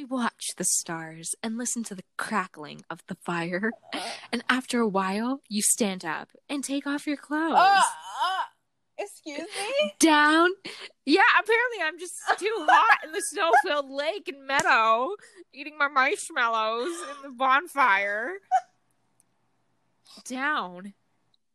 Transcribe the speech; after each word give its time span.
We 0.00 0.06
watch 0.06 0.54
the 0.56 0.64
stars 0.64 1.34
and 1.42 1.58
listen 1.58 1.84
to 1.84 1.94
the 1.94 2.04
crackling 2.16 2.80
of 2.88 3.00
the 3.06 3.16
fire. 3.16 3.70
And 4.32 4.42
after 4.48 4.80
a 4.80 4.88
while, 4.88 5.42
you 5.48 5.60
stand 5.60 6.06
up 6.06 6.28
and 6.48 6.64
take 6.64 6.86
off 6.86 7.06
your 7.06 7.18
clothes. 7.18 7.58
Uh, 7.58 7.82
uh, 7.82 8.44
excuse 8.96 9.40
me? 9.40 9.94
Down. 9.98 10.48
Yeah, 11.04 11.20
apparently 11.38 11.82
I'm 11.82 11.98
just 11.98 12.14
too 12.38 12.54
hot 12.66 13.04
in 13.04 13.12
the 13.12 13.20
snow 13.20 13.50
filled 13.62 13.90
lake 13.90 14.28
and 14.28 14.46
meadow, 14.46 15.16
eating 15.52 15.76
my 15.76 15.88
marshmallows 15.88 16.96
in 17.10 17.22
the 17.22 17.36
bonfire. 17.36 18.34
Down 20.24 20.94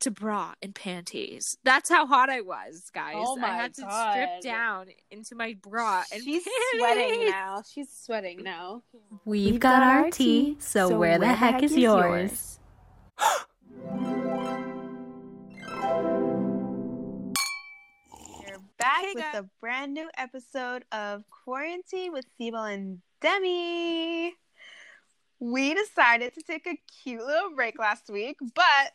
to 0.01 0.11
bra 0.11 0.53
and 0.61 0.75
panties. 0.75 1.57
That's 1.63 1.89
how 1.89 2.05
hot 2.05 2.29
I 2.29 2.41
was, 2.41 2.89
guys. 2.93 3.15
Oh 3.17 3.35
my 3.37 3.49
I 3.49 3.55
had 3.55 3.73
to 3.75 3.81
God. 3.81 4.11
strip 4.13 4.41
down 4.41 4.87
into 5.11 5.35
my 5.35 5.55
bra 5.61 6.03
and 6.13 6.23
She's 6.23 6.43
panties. 6.43 6.79
sweating 6.79 7.29
now. 7.29 7.63
She's 7.73 7.89
sweating 7.91 8.43
now. 8.43 8.83
We've, 9.23 9.59
got, 9.59 9.83
our 9.83 10.09
tea, 10.11 10.57
so, 10.59 10.97
where, 10.97 11.17
the 11.17 11.27
heck, 11.33 11.63
is, 11.63 11.75
yours? 11.75 12.59
You're 18.47 18.59
back 18.77 19.01
Hey, 19.01 19.11
with 19.15 19.23
guys. 19.23 19.35
a 19.41 19.49
brand 19.59 19.93
new 19.93 20.09
episode 20.17 20.83
of 20.91 21.23
Quarantine 21.29 22.11
with 22.13 22.25
Sibyl 22.37 22.63
and 22.63 22.99
Demi. 23.21 24.33
We 25.39 25.73
decided 25.73 26.33
to 26.35 26.41
take 26.41 26.67
a 26.67 26.77
cute 27.03 27.21
little 27.25 27.51
break 27.55 27.77
last 27.79 28.09
week, 28.09 28.37
but 28.53 28.91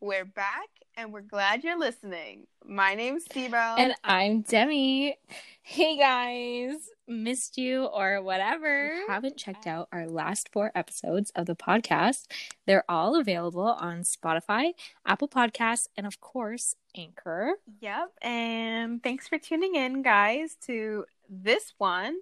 we're 0.00 0.24
back 0.24 0.68
and 0.96 1.12
we're 1.12 1.20
glad 1.20 1.64
you're 1.64 1.78
listening. 1.78 2.46
My 2.64 2.94
name's 2.94 3.24
Sibyl. 3.32 3.58
And 3.58 3.94
I'm 4.04 4.42
Demi. 4.42 5.16
Hey 5.62 5.98
guys, 5.98 6.88
missed 7.08 7.58
you 7.58 7.84
or 7.86 8.22
whatever. 8.22 8.92
Haven't 9.08 9.36
checked 9.36 9.66
out 9.66 9.88
our 9.92 10.06
last 10.06 10.50
four 10.52 10.70
episodes 10.74 11.32
of 11.34 11.46
the 11.46 11.56
podcast. 11.56 12.26
They're 12.66 12.84
all 12.88 13.18
available 13.18 13.66
on 13.66 14.02
Spotify, 14.02 14.72
Apple 15.04 15.28
Podcasts, 15.28 15.88
and 15.96 16.06
of 16.06 16.20
course, 16.20 16.76
Anchor. 16.96 17.54
Yep. 17.80 18.12
And 18.22 19.02
thanks 19.02 19.26
for 19.26 19.38
tuning 19.38 19.74
in, 19.74 20.02
guys, 20.02 20.56
to 20.66 21.06
this 21.28 21.74
one. 21.78 22.18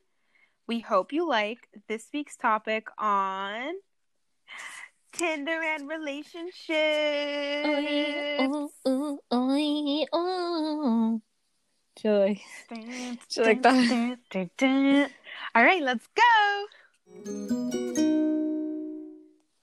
We 0.66 0.80
hope 0.80 1.12
you 1.12 1.28
like 1.28 1.68
this 1.88 2.08
week's 2.12 2.36
topic 2.36 2.88
on 2.98 3.74
Tinder 5.16 5.62
and 5.62 5.88
relationships. 5.88 6.68
Ooh, 8.40 8.70
ooh, 8.86 9.18
ooh, 9.32 10.06
ooh. 10.14 11.22
Joy. 11.96 12.40
Dun, 12.68 13.18
She 13.30 13.40
like 13.40 13.62
that. 13.62 13.88
dun, 13.88 14.18
dun, 14.30 14.50
dun. 14.58 15.08
All 15.54 15.64
right, 15.64 15.82
let's 15.82 16.06
go. 16.14 16.66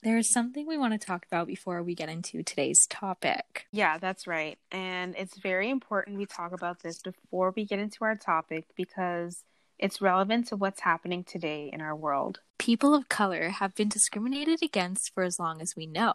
There 0.01 0.17
is 0.17 0.33
something 0.33 0.65
we 0.67 0.77
want 0.77 0.99
to 0.99 1.05
talk 1.05 1.25
about 1.27 1.47
before 1.47 1.81
we 1.83 1.93
get 1.95 2.09
into 2.09 2.43
today's 2.43 2.85
topic. 2.87 3.67
Yeah, 3.71 3.99
that's 3.99 4.25
right. 4.27 4.57
And 4.71 5.15
it's 5.15 5.37
very 5.37 5.69
important 5.69 6.17
we 6.17 6.25
talk 6.25 6.51
about 6.51 6.81
this 6.81 6.97
before 6.97 7.53
we 7.55 7.63
get 7.65 7.79
into 7.79 8.03
our 8.03 8.15
topic 8.15 8.65
because 8.75 9.43
it's 9.79 10.01
relevant 10.01 10.47
to 10.47 10.55
what's 10.55 10.81
happening 10.81 11.23
today 11.23 11.69
in 11.71 11.81
our 11.81 11.95
world. 11.95 12.39
People 12.57 12.93
of 12.93 13.09
color 13.09 13.49
have 13.49 13.75
been 13.75 13.89
discriminated 13.89 14.61
against 14.61 15.13
for 15.13 15.23
as 15.23 15.39
long 15.39 15.61
as 15.61 15.75
we 15.75 15.85
know, 15.85 16.13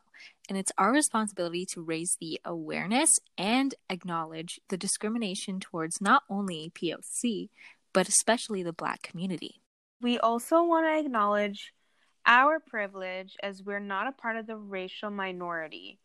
and 0.49 0.57
it's 0.57 0.73
our 0.79 0.93
responsibility 0.93 1.67
to 1.67 1.83
raise 1.83 2.17
the 2.21 2.41
awareness 2.45 3.19
and 3.37 3.75
acknowledge 3.91 4.61
the 4.69 4.77
discrimination 4.77 5.61
towards 5.61 6.01
not 6.01 6.23
only 6.31 6.73
POC, 6.75 7.51
but 7.93 8.09
especially 8.09 8.63
the 8.63 8.73
Black 8.73 9.03
community. 9.03 9.61
We 10.01 10.19
also 10.19 10.63
want 10.63 10.87
to 10.87 11.05
acknowledge 11.05 11.73
our 12.25 12.61
privilege 12.61 13.37
as 13.43 13.63
we're 13.63 13.81
not 13.81 14.07
a 14.07 14.13
part 14.13 14.37
of 14.37 14.47
the 14.47 14.57
racial 14.57 15.11
minority. 15.11 15.99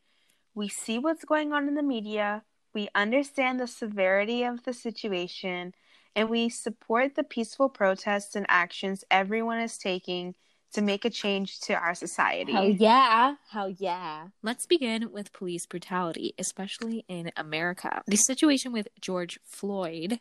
We 0.56 0.68
see 0.68 1.00
what's 1.00 1.26
going 1.26 1.54
on 1.54 1.68
in 1.68 1.76
the 1.76 1.84
media, 1.84 2.44
we 2.74 2.90
understand 2.96 3.60
the 3.60 3.68
severity 3.68 4.44
of 4.44 4.64
the 4.64 4.74
situation, 4.74 5.74
and 6.16 6.30
we 6.30 6.50
support 6.50 7.16
the 7.16 7.24
peaceful 7.24 7.70
protests 7.70 8.36
and 8.36 8.46
actions 8.50 9.04
everyone 9.10 9.60
is 9.60 9.78
taking 9.78 10.36
to 10.74 10.82
make 10.82 11.06
a 11.06 11.10
change 11.10 11.60
to 11.60 11.74
our 11.76 11.94
society. 11.94 12.52
Hell 12.52 12.68
yeah. 12.70 13.36
Hell 13.52 13.70
yeah. 13.78 14.28
Let's 14.42 14.66
begin 14.66 15.12
with 15.12 15.32
police 15.32 15.68
brutality, 15.68 16.34
especially 16.40 17.06
in 17.08 17.32
America. 17.38 18.02
The 18.08 18.16
situation 18.16 18.72
with 18.72 18.88
George 19.00 19.40
Floyd 19.46 20.20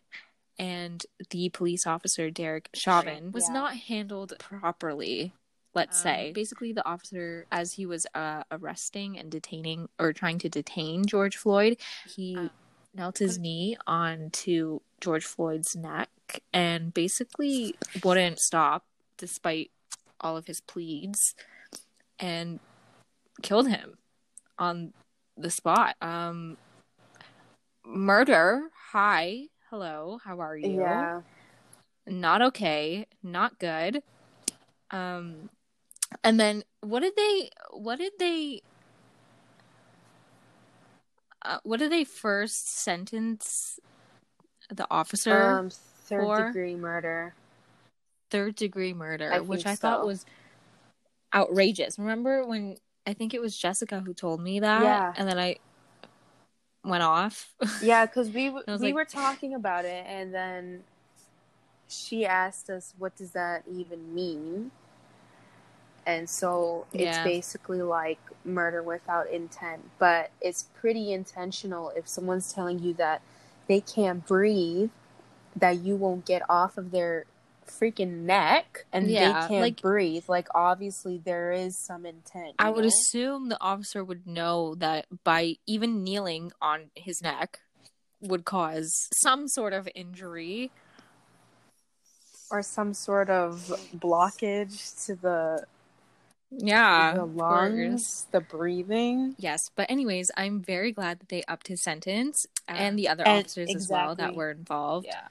and 0.59 1.05
the 1.31 1.49
police 1.49 1.87
officer 1.87 2.31
Derek 2.31 2.69
Chauvin 2.75 3.33
was 3.33 3.45
Yeah. 3.49 3.55
not 3.55 3.77
handled 3.77 4.35
properly. 4.39 5.33
Let's 5.75 5.97
Um, 6.01 6.03
say 6.03 6.33
basically 6.35 6.75
the 6.75 6.87
officer, 6.87 7.47
as 7.51 7.73
he 7.73 7.87
was 7.87 8.07
uh, 8.15 8.43
arresting 8.51 9.19
and 9.19 9.31
detaining 9.31 9.89
or 9.99 10.13
trying 10.13 10.39
to 10.41 10.51
detain 10.51 11.07
George 11.07 11.39
Floyd, 11.39 11.79
he 12.15 12.37
Um, 12.37 12.51
knelt 12.95 13.19
his 13.19 13.39
knee 13.39 13.77
onto 13.87 14.81
George 15.01 15.25
Floyd's 15.25 15.75
neck 15.75 16.11
and 16.53 16.93
basically 16.93 17.75
wouldn't 18.05 18.39
stop 18.39 18.85
despite 19.17 19.71
all 20.21 20.37
of 20.37 20.47
his 20.47 20.61
pleads 20.61 21.35
and 22.19 22.61
killed 23.43 23.69
him 23.69 23.99
on 24.59 24.93
the 25.37 25.51
spot. 25.51 25.97
Um 26.01 26.57
murder. 27.85 28.71
Hi. 28.93 29.47
Hello. 29.71 30.19
How 30.25 30.41
are 30.41 30.57
you? 30.57 30.81
Yeah. 30.81 31.23
Not 32.07 32.43
okay. 32.43 33.07
Not 33.23 33.59
good. 33.59 34.03
Um 34.91 35.51
and 36.23 36.39
then 36.39 36.65
what 36.81 37.01
did 37.01 37.17
they 37.17 37.51
what 37.71 37.99
did 37.99 38.13
they 38.19 38.63
uh, 41.45 41.59
what 41.65 41.79
did 41.79 41.91
they 41.93 42.05
first 42.05 42.69
sentence 42.69 43.79
the 44.71 44.87
officer 44.91 45.41
Um, 45.59 45.71
third 45.71 46.23
for- 46.23 46.47
degree 46.47 46.77
murder. 46.77 47.35
third 48.31 48.55
degree 48.55 48.93
murder, 48.95 49.31
I 49.33 49.41
which 49.41 49.67
I 49.67 49.75
thought 49.75 50.07
was 50.07 50.25
outrageous. 51.35 51.99
Remember 51.99 52.45
when 52.47 52.77
I 53.07 53.13
think 53.15 53.35
it 53.35 53.41
was 53.41 53.57
Jessica 53.57 54.01
who 54.01 54.15
told 54.15 54.41
me 54.41 54.61
that, 54.61 54.83
Yeah. 54.83 55.13
and 55.17 55.29
then 55.29 55.39
I 55.39 55.57
went 56.85 57.03
off. 57.03 57.55
Yeah, 57.83 58.07
because 58.07 58.31
we 58.31 58.47
w- 58.47 58.65
I 58.67 58.73
was 58.73 58.81
we 58.81 58.89
like- 58.89 58.95
were 58.95 59.05
talking 59.05 59.55
about 59.55 59.85
it, 59.85 60.05
and 60.07 60.33
then 60.33 60.85
she 61.89 62.25
asked 62.25 62.71
us, 62.71 62.95
"What 62.99 63.17
does 63.17 63.33
that 63.33 63.65
even 63.71 64.15
mean?" 64.15 64.71
And 66.07 66.29
so 66.29 66.87
it's 66.93 67.03
Yeah. 67.19 67.25
basically 67.25 67.81
like 67.83 68.19
murder 68.45 68.83
without 68.83 69.29
intent, 69.31 69.89
but 69.99 70.31
it's 70.41 70.65
pretty 70.75 71.13
intentional. 71.13 71.91
If 71.91 72.09
someone's 72.09 72.53
telling 72.53 72.81
you 72.81 72.93
that 72.95 73.23
they 73.69 73.81
can't 73.81 74.27
breathe, 74.27 74.91
that 75.55 75.79
you 75.79 75.95
won't 75.97 76.25
get 76.25 76.43
off 76.51 76.77
of 76.77 76.91
their 76.91 77.25
freaking 77.67 78.23
neck, 78.25 78.85
and 78.93 79.09
Yeah, 79.09 79.43
they 79.43 79.49
can't 79.49 79.61
like- 79.63 79.81
breathe, 79.81 80.25
like 80.29 80.49
obviously 80.55 81.19
there 81.19 81.53
is 81.53 81.79
some 81.79 82.05
intent. 82.05 82.57
I 82.59 82.69
you 82.69 82.75
would 82.75 82.83
know? 82.85 82.89
assume 82.89 83.49
the 83.49 83.61
officer 83.63 84.03
would 84.03 84.27
know 84.27 84.75
that 84.75 85.07
by 85.25 85.57
even 85.67 86.03
kneeling 86.03 86.53
on 86.61 86.91
his 86.97 87.23
neck 87.23 87.61
would 88.21 88.45
cause 88.45 89.09
some 89.23 89.47
sort 89.49 89.73
of 89.73 89.89
injury. 89.95 90.71
or 92.51 92.61
some 92.63 92.93
sort 92.93 93.31
of 93.31 93.73
blockage 93.97 95.07
to 95.07 95.15
the 95.15 95.65
Yeah, 96.59 97.15
the 97.15 97.25
lungs, 97.25 98.27
the 98.31 98.41
breathing. 98.41 99.35
Yes, 99.39 99.71
but 99.75 99.91
anyways, 99.91 100.31
I'm 100.37 100.61
very 100.61 100.93
glad 100.93 101.21
that 101.21 101.29
they 101.29 101.43
upped 101.49 101.69
his 101.69 101.83
sentence 101.83 102.47
and 102.69 102.99
the 102.99 103.09
other 103.09 103.27
and 103.27 103.41
officers 103.41 103.75
as 103.75 103.89
well 103.89 104.15
that 104.17 104.35
were 104.35 104.51
involved. 104.51 105.07
Yeah. 105.07 105.29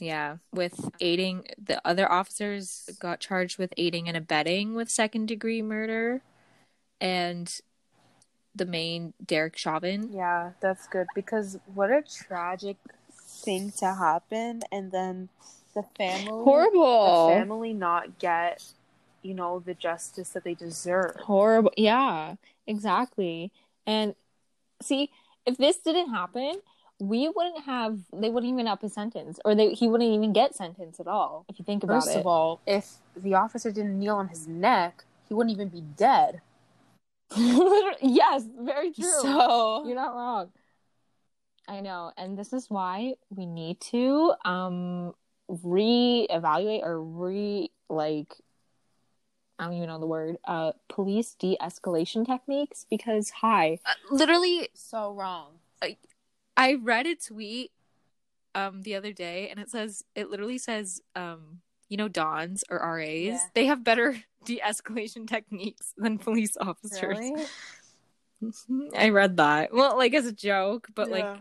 Yeah, 0.00 0.36
with 0.52 0.90
aiding 1.00 1.46
the 1.62 1.80
other 1.84 2.10
officers 2.10 2.90
got 2.98 3.20
charged 3.20 3.58
with 3.58 3.72
aiding 3.76 4.08
and 4.08 4.16
abetting 4.16 4.74
with 4.74 4.90
second 4.90 5.26
degree 5.26 5.62
murder, 5.62 6.20
and 7.00 7.60
the 8.54 8.66
main 8.66 9.14
Derek 9.24 9.56
Chauvin. 9.56 10.10
Yeah, 10.12 10.50
that's 10.60 10.88
good 10.88 11.06
because 11.14 11.58
what 11.74 11.90
a 11.90 12.02
tragic 12.02 12.76
thing 13.12 13.72
to 13.78 13.94
happen 13.94 14.62
and 14.72 14.90
then 14.90 15.28
the 15.74 15.84
family 15.96 16.44
Horrible. 16.44 17.28
the 17.28 17.34
family 17.34 17.72
not 17.72 18.18
get 18.18 18.62
you 19.24 19.34
know 19.34 19.58
the 19.58 19.74
justice 19.74 20.30
that 20.30 20.44
they 20.44 20.54
deserve. 20.54 21.16
Horrible. 21.20 21.72
Yeah, 21.76 22.36
exactly. 22.66 23.50
And 23.86 24.14
see, 24.82 25.10
if 25.46 25.56
this 25.56 25.78
didn't 25.78 26.10
happen, 26.10 26.60
we 27.00 27.28
wouldn't 27.28 27.64
have. 27.64 27.98
They 28.12 28.30
wouldn't 28.30 28.52
even 28.52 28.68
up 28.68 28.82
his 28.82 28.92
sentence, 28.92 29.40
or 29.44 29.54
they 29.54 29.72
he 29.72 29.88
wouldn't 29.88 30.10
even 30.10 30.32
get 30.32 30.54
sentenced 30.54 31.00
at 31.00 31.06
all. 31.06 31.46
If 31.48 31.58
you 31.58 31.64
think 31.64 31.82
about 31.82 32.04
First 32.04 32.16
it. 32.16 32.20
of 32.20 32.26
all, 32.26 32.60
if 32.66 32.94
the 33.16 33.34
officer 33.34 33.72
didn't 33.72 33.98
kneel 33.98 34.16
on 34.16 34.28
his 34.28 34.46
neck, 34.46 35.04
he 35.28 35.34
wouldn't 35.34 35.54
even 35.54 35.68
be 35.68 35.80
dead. 35.80 36.40
yes, 37.36 38.44
very 38.60 38.92
true. 38.92 39.10
So 39.10 39.84
You're 39.86 39.96
not 39.96 40.14
wrong. 40.14 40.50
I 41.66 41.80
know, 41.80 42.12
and 42.16 42.36
this 42.38 42.52
is 42.52 42.68
why 42.68 43.14
we 43.30 43.46
need 43.46 43.80
to 43.92 44.34
um 44.44 45.14
reevaluate 45.50 46.82
or 46.82 47.02
re 47.02 47.70
like 47.88 48.34
I 49.64 49.68
don't 49.68 49.76
even 49.76 49.88
know 49.88 49.98
the 49.98 50.06
word, 50.06 50.36
uh 50.44 50.72
police 50.88 51.34
de-escalation 51.38 52.26
techniques 52.26 52.84
because 52.90 53.30
hi, 53.30 53.78
uh, 53.86 53.92
literally 54.10 54.68
so 54.74 55.14
wrong. 55.14 55.52
I, 55.82 55.96
I 56.56 56.74
read 56.74 57.06
a 57.06 57.14
tweet 57.14 57.72
um 58.54 58.82
the 58.82 58.94
other 58.94 59.12
day 59.12 59.48
and 59.48 59.58
it 59.58 59.70
says 59.70 60.04
it 60.14 60.30
literally 60.30 60.58
says 60.58 61.00
um 61.16 61.60
you 61.88 61.96
know 61.96 62.08
dons 62.08 62.62
or 62.70 62.78
RAs 62.78 63.08
yeah. 63.08 63.38
they 63.54 63.64
have 63.66 63.82
better 63.82 64.22
de-escalation 64.44 65.26
techniques 65.26 65.94
than 65.96 66.18
police 66.18 66.56
officers. 66.60 67.18
Really? 67.18 67.44
I 68.98 69.08
read 69.08 69.38
that. 69.38 69.72
Well, 69.72 69.96
like 69.96 70.12
as 70.12 70.26
a 70.26 70.32
joke, 70.32 70.88
but 70.94 71.08
yeah. 71.08 71.14
like 71.14 71.40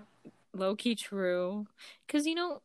low 0.54 0.78
key 0.78 0.96
true. 0.96 1.68
Because 2.08 2.26
you 2.26 2.36
know, 2.36 2.62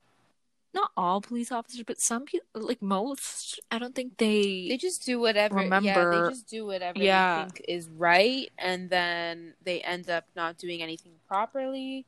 not 0.74 0.90
all 0.96 1.20
police 1.20 1.50
officers, 1.50 1.82
but 1.86 2.00
some 2.00 2.24
people, 2.24 2.46
like 2.54 2.82
most, 2.82 3.60
I 3.70 3.78
don't 3.78 3.94
think 3.94 4.18
they 4.18 4.68
they 4.68 4.76
just 4.76 5.04
do 5.04 5.18
whatever. 5.18 5.56
Remember, 5.56 5.86
yeah, 5.86 6.10
they 6.10 6.28
just 6.28 6.48
do 6.48 6.66
whatever 6.66 6.98
yeah. 6.98 7.36
they 7.36 7.50
think 7.50 7.64
is 7.68 7.88
right, 7.88 8.50
and 8.58 8.90
then 8.90 9.54
they 9.64 9.80
end 9.80 10.10
up 10.10 10.24
not 10.36 10.58
doing 10.58 10.82
anything 10.82 11.12
properly, 11.26 12.04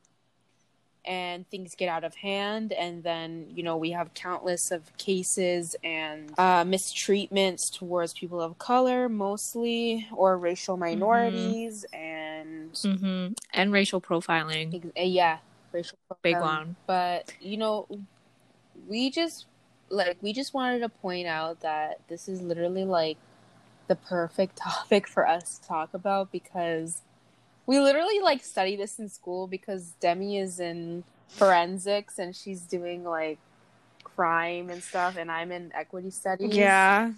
and 1.05 1.49
things 1.49 1.75
get 1.75 1.89
out 1.89 2.05
of 2.05 2.15
hand, 2.15 2.73
and 2.73 3.03
then 3.03 3.47
you 3.55 3.63
know 3.63 3.77
we 3.79 3.93
have 3.93 4.13
countless 4.13 4.71
of 4.71 4.97
cases 4.99 5.75
and 5.83 6.31
uh, 6.37 6.63
mistreatments 6.65 7.73
towards 7.73 8.13
people 8.13 8.43
of 8.43 8.59
color, 8.59 9.09
mostly, 9.09 10.07
or 10.13 10.37
racial 10.37 10.75
mm-hmm. 10.75 10.85
minorities, 11.01 11.87
mm-hmm. 11.95 12.05
and 12.05 12.73
mm-hmm. 12.75 13.33
and 13.55 13.73
racial 13.73 14.03
profiling. 14.03 14.93
Yeah, 14.97 15.39
racial 15.73 15.97
profiling. 16.11 16.23
big 16.23 16.41
one. 16.41 16.77
But 16.87 17.33
you 17.41 17.57
know 17.57 17.87
we 18.89 19.11
just 19.11 19.47
like 19.91 20.17
we 20.21 20.33
just 20.33 20.55
wanted 20.55 20.81
to 20.81 20.89
point 20.89 21.27
out 21.27 21.61
that 21.61 22.01
this 22.09 22.29
is 22.29 22.41
literally 22.41 22.85
like 22.85 23.19
the 23.89 23.97
perfect 23.97 24.57
topic 24.65 25.07
for 25.07 25.27
us 25.27 25.59
to 25.59 25.69
talk 25.69 25.93
about 25.95 26.31
because 26.31 27.03
we 27.67 27.79
literally 27.79 28.21
like 28.21 28.43
study 28.43 28.77
this 28.77 28.99
in 28.99 29.09
school 29.09 29.47
because 29.47 29.93
Demi 30.01 30.39
is 30.39 30.61
in 30.61 31.05
forensics 31.29 32.19
and 32.19 32.35
she's 32.35 32.63
doing 32.63 33.05
like 33.05 33.39
crime 34.03 34.71
and 34.71 34.83
stuff 34.83 35.17
and 35.17 35.31
I'm 35.31 35.53
in 35.53 35.73
equity 35.75 36.11
studies. 36.11 36.55
Yeah. 36.55 37.13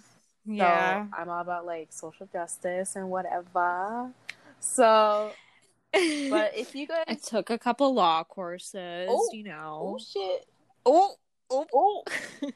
Yeah. 0.45 1.05
So 1.05 1.17
I'm 1.17 1.29
all 1.29 1.41
about 1.41 1.65
like 1.65 1.87
social 1.91 2.27
justice 2.31 2.95
and 2.95 3.09
whatever. 3.09 4.11
So 4.59 5.31
but 5.91 6.51
if 6.57 6.75
you 6.75 6.87
guys 6.87 7.05
I 7.07 7.15
took 7.15 7.49
a 7.49 7.57
couple 7.57 7.93
law 7.93 8.23
courses, 8.23 9.07
oh, 9.09 9.29
you 9.31 9.43
know. 9.43 9.95
Oh 9.95 9.99
shit. 9.99 10.45
Oh 10.85 11.15
oh, 11.53 12.03
oh, 12.43 12.51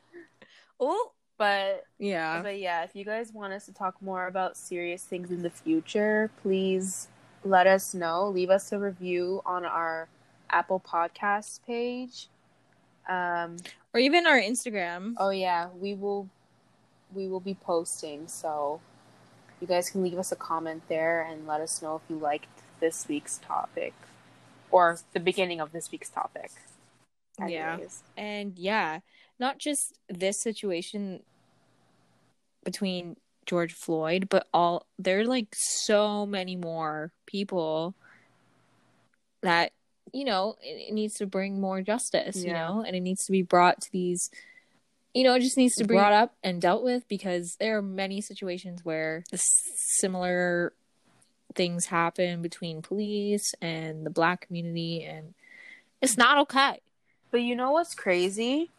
oh. 0.79 1.11
But 1.38 1.83
yeah, 1.99 2.41
but 2.41 2.57
yeah, 2.57 2.83
if 2.83 2.95
you 2.95 3.05
guys 3.05 3.31
want 3.31 3.53
us 3.53 3.67
to 3.67 3.73
talk 3.73 4.01
more 4.01 4.25
about 4.25 4.57
serious 4.57 5.03
things 5.03 5.29
in 5.29 5.44
the 5.44 5.51
future, 5.51 6.31
please 6.41 7.09
let 7.44 7.67
us 7.67 7.94
know. 7.94 8.29
Leave 8.29 8.49
us 8.49 8.71
a 8.71 8.79
review 8.79 9.44
on 9.45 9.63
our 9.63 10.07
Apple 10.49 10.79
Podcasts 10.79 11.59
page, 11.67 12.27
um, 13.07 13.57
or 13.94 13.99
even 13.99 14.25
our 14.25 14.39
Instagram. 14.39 15.13
Oh 15.19 15.29
yeah, 15.29 15.69
we 15.79 15.94
will 15.94 16.27
we 17.13 17.27
will 17.27 17.39
be 17.39 17.53
posting. 17.53 18.27
So 18.27 18.81
you 19.61 19.67
guys 19.67 19.89
can 19.89 20.03
leave 20.03 20.17
us 20.17 20.31
a 20.31 20.35
comment 20.35 20.83
there 20.88 21.21
and 21.21 21.47
let 21.47 21.61
us 21.61 21.81
know 21.81 21.95
if 21.95 22.01
you 22.09 22.17
liked 22.17 22.47
this 22.79 23.07
week's 23.07 23.38
topic 23.38 23.94
or 24.71 24.99
the 25.13 25.19
beginning 25.19 25.59
of 25.59 25.71
this 25.71 25.91
week's 25.91 26.09
topic. 26.09 26.51
Yeah. 27.45 27.78
And 28.16 28.57
yeah, 28.57 29.00
not 29.39 29.60
just 29.60 29.98
this 30.10 30.42
situation 30.42 31.22
between 32.63 33.18
George 33.45 33.74
Floyd, 33.74 34.28
but 34.30 34.48
all 34.54 34.86
there 34.98 35.19
are 35.19 35.25
like 35.25 35.48
so 35.54 36.25
many 36.25 36.56
more 36.56 37.12
people 37.25 37.95
that 39.42 39.72
you 40.13 40.25
know 40.25 40.56
it, 40.62 40.89
it 40.89 40.94
needs 40.94 41.16
to 41.16 41.25
bring 41.25 41.62
more 41.62 41.81
justice, 41.81 42.44
yeah. 42.44 42.48
you 42.48 42.54
know, 42.54 42.84
and 42.86 42.95
it 42.95 43.01
needs 43.01 43.25
to 43.25 43.31
be 43.31 43.42
brought 43.42 43.81
to 43.81 43.92
these 43.92 44.30
you 45.18 45.24
know, 45.24 45.33
it 45.33 45.40
just 45.40 45.57
needs 45.57 45.74
to 45.75 45.83
be 45.83 45.95
brought 45.95 46.13
up 46.13 46.36
and 46.44 46.62
dealt 46.62 46.83
with 46.83 47.07
because 47.07 47.56
there 47.60 47.78
are 47.78 47.81
many 47.81 48.22
situations 48.22 48.86
where 48.86 49.24
similar 49.33 50.74
things 51.56 51.88
happen 51.88 52.44
between 52.44 52.83
police 52.83 53.51
and 53.60 54.06
the 54.06 54.12
black 54.12 54.45
community 54.45 55.04
and 55.04 55.33
it's 56.04 56.18
not 56.18 56.38
okay. 56.38 56.81
But 57.31 57.41
you 57.41 57.56
know 57.56 57.71
what's 57.71 57.95
crazy? 57.95 58.69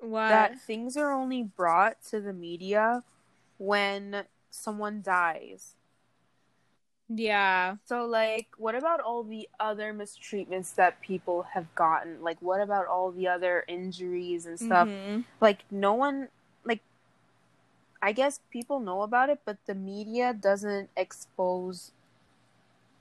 What? 0.00 0.28
That 0.28 0.60
things 0.60 0.96
are 0.96 1.12
only 1.12 1.42
brought 1.42 2.02
to 2.10 2.20
the 2.20 2.32
media 2.32 3.04
when 3.58 4.24
someone 4.50 5.02
dies. 5.02 5.74
Yeah. 7.08 7.76
So 7.84 8.06
like 8.06 8.48
what 8.56 8.74
about 8.74 9.00
all 9.00 9.22
the 9.22 9.48
other 9.60 9.92
mistreatments 9.92 10.74
that 10.76 11.00
people 11.00 11.46
have 11.54 11.72
gotten? 11.74 12.22
Like 12.22 12.38
what 12.40 12.60
about 12.60 12.86
all 12.86 13.10
the 13.10 13.28
other 13.28 13.64
injuries 13.68 14.46
and 14.46 14.58
stuff? 14.58 14.88
Mm-hmm. 14.88 15.20
Like 15.40 15.64
no 15.70 15.94
one 15.94 16.28
like 16.64 16.80
I 18.00 18.12
guess 18.12 18.40
people 18.50 18.80
know 18.80 19.02
about 19.02 19.30
it, 19.30 19.40
but 19.44 19.58
the 19.66 19.74
media 19.74 20.32
doesn't 20.32 20.90
expose 20.96 21.92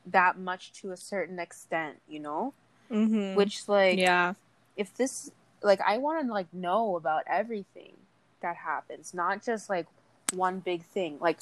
that 0.06 0.38
much 0.38 0.74
to 0.74 0.92
a 0.92 0.98
certain 0.98 1.40
extent, 1.40 2.02
you 2.08 2.20
know? 2.20 2.54
Mm-hmm. 2.92 3.36
Which 3.36 3.68
like 3.68 3.98
yeah, 3.98 4.34
if 4.76 4.94
this 4.96 5.32
like 5.64 5.80
I 5.82 5.98
want 5.98 6.26
to 6.26 6.34
like 6.34 6.54
know 6.54 6.96
about 6.96 7.24
everything 7.28 7.94
that 8.42 8.56
happens, 8.58 9.14
not 9.14 9.44
just 9.44 9.70
like 9.70 9.88
one 10.34 10.60
big 10.60 10.84
thing. 10.84 11.18
Like 11.20 11.40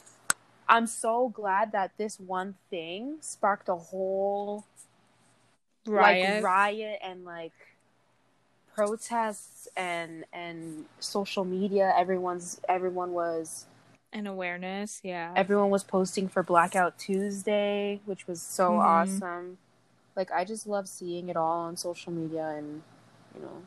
I'm 0.68 0.86
so 0.88 1.30
glad 1.30 1.72
that 1.72 1.92
this 1.98 2.20
one 2.20 2.56
thing 2.70 3.18
sparked 3.22 3.70
a 3.70 3.76
whole 3.76 4.66
riot, 5.88 6.36
like, 6.36 6.44
riot 6.44 7.00
and 7.04 7.26
like 7.26 7.54
protests 8.76 9.68
and 9.76 10.26
and 10.32 10.86
social 11.00 11.46
media. 11.46 11.94
Everyone's 11.98 12.62
everyone 12.70 13.14
was 13.14 13.66
an 14.14 14.28
awareness. 14.28 15.02
Yeah, 15.04 15.34
everyone 15.36 15.72
was 15.72 15.84
posting 15.84 16.28
for 16.28 16.44
Blackout 16.44 17.00
Tuesday, 17.00 18.02
which 18.06 18.28
was 18.28 18.42
so 18.42 18.72
mm-hmm. 18.72 18.80
awesome 18.80 19.58
like 20.20 20.32
I 20.34 20.44
just 20.44 20.68
love 20.68 20.88
seeing 20.88 21.30
it 21.30 21.38
all 21.38 21.62
on 21.62 21.78
social 21.78 22.12
media 22.12 22.54
and 22.58 22.84
you 23.34 23.42
know. 23.42 23.62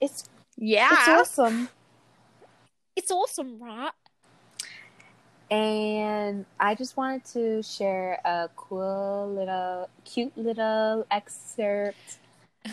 It's 0.00 0.24
yeah. 0.56 0.88
it's 0.92 1.08
awesome. 1.08 1.68
It's 2.96 3.10
awesome 3.10 3.58
right? 3.60 3.92
And 5.50 6.46
I 6.58 6.74
just 6.74 6.96
wanted 6.96 7.24
to 7.26 7.62
share 7.62 8.18
a 8.24 8.48
cool 8.56 9.32
little 9.36 9.90
cute 10.04 10.36
little 10.36 11.06
excerpt 11.10 12.18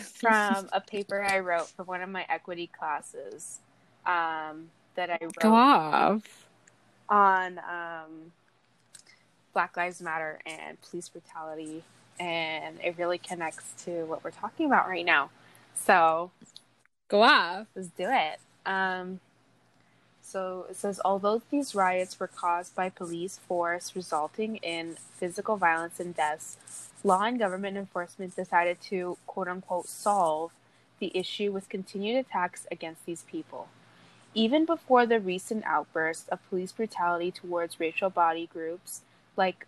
from 0.02 0.68
a 0.72 0.80
paper 0.80 1.22
I 1.22 1.40
wrote 1.40 1.68
for 1.68 1.84
one 1.84 2.00
of 2.00 2.08
my 2.08 2.24
equity 2.30 2.68
classes 2.76 3.60
um, 4.06 4.70
that 4.94 5.10
I 5.10 5.18
wrote 5.20 5.36
Go 5.38 5.54
off. 5.54 6.48
on 7.10 7.58
um, 7.58 8.32
Black 9.54 9.76
Lives 9.76 10.02
Matter 10.02 10.40
and 10.44 10.80
police 10.82 11.08
brutality, 11.08 11.84
and 12.20 12.78
it 12.82 12.96
really 12.98 13.18
connects 13.18 13.84
to 13.84 14.04
what 14.04 14.22
we're 14.22 14.30
talking 14.30 14.66
about 14.66 14.88
right 14.88 15.06
now. 15.06 15.30
So, 15.74 16.30
go 17.08 17.22
off. 17.22 17.66
Let's 17.74 17.88
do 17.88 18.08
it. 18.08 18.40
Um, 18.66 19.20
so 20.20 20.66
it 20.70 20.76
says, 20.76 21.00
although 21.04 21.42
these 21.50 21.74
riots 21.74 22.18
were 22.18 22.26
caused 22.26 22.74
by 22.74 22.88
police 22.88 23.38
force, 23.38 23.94
resulting 23.94 24.56
in 24.56 24.96
physical 25.16 25.56
violence 25.56 26.00
and 26.00 26.16
deaths, 26.16 26.56
law 27.04 27.22
and 27.22 27.38
government 27.38 27.76
enforcement 27.76 28.34
decided 28.34 28.80
to 28.82 29.16
quote 29.26 29.48
unquote 29.48 29.86
solve 29.86 30.52
the 30.98 31.12
issue 31.14 31.52
with 31.52 31.68
continued 31.68 32.16
attacks 32.16 32.66
against 32.70 33.04
these 33.04 33.22
people. 33.22 33.68
Even 34.32 34.64
before 34.64 35.06
the 35.06 35.20
recent 35.20 35.62
outburst 35.64 36.28
of 36.30 36.48
police 36.48 36.72
brutality 36.72 37.30
towards 37.30 37.78
racial 37.78 38.10
body 38.10 38.48
groups, 38.52 39.02
like 39.36 39.66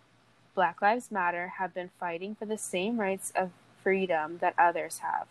Black 0.55 0.81
Lives 0.81 1.11
Matter, 1.11 1.53
have 1.57 1.73
been 1.73 1.91
fighting 1.99 2.35
for 2.35 2.45
the 2.45 2.57
same 2.57 2.99
rights 2.99 3.31
of 3.35 3.51
freedom 3.83 4.39
that 4.39 4.55
others 4.57 4.99
have. 4.99 5.27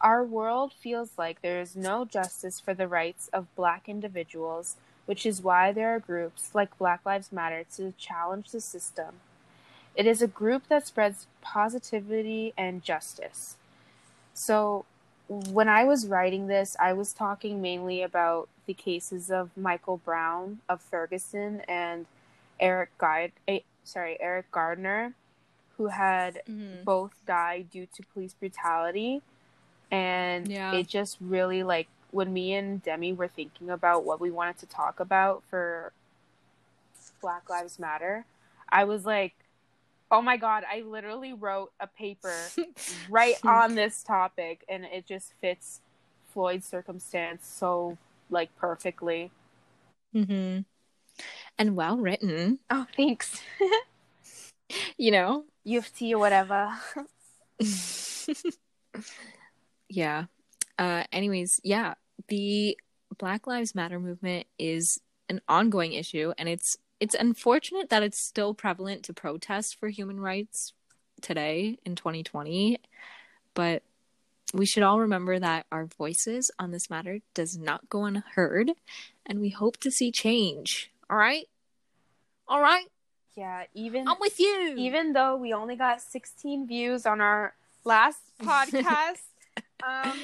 Our 0.00 0.24
world 0.24 0.72
feels 0.72 1.10
like 1.16 1.40
there 1.40 1.60
is 1.60 1.74
no 1.74 2.04
justice 2.04 2.60
for 2.60 2.74
the 2.74 2.86
rights 2.86 3.28
of 3.32 3.54
black 3.56 3.88
individuals, 3.88 4.76
which 5.06 5.24
is 5.24 5.42
why 5.42 5.72
there 5.72 5.94
are 5.94 6.00
groups 6.00 6.54
like 6.54 6.78
Black 6.78 7.00
Lives 7.04 7.32
Matter 7.32 7.64
to 7.76 7.94
challenge 7.98 8.50
the 8.50 8.60
system. 8.60 9.16
It 9.94 10.06
is 10.06 10.20
a 10.20 10.26
group 10.26 10.68
that 10.68 10.86
spreads 10.86 11.26
positivity 11.40 12.52
and 12.56 12.82
justice. 12.82 13.56
So, 14.34 14.84
when 15.28 15.68
I 15.68 15.84
was 15.84 16.06
writing 16.06 16.46
this, 16.46 16.76
I 16.78 16.92
was 16.92 17.12
talking 17.12 17.60
mainly 17.60 18.02
about 18.02 18.48
the 18.66 18.74
cases 18.74 19.30
of 19.30 19.50
Michael 19.56 19.96
Brown 19.96 20.60
of 20.68 20.80
Ferguson 20.80 21.62
and 21.66 22.06
Eric 22.60 22.96
Guide, 22.98 23.32
sorry, 23.84 24.16
Eric 24.20 24.50
Gardner, 24.50 25.14
who 25.76 25.86
had 25.86 26.42
mm-hmm. 26.48 26.84
both 26.84 27.12
died 27.26 27.70
due 27.70 27.86
to 27.94 28.02
police 28.12 28.34
brutality, 28.34 29.22
and 29.90 30.48
yeah. 30.48 30.72
it 30.72 30.88
just 30.88 31.16
really 31.20 31.62
like 31.62 31.88
when 32.10 32.32
me 32.32 32.54
and 32.54 32.82
Demi 32.82 33.12
were 33.12 33.28
thinking 33.28 33.70
about 33.70 34.04
what 34.04 34.20
we 34.20 34.30
wanted 34.30 34.58
to 34.58 34.66
talk 34.66 35.00
about 35.00 35.42
for 35.50 35.92
Black 37.20 37.50
Lives 37.50 37.78
Matter, 37.78 38.24
I 38.68 38.84
was 38.84 39.04
like, 39.04 39.34
oh 40.10 40.22
my 40.22 40.36
god, 40.36 40.64
I 40.70 40.82
literally 40.82 41.32
wrote 41.32 41.72
a 41.80 41.86
paper 41.86 42.34
right 43.10 43.36
on 43.44 43.74
this 43.74 44.02
topic, 44.02 44.64
and 44.68 44.84
it 44.84 45.06
just 45.06 45.32
fits 45.40 45.80
Floyd's 46.32 46.66
circumstance 46.66 47.46
so 47.46 47.98
like 48.30 48.54
perfectly. 48.56 49.30
Mm-hmm. 50.14 50.60
And 51.58 51.74
well 51.74 51.96
written. 51.96 52.58
Oh, 52.70 52.86
thanks. 52.96 53.40
you 54.98 55.10
know, 55.10 55.44
U 55.64 55.78
of 55.78 55.94
T 55.94 56.14
or 56.14 56.18
whatever. 56.18 56.70
yeah. 59.88 60.24
Uh, 60.78 61.04
anyways, 61.12 61.60
yeah, 61.64 61.94
the 62.28 62.78
Black 63.18 63.46
Lives 63.46 63.74
Matter 63.74 63.98
movement 63.98 64.46
is 64.58 65.00
an 65.28 65.40
ongoing 65.48 65.92
issue, 65.92 66.32
and 66.38 66.48
it's 66.48 66.76
it's 67.00 67.14
unfortunate 67.14 67.90
that 67.90 68.02
it's 68.02 68.18
still 68.18 68.54
prevalent 68.54 69.02
to 69.04 69.12
protest 69.12 69.78
for 69.78 69.88
human 69.88 70.18
rights 70.18 70.72
today 71.20 71.78
in 71.84 71.94
2020. 71.94 72.78
But 73.54 73.82
we 74.54 74.66
should 74.66 74.82
all 74.82 75.00
remember 75.00 75.38
that 75.38 75.66
our 75.72 75.86
voices 75.86 76.50
on 76.58 76.70
this 76.70 76.88
matter 76.88 77.18
does 77.34 77.56
not 77.56 77.88
go 77.88 78.04
unheard, 78.04 78.72
and 79.24 79.40
we 79.40 79.50
hope 79.50 79.76
to 79.78 79.90
see 79.90 80.12
change. 80.12 80.90
All 81.08 81.16
right, 81.16 81.46
all 82.48 82.60
right. 82.60 82.86
Yeah, 83.36 83.64
even 83.74 84.08
I'm 84.08 84.16
with 84.20 84.40
you. 84.40 84.74
even 84.78 85.12
though 85.12 85.36
we 85.36 85.52
only 85.52 85.76
got 85.76 86.00
16 86.00 86.66
views 86.66 87.04
on 87.06 87.20
our 87.20 87.54
last 87.84 88.18
podcast, 88.42 89.20
um, 89.86 90.18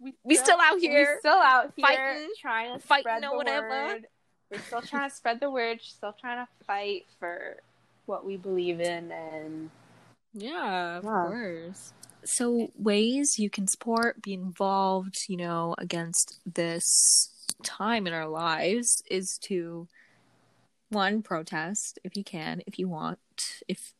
we, 0.00 0.14
We 0.24 0.36
still 0.36 0.58
out 0.60 0.78
here. 0.80 1.18
still 1.20 1.32
out 1.34 1.72
here 1.76 1.82
fighting, 1.86 2.28
trying 2.40 2.72
to 2.74 2.78
fighting 2.80 3.02
spread 3.02 3.24
or 3.24 3.30
the 3.30 3.36
whatever. 3.36 3.68
word. 3.68 4.06
We're 4.50 4.60
still 4.60 4.82
trying 4.82 5.10
to 5.10 5.14
spread 5.14 5.40
the 5.40 5.50
word. 5.50 5.80
Still 5.82 6.14
trying 6.18 6.44
to 6.44 6.64
fight 6.66 7.06
for 7.18 7.56
what 8.06 8.24
we 8.24 8.36
believe 8.36 8.80
in, 8.80 9.10
and 9.12 9.70
Yeah, 10.32 10.98
of 10.98 11.04
Yeah. 11.04 11.10
course. 11.28 11.92
So, 12.24 12.70
ways 12.78 13.38
you 13.38 13.50
can 13.50 13.68
support, 13.68 14.22
be 14.22 14.32
involved, 14.32 15.24
you 15.28 15.36
know, 15.36 15.74
against 15.78 16.40
this 16.46 17.30
time 17.62 18.06
in 18.06 18.12
our 18.12 18.28
lives 18.28 19.02
is 19.10 19.38
to 19.42 19.88
one 20.90 21.22
protest 21.22 21.98
if 22.04 22.16
you 22.16 22.24
can, 22.24 22.62
if 22.66 22.78
you 22.78 22.88
want, 22.88 23.18
if 23.68 23.94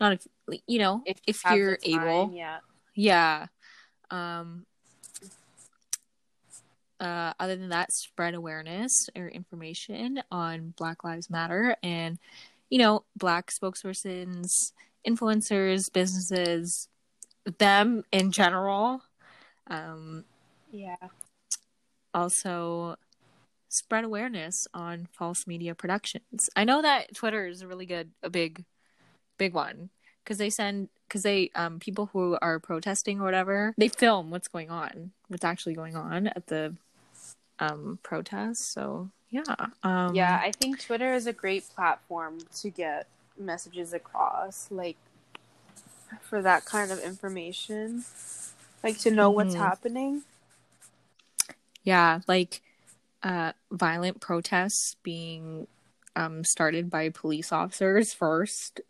not 0.00 0.12
if 0.12 0.26
you 0.66 0.78
know, 0.78 1.02
if, 1.06 1.18
you 1.26 1.56
you're 1.56 1.76
time, 1.76 2.00
able. 2.00 2.30
yeah. 2.34 2.58
Yeah. 2.94 3.46
Um 4.10 4.66
uh, 7.00 7.32
other 7.38 7.56
than 7.56 7.68
that, 7.70 7.92
spread 7.92 8.34
awareness 8.34 9.08
or 9.14 9.28
information 9.28 10.22
on 10.30 10.72
Black 10.76 11.04
Lives 11.04 11.28
Matter 11.28 11.76
and, 11.82 12.18
you 12.70 12.78
know, 12.78 13.04
Black 13.16 13.50
spokespersons, 13.50 14.72
influencers, 15.06 15.92
businesses, 15.92 16.88
them 17.58 18.02
in 18.12 18.32
general. 18.32 19.02
Um, 19.66 20.24
Yeah. 20.70 20.96
Also, 22.16 22.96
spread 23.68 24.04
awareness 24.04 24.66
on 24.72 25.06
false 25.12 25.46
media 25.46 25.74
productions. 25.74 26.48
I 26.56 26.64
know 26.64 26.80
that 26.82 27.14
Twitter 27.14 27.46
is 27.46 27.62
a 27.62 27.68
really 27.68 27.86
good, 27.86 28.10
a 28.22 28.30
big, 28.30 28.64
big 29.38 29.54
one 29.54 29.90
because 30.24 30.38
they 30.38 30.50
send 30.50 30.88
because 31.08 31.22
they 31.22 31.50
um 31.54 31.78
people 31.78 32.06
who 32.12 32.36
are 32.42 32.58
protesting 32.58 33.20
or 33.20 33.24
whatever 33.24 33.74
they 33.78 33.88
film 33.88 34.30
what's 34.30 34.48
going 34.48 34.70
on, 34.70 35.12
what's 35.28 35.44
actually 35.44 35.74
going 35.74 35.94
on 35.94 36.28
at 36.28 36.46
the 36.46 36.74
um 37.58 37.98
protests. 38.02 38.66
So 38.72 39.10
yeah, 39.28 39.54
um, 39.82 40.14
yeah, 40.14 40.40
I 40.42 40.52
think 40.52 40.80
Twitter 40.80 41.12
is 41.12 41.26
a 41.26 41.32
great 41.32 41.68
platform 41.74 42.38
to 42.60 42.70
get 42.70 43.06
messages 43.38 43.92
across, 43.92 44.68
like 44.70 44.96
for 46.22 46.40
that 46.42 46.64
kind 46.64 46.90
of 46.90 46.98
information, 47.00 48.04
like 48.82 48.98
to 49.00 49.10
know 49.10 49.30
what's 49.30 49.54
Mhm. 49.54 49.58
happening. 49.58 50.22
Yeah, 51.86 52.20
like 52.26 52.60
uh 53.22 53.52
violent 53.72 54.20
protests 54.20 54.96
being 55.02 55.66
um 56.14 56.44
started 56.44 56.90
by 56.90 57.08
police 57.08 57.50
officers 57.50 58.12
first 58.12 58.82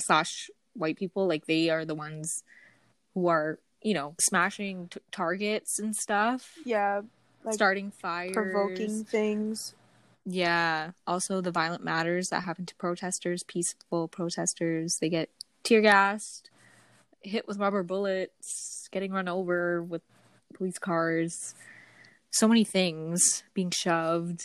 slash 0.00 0.50
white 0.74 0.96
people 0.96 1.28
like 1.28 1.46
they 1.46 1.70
are 1.70 1.84
the 1.84 1.94
ones 1.94 2.42
who 3.14 3.28
are 3.28 3.60
you 3.82 3.94
know 3.94 4.16
smashing 4.20 4.88
t- 4.88 5.00
targets 5.12 5.78
and 5.78 5.94
stuff. 5.94 6.54
Yeah, 6.64 7.02
like 7.44 7.54
starting 7.54 7.92
fires. 7.92 8.32
provoking 8.32 9.04
things. 9.04 9.74
yeah 10.26 10.90
also 11.06 11.40
the 11.40 11.50
violent 11.52 11.84
matters 11.84 12.28
that 12.30 12.42
happen 12.42 12.66
to 12.66 12.74
protesters 12.74 13.42
peaceful 13.44 14.08
protesters 14.08 14.98
they 14.98 15.08
get 15.08 15.30
tear 15.62 15.80
gassed 15.80 16.50
hit 17.22 17.46
with 17.46 17.58
rubber 17.58 17.82
bullets 17.82 18.88
getting 18.90 19.12
run 19.12 19.28
over 19.28 19.82
with 19.82 20.02
police 20.54 20.78
cars 20.78 21.54
so 22.30 22.48
many 22.48 22.64
things 22.64 23.42
being 23.54 23.70
shoved 23.70 24.42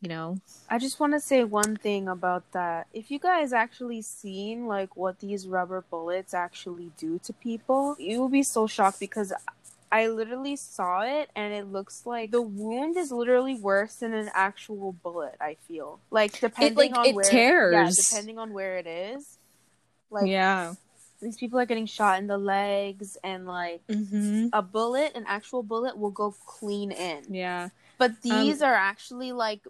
you 0.00 0.08
know 0.08 0.36
I 0.68 0.78
just 0.78 0.98
want 0.98 1.12
to 1.12 1.20
say 1.20 1.44
one 1.44 1.76
thing 1.76 2.08
about 2.08 2.50
that. 2.52 2.86
If 2.94 3.10
you 3.10 3.18
guys 3.18 3.52
actually 3.52 4.00
seen 4.00 4.66
like 4.66 4.96
what 4.96 5.20
these 5.20 5.46
rubber 5.46 5.84
bullets 5.90 6.32
actually 6.32 6.92
do 6.96 7.20
to 7.24 7.32
people, 7.34 7.94
you 7.98 8.20
will 8.20 8.30
be 8.30 8.42
so 8.42 8.66
shocked 8.66 8.98
because 8.98 9.34
I 9.92 10.08
literally 10.08 10.56
saw 10.56 11.02
it 11.02 11.28
and 11.36 11.52
it 11.52 11.66
looks 11.66 12.06
like 12.06 12.30
the 12.30 12.40
wound 12.40 12.96
is 12.96 13.12
literally 13.12 13.54
worse 13.54 13.96
than 13.96 14.14
an 14.14 14.30
actual 14.34 14.92
bullet, 14.92 15.36
I 15.38 15.58
feel. 15.68 16.00
Like 16.10 16.40
depending 16.40 16.92
like, 16.92 16.98
on 16.98 17.06
it 17.06 17.14
where 17.14 17.24
Yeah, 17.24 17.30
tears. 17.30 17.96
depending 18.08 18.38
on 18.38 18.54
where 18.54 18.78
it 18.78 18.86
is. 18.86 19.38
Like 20.10 20.30
yeah 20.30 20.72
these 21.22 21.36
people 21.38 21.58
are 21.58 21.66
getting 21.66 21.86
shot 21.86 22.18
in 22.18 22.26
the 22.26 22.36
legs 22.38 23.16
and 23.24 23.46
like 23.46 23.80
mm-hmm. 23.88 24.48
a 24.52 24.60
bullet, 24.60 25.12
an 25.14 25.24
actual 25.26 25.62
bullet 25.62 25.96
will 25.96 26.10
go 26.10 26.34
clean 26.44 26.90
in. 26.90 27.22
yeah 27.30 27.70
But 27.98 28.20
these 28.22 28.60
Um, 28.62 28.68
are 28.68 28.74
actually 28.74 29.32
like 29.32 29.62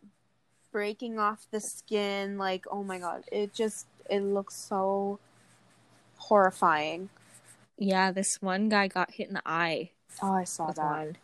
breaking 0.73 1.19
off 1.19 1.47
the 1.51 1.61
skin. 1.61 2.39
Like, 2.39 2.65
oh 2.71 2.83
my 2.83 2.99
god, 2.99 3.25
it 3.31 3.53
just 3.55 3.87
it 4.11 4.21
looks 4.21 4.57
so 4.57 5.19
horrifying. 6.17 7.09
yeah 7.79 8.11
this 8.13 8.41
one 8.41 8.69
guy 8.69 8.87
got 8.89 9.11
hit 9.13 9.29
in 9.29 9.35
the 9.35 9.43
eye 9.47 9.91
Oh, 10.23 10.33
I 10.35 10.45
saw 10.45 10.71
that. 10.73 10.85
one. 10.85 11.17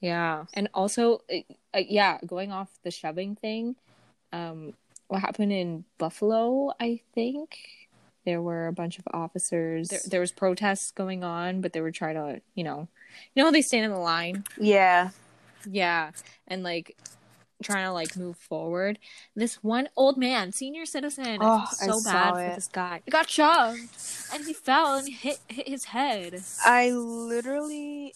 Yeah, 0.00 0.44
and 0.54 0.68
also, 0.72 1.22
uh, 1.26 1.42
uh, 1.74 1.82
yeah, 1.88 2.18
going 2.24 2.52
off 2.52 2.68
the 2.84 2.90
shoving 2.92 3.34
thing, 3.34 3.74
um, 4.32 4.74
what 5.08 5.20
happened 5.22 5.50
in 5.52 5.84
Buffalo? 5.98 6.70
I 6.78 7.00
think 7.14 7.58
there 8.24 8.42
were 8.42 8.66
a 8.66 8.72
bunch 8.72 8.98
of 8.98 9.04
officers. 9.12 9.88
There, 9.88 10.00
there 10.06 10.20
was 10.20 10.32
protests 10.32 10.90
going 10.90 11.24
on, 11.24 11.60
but 11.60 11.72
they 11.72 11.80
were 11.80 11.92
trying 11.92 12.14
to, 12.16 12.40
you 12.54 12.64
know, 12.64 12.88
you 13.34 13.40
know, 13.42 13.46
how 13.46 13.50
they 13.52 13.62
stand 13.62 13.84
in 13.84 13.90
the 13.90 13.98
line. 13.98 14.44
Yeah, 14.60 15.10
Yeah, 15.66 16.10
and 16.46 16.62
like 16.62 16.96
trying 17.62 17.86
to 17.86 17.92
like 17.92 18.16
move 18.16 18.36
forward. 18.36 18.98
This 19.34 19.56
one 19.64 19.88
old 19.96 20.16
man, 20.16 20.52
senior 20.52 20.86
citizen, 20.86 21.38
Oh, 21.40 21.46
I 21.46 21.48
feel 21.48 21.50
oh, 21.50 21.76
I 21.80 21.86
so 21.86 21.98
saw 22.00 22.12
bad 22.12 22.40
it. 22.44 22.48
for 22.50 22.54
this 22.56 22.68
guy. 22.68 23.00
He 23.04 23.10
got 23.10 23.28
shoved, 23.28 23.80
and 24.32 24.44
he 24.46 24.52
fell 24.52 24.94
and 24.96 25.08
hit 25.08 25.38
hit 25.48 25.66
his 25.68 25.86
head. 25.86 26.40
I 26.64 26.90
literally, 26.92 28.14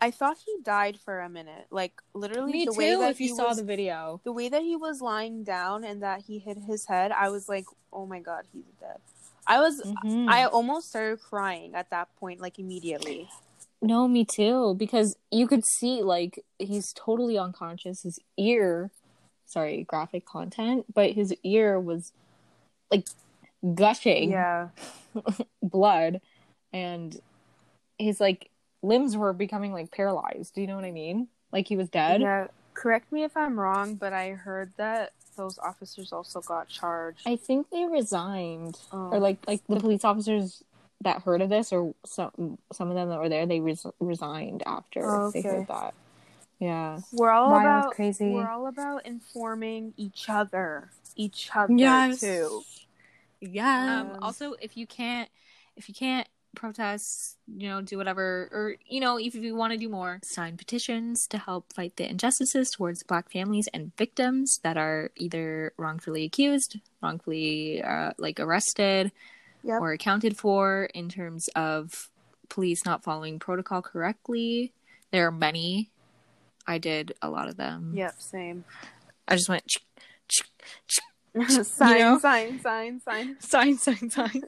I 0.00 0.10
thought 0.12 0.36
he 0.44 0.56
died 0.62 0.98
for 1.04 1.20
a 1.20 1.28
minute. 1.28 1.66
Like 1.70 1.94
literally, 2.14 2.52
Me 2.52 2.64
the 2.66 2.72
too. 2.72 2.78
way 2.78 2.94
that 2.94 3.10
If 3.12 3.20
you 3.20 3.28
he 3.28 3.34
saw 3.34 3.48
was, 3.48 3.56
the 3.56 3.64
video. 3.64 4.20
the 4.24 4.32
way 4.32 4.48
that 4.48 4.62
he 4.62 4.76
was 4.76 5.00
lying 5.00 5.42
down 5.42 5.82
and 5.82 6.02
that 6.02 6.22
he 6.26 6.38
hit 6.38 6.58
his 6.58 6.86
head, 6.86 7.10
I 7.10 7.30
was 7.30 7.48
like, 7.48 7.64
oh 7.92 8.06
my 8.06 8.20
god, 8.20 8.44
he's 8.52 8.66
dead. 8.78 8.98
I 9.46 9.58
was, 9.60 9.80
Mhm. 9.82 10.28
I 10.28 10.44
almost 10.44 10.88
started 10.88 11.20
crying 11.20 11.74
at 11.74 11.90
that 11.90 12.14
point, 12.16 12.40
like 12.40 12.58
immediately. 12.58 13.28
No, 13.82 14.08
me 14.08 14.24
too. 14.24 14.74
Because 14.74 15.16
you 15.30 15.46
could 15.46 15.64
see, 15.78 16.02
like, 16.02 16.44
he's 16.58 16.92
totally 16.94 17.38
unconscious. 17.38 18.02
His 18.02 18.18
ear, 18.36 18.90
sorry, 19.44 19.84
graphic 19.84 20.24
content, 20.26 20.86
but 20.92 21.12
his 21.12 21.34
ear 21.44 21.78
was 21.78 22.12
like 22.90 23.06
gushing 23.74 24.30
Yeah, 24.30 24.68
blood, 25.62 26.20
and 26.72 27.20
his 27.98 28.20
like 28.20 28.50
limbs 28.82 29.16
were 29.16 29.32
becoming 29.32 29.72
like 29.72 29.90
paralyzed. 29.90 30.54
Do 30.54 30.60
you 30.60 30.66
know 30.66 30.76
what 30.76 30.84
I 30.84 30.90
mean? 30.92 31.28
Like 31.52 31.68
he 31.68 31.76
was 31.76 31.88
dead. 31.88 32.20
yeah. 32.20 32.46
Correct 32.74 33.10
me 33.10 33.24
if 33.24 33.34
I'm 33.36 33.58
wrong, 33.58 33.94
but 33.94 34.12
I 34.12 34.30
heard 34.32 34.70
that 34.76 35.12
those 35.36 35.58
officers 35.58 36.12
also 36.12 36.40
got 36.40 36.68
charged. 36.68 37.22
I 37.26 37.36
think 37.36 37.70
they 37.70 37.84
resigned, 37.84 38.78
Oh. 38.92 39.10
or 39.12 39.18
like 39.20 39.38
like 39.46 39.62
the 39.68 39.78
police 39.80 40.04
officers 40.04 40.62
that 41.02 41.22
heard 41.22 41.42
of 41.42 41.48
this, 41.50 41.72
or 41.72 41.94
some 42.04 42.58
some 42.72 42.88
of 42.88 42.94
them 42.94 43.08
that 43.10 43.18
were 43.18 43.28
there, 43.28 43.46
they 43.46 43.60
res- 43.60 43.86
resigned 44.00 44.62
after 44.66 45.04
Oh, 45.08 45.30
they 45.30 45.42
heard 45.42 45.68
that. 45.68 45.94
Yeah. 46.58 47.00
We're 47.12 47.30
all 47.30 47.50
Wild, 47.50 47.62
about 47.62 47.92
crazy. 47.94 48.30
We're 48.30 48.48
all 48.50 48.66
about 48.66 49.04
informing 49.04 49.92
each 49.98 50.30
other, 50.30 50.90
each 51.14 51.50
other 51.54 51.72
Yes. 51.74 52.20
too. 52.20 52.62
Yeah. 53.40 54.00
Um, 54.00 54.10
Um, 54.12 54.18
also, 54.22 54.54
if 54.54 54.76
you 54.76 54.86
can't, 54.86 55.28
if 55.76 55.88
you 55.90 55.94
can't 55.94 56.26
protest, 56.56 57.36
you 57.46 57.68
know, 57.68 57.80
do 57.80 57.96
whatever, 57.96 58.48
or, 58.50 58.74
you 58.88 58.98
know, 58.98 59.18
if 59.18 59.34
you 59.34 59.54
want 59.54 59.72
to 59.72 59.78
do 59.78 59.88
more, 59.88 60.18
sign 60.24 60.56
petitions 60.56 61.26
to 61.28 61.38
help 61.38 61.72
fight 61.72 61.96
the 61.96 62.08
injustices 62.10 62.70
towards 62.70 63.04
Black 63.04 63.30
families 63.30 63.68
and 63.72 63.94
victims 63.96 64.58
that 64.64 64.76
are 64.76 65.10
either 65.16 65.72
wrongfully 65.76 66.24
accused, 66.24 66.80
wrongfully, 67.00 67.82
uh, 67.82 68.10
like, 68.18 68.40
arrested, 68.40 69.12
Yep. 69.62 69.80
or 69.80 69.92
accounted 69.92 70.36
for 70.36 70.84
in 70.94 71.08
terms 71.08 71.48
of 71.56 72.08
police 72.48 72.84
not 72.84 73.02
following 73.02 73.38
protocol 73.38 73.82
correctly. 73.82 74.72
There 75.10 75.26
are 75.26 75.32
many. 75.32 75.90
I 76.66 76.78
did 76.78 77.14
a 77.20 77.28
lot 77.30 77.48
of 77.48 77.56
them. 77.56 77.92
Yep, 77.94 78.14
same. 78.20 78.64
I 79.26 79.34
just 79.36 79.48
went 79.48 79.64
sign, 81.48 81.98
know? 81.98 82.18
sign, 82.18 82.60
sign, 82.60 83.00
sign. 83.00 83.36
sign, 83.40 83.76
sign, 83.78 84.10
sign. 84.10 84.42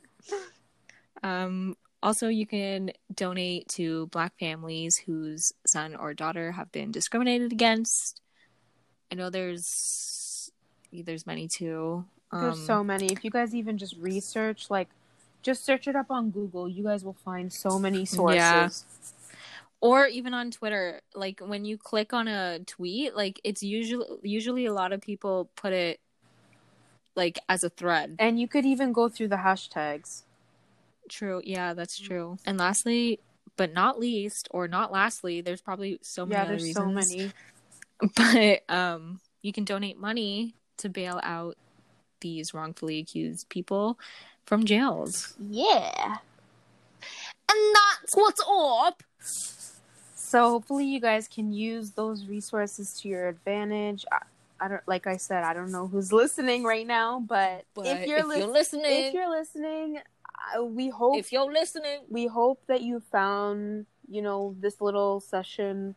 um, 1.22 1.76
also, 2.02 2.28
you 2.28 2.46
can 2.46 2.92
donate 3.14 3.68
to 3.70 4.06
Black 4.08 4.38
families 4.38 4.96
whose 4.96 5.52
son 5.66 5.96
or 5.96 6.14
daughter 6.14 6.52
have 6.52 6.70
been 6.70 6.90
discriminated 6.90 7.52
against. 7.52 8.20
I 9.10 9.14
know 9.14 9.30
there's 9.30 10.50
there's 10.92 11.26
many 11.26 11.48
too. 11.48 12.04
Um, 12.30 12.42
There's 12.42 12.66
so 12.66 12.84
many. 12.84 13.06
If 13.06 13.24
you 13.24 13.30
guys 13.30 13.54
even 13.54 13.78
just 13.78 13.96
research, 13.96 14.70
like, 14.70 14.88
just 15.42 15.64
search 15.64 15.88
it 15.88 15.96
up 15.96 16.10
on 16.10 16.30
Google, 16.30 16.68
you 16.68 16.84
guys 16.84 17.04
will 17.04 17.16
find 17.24 17.52
so 17.52 17.78
many 17.78 18.04
sources. 18.04 18.36
Yeah. 18.36 18.68
or 19.80 20.06
even 20.06 20.34
on 20.34 20.50
Twitter, 20.50 21.00
like 21.14 21.40
when 21.40 21.64
you 21.64 21.78
click 21.78 22.12
on 22.12 22.28
a 22.28 22.58
tweet, 22.66 23.16
like 23.16 23.40
it's 23.44 23.62
usually 23.62 24.06
usually 24.22 24.66
a 24.66 24.72
lot 24.72 24.92
of 24.92 25.00
people 25.00 25.48
put 25.56 25.72
it 25.72 26.00
like 27.14 27.38
as 27.48 27.64
a 27.64 27.70
thread. 27.70 28.16
And 28.18 28.38
you 28.40 28.48
could 28.48 28.66
even 28.66 28.92
go 28.92 29.08
through 29.08 29.28
the 29.28 29.36
hashtags. 29.36 30.24
True. 31.08 31.40
Yeah, 31.44 31.74
that's 31.74 31.98
true. 31.98 32.38
And 32.44 32.58
lastly, 32.58 33.20
but 33.56 33.72
not 33.72 33.98
least, 33.98 34.48
or 34.50 34.68
not 34.68 34.92
lastly, 34.92 35.40
there's 35.40 35.60
probably 35.60 35.98
so 36.02 36.24
many 36.24 36.36
yeah, 36.36 36.42
other 36.42 36.56
there's 36.56 36.74
so 36.74 36.86
many. 36.86 37.32
But 38.16 38.62
um, 38.68 39.18
you 39.42 39.52
can 39.52 39.64
donate 39.64 39.98
money 39.98 40.54
to 40.76 40.88
bail 40.88 41.18
out 41.24 41.56
these 42.20 42.54
wrongfully 42.54 43.00
accused 43.00 43.48
people 43.48 43.98
from 44.46 44.64
jails. 44.64 45.34
Yeah. 45.50 46.16
And 47.50 47.74
that's 47.74 48.14
what's 48.14 48.40
up. 48.48 49.02
So 50.14 50.50
hopefully 50.50 50.84
you 50.84 51.00
guys 51.00 51.26
can 51.26 51.52
use 51.52 51.92
those 51.92 52.26
resources 52.26 52.92
to 53.00 53.08
your 53.08 53.28
advantage. 53.28 54.04
I, 54.12 54.22
I 54.60 54.68
don't 54.68 54.82
like 54.86 55.06
I 55.06 55.16
said, 55.16 55.42
I 55.44 55.54
don't 55.54 55.72
know 55.72 55.86
who's 55.86 56.12
listening 56.22 56.64
right 56.64 56.86
now, 56.86 57.20
but, 57.20 57.64
But 57.74 57.86
if 57.86 58.06
you're, 58.06 58.24
lis- 58.24 58.46
listening, 58.46 58.84
if 58.86 59.14
you're 59.14 59.30
listening, 59.30 59.98
we 60.60 60.88
hope 60.88 61.16
if 61.16 61.32
you're 61.32 61.52
listening, 61.52 62.00
we 62.08 62.26
hope 62.26 62.60
that 62.66 62.82
you 62.82 63.00
found, 63.12 63.86
you 64.08 64.22
know, 64.22 64.54
this 64.60 64.80
little 64.80 65.20
session 65.20 65.94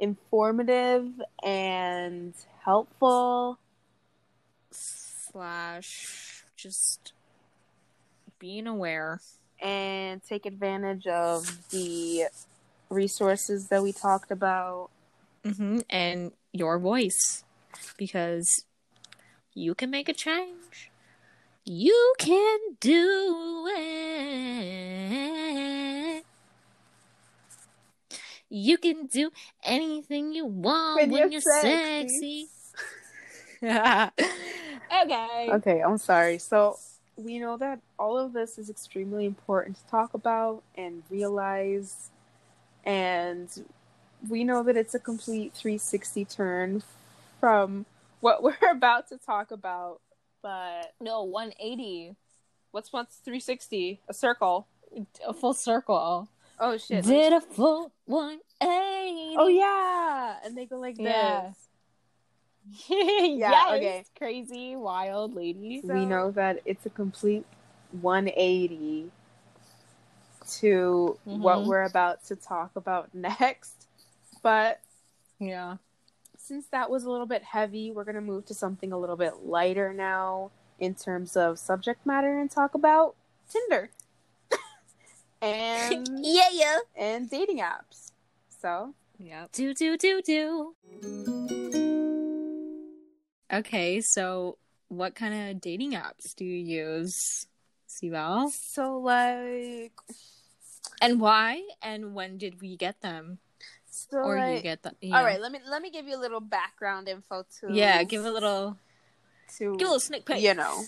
informative 0.00 1.08
and 1.42 2.34
helpful. 2.64 3.58
slash 4.70 6.44
just 6.56 7.12
being 8.38 8.66
aware. 8.66 9.20
and 9.60 10.22
take 10.22 10.44
advantage 10.46 11.06
of 11.06 11.70
the 11.70 12.24
resources 12.90 13.68
that 13.68 13.82
we 13.82 13.92
talked 13.92 14.30
about. 14.30 14.90
hmm 15.44 15.78
And 15.88 16.32
your 16.52 16.78
voice, 16.78 17.44
because 17.96 18.64
you 19.54 19.74
can 19.74 19.90
make 19.90 20.08
a 20.08 20.12
change. 20.12 20.63
You 21.66 22.14
can 22.18 22.58
do 22.78 23.66
it. 23.74 24.64
You 28.50 28.76
can 28.76 29.06
do 29.06 29.30
anything 29.64 30.34
you 30.34 30.44
want 30.44 31.00
When 31.00 31.10
when, 31.10 31.32
you're 31.32 31.40
sexy. 31.40 32.48
sexy. 33.60 34.10
okay. 35.02 35.48
Okay, 35.52 35.80
I'm 35.80 35.96
sorry. 35.96 36.36
So, 36.36 36.76
we 37.16 37.38
know 37.38 37.56
that 37.56 37.80
all 37.98 38.18
of 38.18 38.34
this 38.34 38.58
is 38.58 38.68
extremely 38.68 39.24
important 39.24 39.76
to 39.78 39.86
talk 39.86 40.12
about 40.12 40.62
and 40.76 41.02
realize. 41.08 42.10
And 42.84 43.48
we 44.28 44.44
know 44.44 44.62
that 44.64 44.76
it's 44.76 44.94
a 44.94 44.98
complete 44.98 45.54
360 45.54 46.26
turn 46.26 46.82
from 47.40 47.86
what 48.20 48.42
we're 48.44 48.56
about 48.70 49.08
to 49.08 49.16
talk 49.16 49.50
about. 49.50 50.00
But 50.44 50.92
No, 51.00 51.22
180. 51.24 52.16
what's 52.70 52.92
what's 52.92 53.16
360? 53.16 54.02
A 54.10 54.12
circle. 54.12 54.68
A 55.26 55.32
full 55.32 55.54
circle. 55.54 56.28
Oh 56.60 56.76
shit. 56.76 57.02
Did 57.06 57.32
a 57.32 57.40
full 57.40 57.92
180. 58.04 59.36
Oh 59.38 59.48
yeah, 59.48 60.36
and 60.44 60.56
they 60.56 60.66
go 60.66 60.78
like 60.78 60.96
Yeah. 60.98 61.48
this. 61.48 62.88
yeah, 62.88 63.64
okay. 63.72 64.04
Crazy, 64.18 64.76
wild 64.76 65.34
lady. 65.34 65.80
we 65.82 66.04
know 66.04 66.30
that 66.32 66.60
it's 66.66 66.84
a 66.84 66.90
complete 66.90 67.46
180 68.02 69.10
to 70.60 71.18
what 71.24 71.60
Mhm. 71.60 71.66
we're 71.66 71.84
about 71.84 72.22
to 72.26 72.36
talk 72.36 72.76
about 72.76 73.14
next. 73.14 73.86
But 74.42 74.80
Yeah. 75.38 75.78
Since 76.46 76.66
that 76.72 76.90
was 76.90 77.04
a 77.04 77.10
little 77.10 77.24
bit 77.24 77.42
heavy, 77.42 77.90
we're 77.90 78.04
going 78.04 78.16
to 78.16 78.20
move 78.20 78.44
to 78.46 78.54
something 78.54 78.92
a 78.92 78.98
little 78.98 79.16
bit 79.16 79.46
lighter 79.46 79.94
now 79.94 80.50
in 80.78 80.94
terms 80.94 81.38
of 81.38 81.58
subject 81.58 82.04
matter 82.04 82.38
and 82.38 82.50
talk 82.50 82.74
about 82.74 83.14
Tinder 83.48 83.88
and 85.40 86.06
yeah, 86.22 86.50
yeah. 86.52 86.78
and 86.98 87.30
dating 87.30 87.60
apps. 87.60 88.10
So, 88.60 88.92
yeah, 89.18 89.46
Do, 89.52 89.72
do, 89.72 89.96
do, 89.96 90.20
do. 90.20 90.74
Okay, 93.50 94.02
so 94.02 94.58
what 94.88 95.14
kind 95.14 95.48
of 95.48 95.62
dating 95.62 95.92
apps 95.92 96.34
do 96.36 96.44
you 96.44 96.58
use, 96.58 97.46
Sibyl? 97.86 98.50
so 98.50 98.98
like 98.98 99.92
And 101.00 101.22
why? 101.22 101.62
And 101.80 102.14
when 102.14 102.36
did 102.36 102.60
we 102.60 102.76
get 102.76 103.00
them? 103.00 103.38
So 104.10 104.18
or 104.18 104.36
like, 104.36 104.56
you 104.56 104.62
get 104.62 104.82
them? 104.82 104.94
Yeah. 105.00 105.18
All 105.18 105.24
right, 105.24 105.40
let 105.40 105.52
me 105.52 105.58
let 105.68 105.82
me 105.82 105.90
give 105.90 106.06
you 106.06 106.16
a 106.16 106.20
little 106.20 106.40
background 106.40 107.08
info 107.08 107.44
too. 107.60 107.68
Yeah, 107.70 108.02
give 108.04 108.24
a 108.24 108.30
little, 108.30 108.78
to 109.58 109.76
give 109.76 109.86
a 109.88 109.90
little 109.90 110.00
sneak 110.00 110.26
peek. 110.26 110.40
you 110.40 110.54
know. 110.54 110.84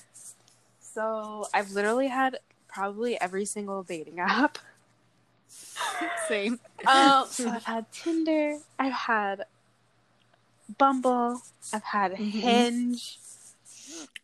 So 0.80 1.46
I've 1.52 1.72
literally 1.72 2.08
had 2.08 2.38
probably 2.68 3.20
every 3.20 3.44
single 3.44 3.82
dating 3.82 4.20
app. 4.20 4.58
Same. 6.28 6.58
Um, 6.86 7.26
so 7.30 7.48
I've 7.50 7.64
had 7.64 7.90
Tinder, 7.90 8.58
I've 8.78 8.92
had 8.92 9.44
Bumble, 10.78 11.42
I've 11.72 11.82
had 11.82 12.12
Mhm. 12.12 12.30
Hinge. 12.32 13.18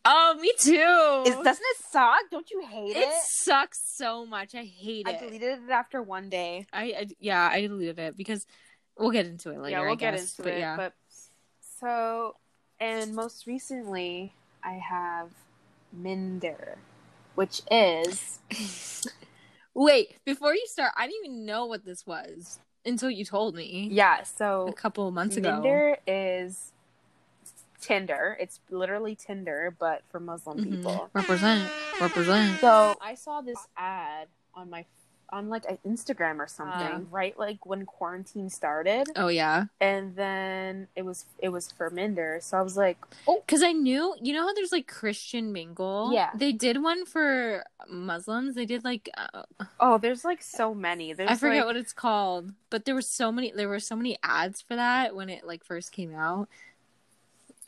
Oh, 0.05 0.37
me 0.40 0.52
too. 0.59 0.72
Is, 1.31 1.35
doesn't 1.37 1.48
it 1.64 1.76
suck? 1.90 2.18
Don't 2.31 2.50
you 2.50 2.62
hate 2.66 2.96
it 2.96 3.09
it? 3.09 3.22
sucks 3.22 3.81
so 3.96 4.26
much. 4.26 4.55
I 4.55 4.64
hate 4.64 5.07
I 5.07 5.12
it. 5.12 5.16
I 5.16 5.18
deleted 5.24 5.59
it 5.64 5.70
after 5.70 6.02
one 6.02 6.28
day. 6.28 6.66
I, 6.72 6.83
I 6.85 7.07
yeah, 7.20 7.48
I 7.52 7.61
deleted 7.62 7.98
it 7.98 8.16
because 8.16 8.46
we'll 8.98 9.11
get 9.11 9.26
into 9.26 9.50
it 9.50 9.59
later. 9.59 9.78
yeah, 9.78 9.87
we'll 9.87 9.96
get 9.96 10.14
into 10.14 10.42
but 10.42 10.52
it. 10.52 10.59
Yeah. 10.59 10.76
But 10.76 10.92
so, 11.81 12.37
and 12.81 13.14
most 13.14 13.46
recently, 13.46 14.33
I 14.62 14.72
have 14.74 15.31
Minder, 15.92 16.78
which 17.35 17.62
is 17.70 18.38
Wait, 19.74 20.16
before 20.24 20.55
you 20.55 20.66
start, 20.66 20.92
I 20.96 21.07
didn't 21.07 21.24
even 21.26 21.46
know 21.46 21.66
what 21.66 21.85
this 21.85 22.07
was 22.07 22.59
until 22.85 23.11
you 23.11 23.24
told 23.24 23.55
me 23.55 23.88
yeah. 23.90 24.22
So 24.24 24.66
a 24.68 24.72
couple 24.72 25.09
of 25.09 25.14
months 25.14 25.37
ago. 25.37 25.52
Minder 25.52 25.96
is 26.07 26.72
Tinder. 27.81 28.37
It's 28.38 28.61
literally 28.70 29.14
Tinder, 29.16 29.74
but 29.78 30.02
for 30.11 30.20
Muslim 30.20 30.59
Mhm. 30.59 30.70
people. 30.76 31.11
Represent, 31.14 31.70
represent. 32.00 32.61
So 32.61 32.96
I 33.00 33.14
saw 33.14 33.40
this 33.40 33.59
ad 33.76 34.28
on 34.55 34.68
my 34.70 34.85
on 35.33 35.49
like 35.49 35.64
an 35.64 35.79
Instagram 35.87 36.38
or 36.38 36.47
something, 36.47 36.87
Uh. 36.87 37.01
right? 37.11 37.37
Like 37.38 37.64
when 37.64 37.87
quarantine 37.87 38.51
started, 38.51 39.09
Oh 39.16 39.29
yeah, 39.29 39.64
and 39.81 40.14
then 40.14 40.88
it 40.95 41.05
was 41.05 41.25
it 41.38 41.49
was 41.49 41.73
for 41.73 41.88
Minder. 41.90 42.38
So 42.42 42.59
I 42.59 42.62
was 42.62 42.77
like, 42.77 42.99
oh, 43.27 43.42
because 43.45 43.62
I 43.62 43.73
knew 43.73 44.14
you 44.21 44.35
know 44.35 44.42
how 44.47 44.53
there's 44.53 44.73
like 44.73 44.87
Christian 44.87 45.53
Mingle. 45.53 46.11
Yeah. 46.12 46.31
they 46.35 46.53
did 46.53 46.83
one 46.83 47.07
for 47.07 47.64
Muslims. 47.88 48.55
They 48.55 48.66
did 48.66 48.85
like 48.85 49.09
uh, 49.16 49.42
oh, 49.81 49.97
there's 49.99 50.25
like 50.25 50.42
so 50.42 50.75
many. 50.75 51.14
There's 51.14 51.31
I 51.31 51.37
forget 51.37 51.59
like, 51.64 51.66
what 51.66 51.77
it's 51.77 51.95
called, 51.95 52.53
but 52.68 52.85
there 52.85 52.95
were 52.95 53.01
so 53.03 53.33
many. 53.33 53.51
There 53.51 53.68
were 53.68 53.81
so 53.81 53.97
many 53.97 54.18
ads 54.23 54.61
for 54.61 54.77
that 54.77 55.16
when 55.16 55.31
it 55.31 55.47
like 55.47 55.64
first 55.64 55.92
came 55.92 56.14
out, 56.14 56.49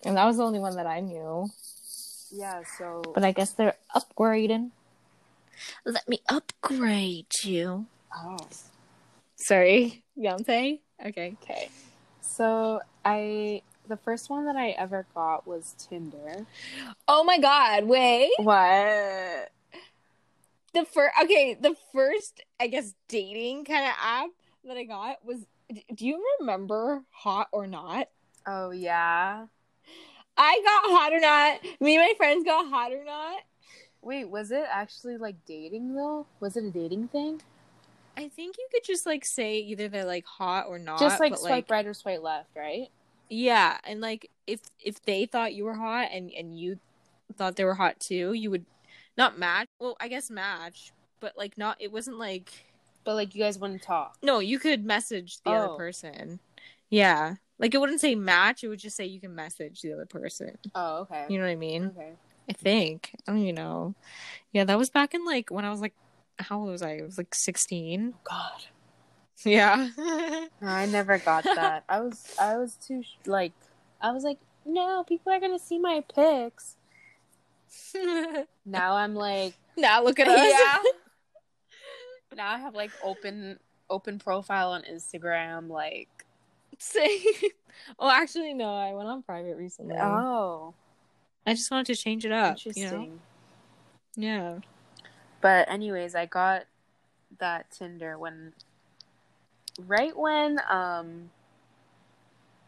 and 0.05 0.17
that 0.19 0.27
was 0.27 0.37
the 0.37 0.45
only 0.45 0.61
one 0.61 0.77
that 0.77 0.87
I 0.87 1.01
knew. 1.01 1.49
Yeah, 2.31 2.63
so 2.79 3.01
But 3.15 3.25
I 3.25 3.33
guess 3.33 3.53
they're 3.53 3.77
upgrading. 3.95 4.71
Let 5.85 6.09
me 6.09 6.21
upgrade 6.29 7.27
you. 7.43 7.87
oh. 8.17 8.37
Sorry, 9.37 10.03
Beyonce. 10.19 10.81
Okay. 11.05 11.37
Okay. 11.43 11.69
So 12.21 12.81
I 13.05 13.63
the 13.89 13.97
first 13.97 14.31
one 14.31 14.47
that 14.47 14.57
I 14.57 14.71
ever 14.71 15.07
got 15.15 15.47
was 15.47 15.75
Tinder. 15.79 16.47
Oh 17.07 17.25
my 17.25 17.39
God! 17.39 17.85
Wait. 17.85 18.31
What? 18.39 19.51
the 20.75 20.85
first 20.85 21.15
okay, 21.23 21.57
the 21.59 21.77
first 21.93 22.43
I 22.61 22.67
guess 22.67 22.93
dating 23.09 23.65
kind 23.65 23.85
of 23.87 23.93
app 24.01 24.31
that 24.65 24.77
I 24.77 24.85
got 24.85 25.25
was. 25.25 25.39
Do 25.95 26.07
you 26.07 26.23
remember 26.41 27.03
Hot 27.11 27.49
or 27.53 27.67
Not? 27.67 28.09
Oh 28.47 28.71
yeah. 28.71 29.47
I 30.37 30.61
got 30.65 30.91
Hot 30.93 31.13
or 31.13 31.21
Not. 31.21 31.81
Me 31.81 31.97
and 31.97 32.05
my 32.05 32.13
friends 32.17 32.45
got 32.45 32.69
Hot 32.69 32.93
or 32.93 33.05
Not. 33.05 33.41
Wait, 34.05 34.29
was 34.29 34.51
it 34.51 34.65
actually 34.71 35.17
like 35.17 35.37
dating 35.47 35.95
though? 35.95 36.27
Was 36.41 36.57
it 36.57 36.65
a 36.65 36.71
dating 36.71 37.09
thing? 37.09 37.41
I 38.17 38.29
think 38.29 38.57
you 38.59 38.69
could 38.73 38.85
just 38.85 39.07
like 39.07 39.25
say 39.25 39.59
either 39.59 39.89
they're 39.89 40.05
like 40.05 40.25
hot 40.27 40.67
or 40.69 40.79
not. 40.79 41.01
Just 41.01 41.19
like 41.21 41.33
but, 41.33 41.41
swipe 41.41 41.71
right 41.71 41.87
or 41.87 41.95
swipe 41.95 42.23
left, 42.23 42.51
right? 42.57 42.89
Yeah, 43.29 43.79
and 43.85 44.01
like 44.01 44.31
if 44.47 44.61
if 44.81 45.03
they 45.05 45.27
thought 45.27 45.55
you 45.55 45.65
were 45.65 45.75
hot 45.75 46.09
and 46.13 46.31
and 46.31 46.59
you 46.59 46.79
thought 47.37 47.57
they 47.57 47.65
were 47.65 47.75
hot 47.75 47.99
too, 47.99 48.33
you 48.35 48.51
would 48.51 48.67
not 49.17 49.39
match. 49.39 49.67
Well, 49.81 49.97
I 50.01 50.09
guess 50.09 50.31
match, 50.31 50.93
but 51.21 51.37
like 51.37 51.57
not. 51.59 51.77
It 51.81 51.91
wasn't 51.91 52.19
like 52.19 52.53
But 53.05 53.15
like 53.15 53.35
you 53.35 53.43
guys 53.43 53.59
wouldn't 53.59 53.83
talk. 53.83 54.17
no. 54.23 54.39
You 54.39 54.59
could 54.59 54.85
message 54.85 55.41
the 55.43 55.51
Oh. 55.51 55.55
other 55.55 55.75
person. 55.77 56.39
Yeah, 56.91 57.37
like 57.59 57.75
it 57.75 57.79
wouldn't 57.79 58.01
say 58.01 58.15
match. 58.15 58.63
It 58.63 58.69
would 58.69 58.79
just 58.79 58.97
say 58.97 59.07
you 59.07 59.21
can 59.21 59.35
message 59.35 59.81
the 59.81 59.93
other 59.95 60.07
person. 60.07 60.57
Oh, 60.75 60.99
okay. 60.99 61.25
You 61.29 61.39
know 61.39 61.45
what 61.45 61.51
I 61.51 61.57
mean? 61.57 61.87
Okay. 61.87 62.13
I 62.49 62.53
think 62.53 63.11
I 63.27 63.33
don't 63.33 63.41
even 63.41 63.55
know. 63.55 63.95
Yeah, 64.53 64.65
that 64.65 64.79
was 64.79 64.91
back 64.91 65.15
in 65.15 65.25
like 65.25 65.51
when 65.51 65.65
I 65.65 65.71
was 65.71 65.81
like, 65.81 65.95
how 66.39 66.61
old 66.61 66.71
was 66.71 66.83
I? 66.83 66.99
I 66.99 67.03
was 67.03 67.19
like 67.19 67.35
sixteen. 67.35 68.15
God. 68.25 68.65
Yeah. 69.45 69.89
I 70.63 70.87
never 70.87 71.19
got 71.19 71.45
that. 71.45 71.85
I 71.89 72.01
was 72.01 72.35
I 72.41 72.57
was 72.57 72.77
too 72.77 73.03
like 73.27 73.53
I 74.01 74.13
was 74.13 74.25
like 74.25 74.39
no, 74.65 75.05
people 75.05 75.33
are 75.33 75.41
gonna 75.41 75.59
see 75.59 75.79
my 75.79 76.03
pics. 76.15 76.77
Now 78.65 78.97
I'm 78.97 79.15
like 79.15 79.55
now 79.77 80.03
look 80.03 80.19
at 80.21 80.29
us. 80.29 80.39
yeah. 80.39 80.79
now 82.37 82.53
I 82.53 82.59
have 82.59 82.75
like 82.75 82.91
open 83.03 83.59
open 83.91 84.19
profile 84.19 84.71
on 84.71 84.83
Instagram. 84.83 85.69
Like 85.69 86.09
Same. 86.79 87.21
Oh, 87.99 88.09
actually, 88.09 88.55
no. 88.55 88.73
I 88.73 88.93
went 88.93 89.09
on 89.09 89.23
private 89.23 89.57
recently. 89.57 89.97
oh, 89.97 90.75
I 91.47 91.55
just 91.55 91.71
wanted 91.71 91.87
to 91.87 91.97
change 91.97 92.25
it 92.25 92.33
up. 92.33 92.51
interesting. 92.51 93.21
You 94.17 94.29
know? 94.29 94.61
But 95.41 95.69
anyways, 95.71 96.15
I 96.15 96.27
got 96.27 96.65
that 97.39 97.71
Tinder 97.71 98.19
when 98.19 98.53
right 99.87 100.17
when 100.17 100.61
um 100.71 101.31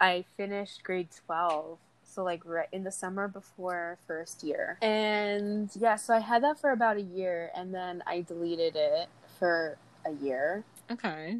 I 0.00 0.24
finished 0.36 0.82
grade 0.82 1.08
12. 1.26 1.78
So 2.04 2.22
like 2.22 2.44
right 2.44 2.68
in 2.72 2.84
the 2.84 2.92
summer 2.92 3.28
before 3.28 3.98
first 4.06 4.42
year. 4.42 4.78
And 4.80 5.70
yeah, 5.78 5.96
so 5.96 6.14
I 6.14 6.20
had 6.20 6.42
that 6.44 6.58
for 6.58 6.70
about 6.70 6.96
a 6.96 7.02
year 7.02 7.50
and 7.54 7.74
then 7.74 8.02
I 8.06 8.22
deleted 8.22 8.76
it 8.76 9.08
for 9.38 9.76
a 10.06 10.12
year. 10.12 10.64
Okay. 10.90 11.38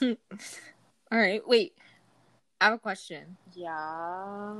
All 0.02 1.18
right. 1.18 1.46
Wait. 1.46 1.72
I 2.60 2.66
have 2.66 2.74
a 2.74 2.78
question. 2.78 3.36
Yeah. 3.54 4.54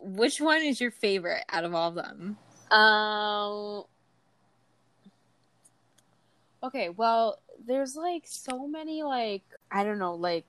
Which 0.00 0.40
one 0.40 0.62
is 0.62 0.80
your 0.80 0.90
favorite 0.90 1.44
out 1.50 1.64
of 1.64 1.74
all 1.74 1.88
of 1.90 1.94
them? 1.94 2.36
Um 2.70 3.84
Okay, 6.62 6.90
well, 6.90 7.38
there's 7.66 7.96
like 7.96 8.24
so 8.26 8.66
many 8.66 9.02
like 9.02 9.42
I 9.70 9.84
don't 9.84 9.98
know, 9.98 10.14
like 10.14 10.44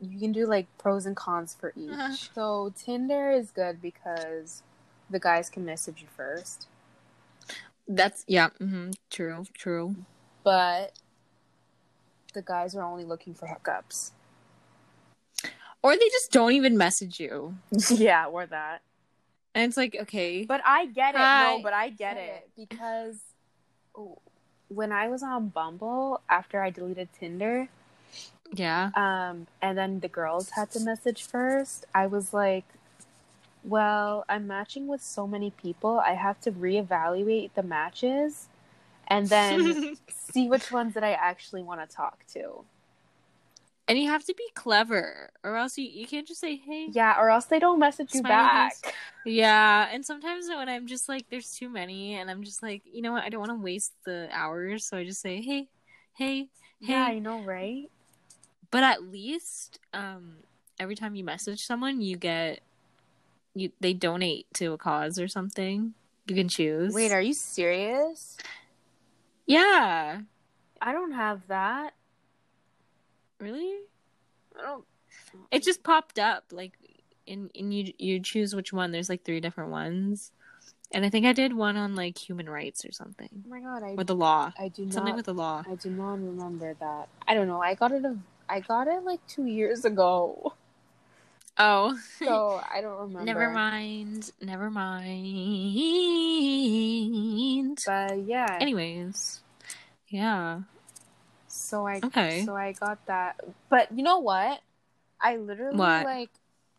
you 0.00 0.18
can 0.18 0.32
do 0.32 0.46
like 0.46 0.66
pros 0.78 1.06
and 1.06 1.16
cons 1.16 1.56
for 1.58 1.72
each. 1.76 1.90
Uh-huh. 1.90 2.14
So 2.34 2.72
Tinder 2.76 3.30
is 3.30 3.50
good 3.50 3.80
because 3.80 4.62
the 5.10 5.18
guys 5.18 5.48
can 5.48 5.64
message 5.64 6.02
you 6.02 6.08
first, 6.16 6.66
That's 7.88 8.24
yeah. 8.26 8.48
hmm 8.58 8.90
True. 9.10 9.44
True. 9.54 9.96
but 10.42 10.92
the 12.34 12.42
guys 12.42 12.74
are 12.76 12.82
only 12.82 13.04
looking 13.04 13.34
for 13.34 13.46
hookups. 13.48 14.10
Or 15.82 15.92
they 15.96 16.08
just 16.08 16.32
don't 16.32 16.52
even 16.52 16.76
message 16.76 17.20
you, 17.20 17.56
yeah, 17.90 18.26
or 18.26 18.46
that. 18.46 18.82
And 19.56 19.64
it's 19.64 19.76
like 19.76 19.96
okay. 20.02 20.44
But 20.44 20.60
I 20.64 20.86
get 20.86 21.14
it. 21.14 21.18
Hi. 21.18 21.56
No, 21.56 21.62
but 21.62 21.72
I 21.72 21.88
get 21.88 22.18
it 22.18 22.48
because 22.56 23.16
oh, 23.96 24.18
when 24.68 24.92
I 24.92 25.08
was 25.08 25.22
on 25.22 25.48
Bumble 25.48 26.20
after 26.28 26.60
I 26.60 26.68
deleted 26.68 27.08
Tinder, 27.18 27.68
yeah. 28.52 28.90
um, 28.94 29.46
and 29.62 29.78
then 29.78 30.00
the 30.00 30.08
girls 30.08 30.50
had 30.50 30.70
to 30.72 30.80
message 30.80 31.22
first, 31.22 31.86
I 31.94 32.06
was 32.06 32.34
like, 32.34 32.66
well, 33.64 34.26
I'm 34.28 34.46
matching 34.46 34.88
with 34.88 35.02
so 35.02 35.26
many 35.26 35.50
people. 35.50 35.98
I 36.00 36.12
have 36.12 36.38
to 36.42 36.52
reevaluate 36.52 37.54
the 37.54 37.62
matches 37.62 38.48
and 39.08 39.26
then 39.28 39.96
see 40.10 40.50
which 40.50 40.70
ones 40.70 40.92
that 40.94 41.02
I 41.02 41.12
actually 41.12 41.62
want 41.62 41.88
to 41.88 41.96
talk 41.96 42.26
to. 42.34 42.64
And 43.88 43.98
you 43.98 44.08
have 44.08 44.24
to 44.24 44.34
be 44.34 44.44
clever, 44.54 45.30
or 45.44 45.56
else 45.56 45.78
you 45.78 45.88
you 45.88 46.06
can't 46.06 46.26
just 46.26 46.40
say 46.40 46.56
hey. 46.56 46.88
Yeah, 46.90 47.18
or 47.18 47.30
else 47.30 47.44
they 47.46 47.58
don't 47.58 47.78
message 47.78 48.14
you 48.14 48.22
back. 48.22 48.74
face. 48.74 48.92
Yeah, 49.24 49.88
and 49.92 50.04
sometimes 50.04 50.48
when 50.48 50.68
I'm 50.68 50.86
just 50.86 51.08
like, 51.08 51.28
there's 51.30 51.52
too 51.52 51.68
many, 51.68 52.14
and 52.14 52.30
I'm 52.30 52.42
just 52.42 52.62
like, 52.62 52.82
you 52.84 53.02
know 53.02 53.12
what, 53.12 53.24
I 53.24 53.28
don't 53.28 53.40
want 53.40 53.52
to 53.52 53.62
waste 53.62 53.92
the 54.04 54.28
hours, 54.32 54.84
so 54.84 54.96
I 54.96 55.04
just 55.04 55.20
say, 55.20 55.40
hey, 55.40 55.68
hey, 56.14 56.48
hey. 56.80 56.92
Yeah, 56.92 57.04
I 57.04 57.18
know, 57.18 57.40
right? 57.42 57.90
But 58.70 58.82
at 58.82 59.04
least, 59.04 59.78
um, 59.94 60.38
every 60.80 60.96
time 60.96 61.14
you 61.14 61.24
message 61.24 61.64
someone, 61.64 62.00
you 62.00 62.16
get, 62.16 62.60
you 63.54 63.70
they 63.80 63.92
donate 63.92 64.46
to 64.54 64.72
a 64.72 64.78
cause 64.78 65.18
or 65.18 65.28
something. 65.28 65.94
You 66.26 66.34
can 66.34 66.48
choose. 66.48 66.92
Wait, 66.92 67.12
are 67.12 67.22
you 67.22 67.34
serious? 67.34 68.36
yeah, 69.46 70.22
I 70.82 70.92
don't 70.92 71.12
have 71.12 71.46
that. 71.46 71.94
Really? 73.40 73.74
I 74.58 74.62
don't. 74.62 74.84
It 75.50 75.62
just 75.62 75.82
popped 75.82 76.18
up 76.18 76.44
like, 76.52 76.72
and 77.28 77.50
and 77.58 77.72
you 77.74 77.92
you 77.98 78.20
choose 78.20 78.54
which 78.54 78.72
one. 78.72 78.92
There's 78.92 79.08
like 79.08 79.24
three 79.24 79.40
different 79.40 79.70
ones, 79.70 80.30
and 80.92 81.04
I 81.04 81.10
think 81.10 81.26
I 81.26 81.32
did 81.32 81.52
one 81.54 81.76
on 81.76 81.94
like 81.94 82.16
human 82.18 82.48
rights 82.48 82.84
or 82.84 82.92
something, 82.92 83.28
Oh 83.46 83.48
my 83.48 83.60
god, 83.60 83.82
I 83.82 83.94
or 83.96 84.04
the 84.04 84.14
law, 84.14 84.52
I 84.58 84.68
do 84.68 84.90
something 84.90 85.12
not 85.12 85.16
with 85.16 85.26
the 85.26 85.34
law. 85.34 85.64
I 85.70 85.74
do 85.74 85.90
not 85.90 86.14
remember 86.14 86.74
that. 86.80 87.08
I 87.26 87.34
don't 87.34 87.46
know. 87.48 87.60
I 87.62 87.74
got 87.74 87.92
it. 87.92 88.04
A, 88.04 88.16
I 88.48 88.60
got 88.60 88.86
it 88.88 89.02
like 89.04 89.20
two 89.26 89.46
years 89.46 89.84
ago, 89.84 90.54
Oh, 91.58 91.98
so 92.18 92.60
I 92.72 92.80
don't 92.80 92.98
remember. 93.00 93.24
never 93.24 93.50
mind. 93.50 94.30
Never 94.42 94.70
mind. 96.76 97.78
But 97.86 98.18
yeah. 98.26 98.58
Anyways, 98.60 99.40
yeah. 100.08 100.60
So 101.66 101.86
I 101.86 102.00
Okay. 102.04 102.44
so 102.44 102.54
I 102.56 102.72
got 102.72 103.04
that. 103.06 103.40
But 103.68 103.90
you 103.96 104.02
know 104.02 104.18
what? 104.18 104.60
I 105.20 105.36
literally 105.36 105.78
What? 105.78 106.04
like 106.04 106.30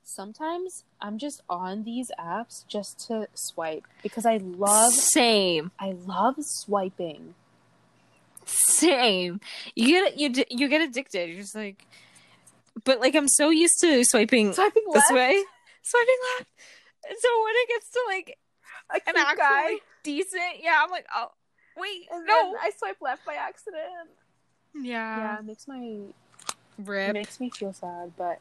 sometimes 0.04 0.84
I'm 1.02 1.18
just 1.18 1.42
on 1.50 1.84
these 1.84 2.10
apps 2.18 2.66
just 2.68 3.00
to 3.08 3.28
swipe 3.34 3.84
because 4.02 4.26
I 4.26 4.38
love 4.38 4.94
Same. 4.94 5.72
I 5.80 5.92
love 6.06 6.36
swiping. 6.40 7.36
Same. 8.46 9.40
You 9.76 9.88
get 9.88 10.18
you 10.18 10.46
you 10.50 10.68
get 10.70 10.82
addicted. 10.82 11.30
You're 11.30 11.42
just 11.42 11.56
like, 11.56 11.86
but 12.86 13.00
like 13.02 13.16
I'm 13.16 13.28
so 13.28 13.50
used 13.50 13.80
to 13.82 14.04
swiping 14.06 14.54
Swiping 14.54 14.84
this 14.94 15.04
left. 15.10 15.14
way, 15.14 15.44
swiping 15.84 16.16
left. 16.38 16.50
And 17.10 17.18
so 17.20 17.44
when 17.44 17.54
it 17.56 17.68
gets 17.70 17.90
to 17.92 18.00
like 18.08 18.38
A 18.92 18.94
an 18.96 19.02
cute 19.16 19.18
actual 19.18 19.38
guy. 19.38 19.64
like, 19.74 19.82
decent, 20.04 20.62
yeah, 20.62 20.80
I'm 20.82 20.90
like, 20.90 21.06
oh 21.14 21.28
wait, 21.78 22.08
And 22.12 22.26
no, 22.26 22.56
I 22.62 22.72
swipe 22.78 22.98
left 23.02 23.26
by 23.26 23.34
accident. 23.36 24.10
Yeah, 24.74 25.18
yeah, 25.20 25.40
it 25.40 25.46
makes 25.46 25.68
my 25.68 25.80
It 25.80 27.14
makes 27.14 27.40
me 27.40 27.50
feel 27.50 27.74
sad, 27.74 28.14
but 28.18 28.40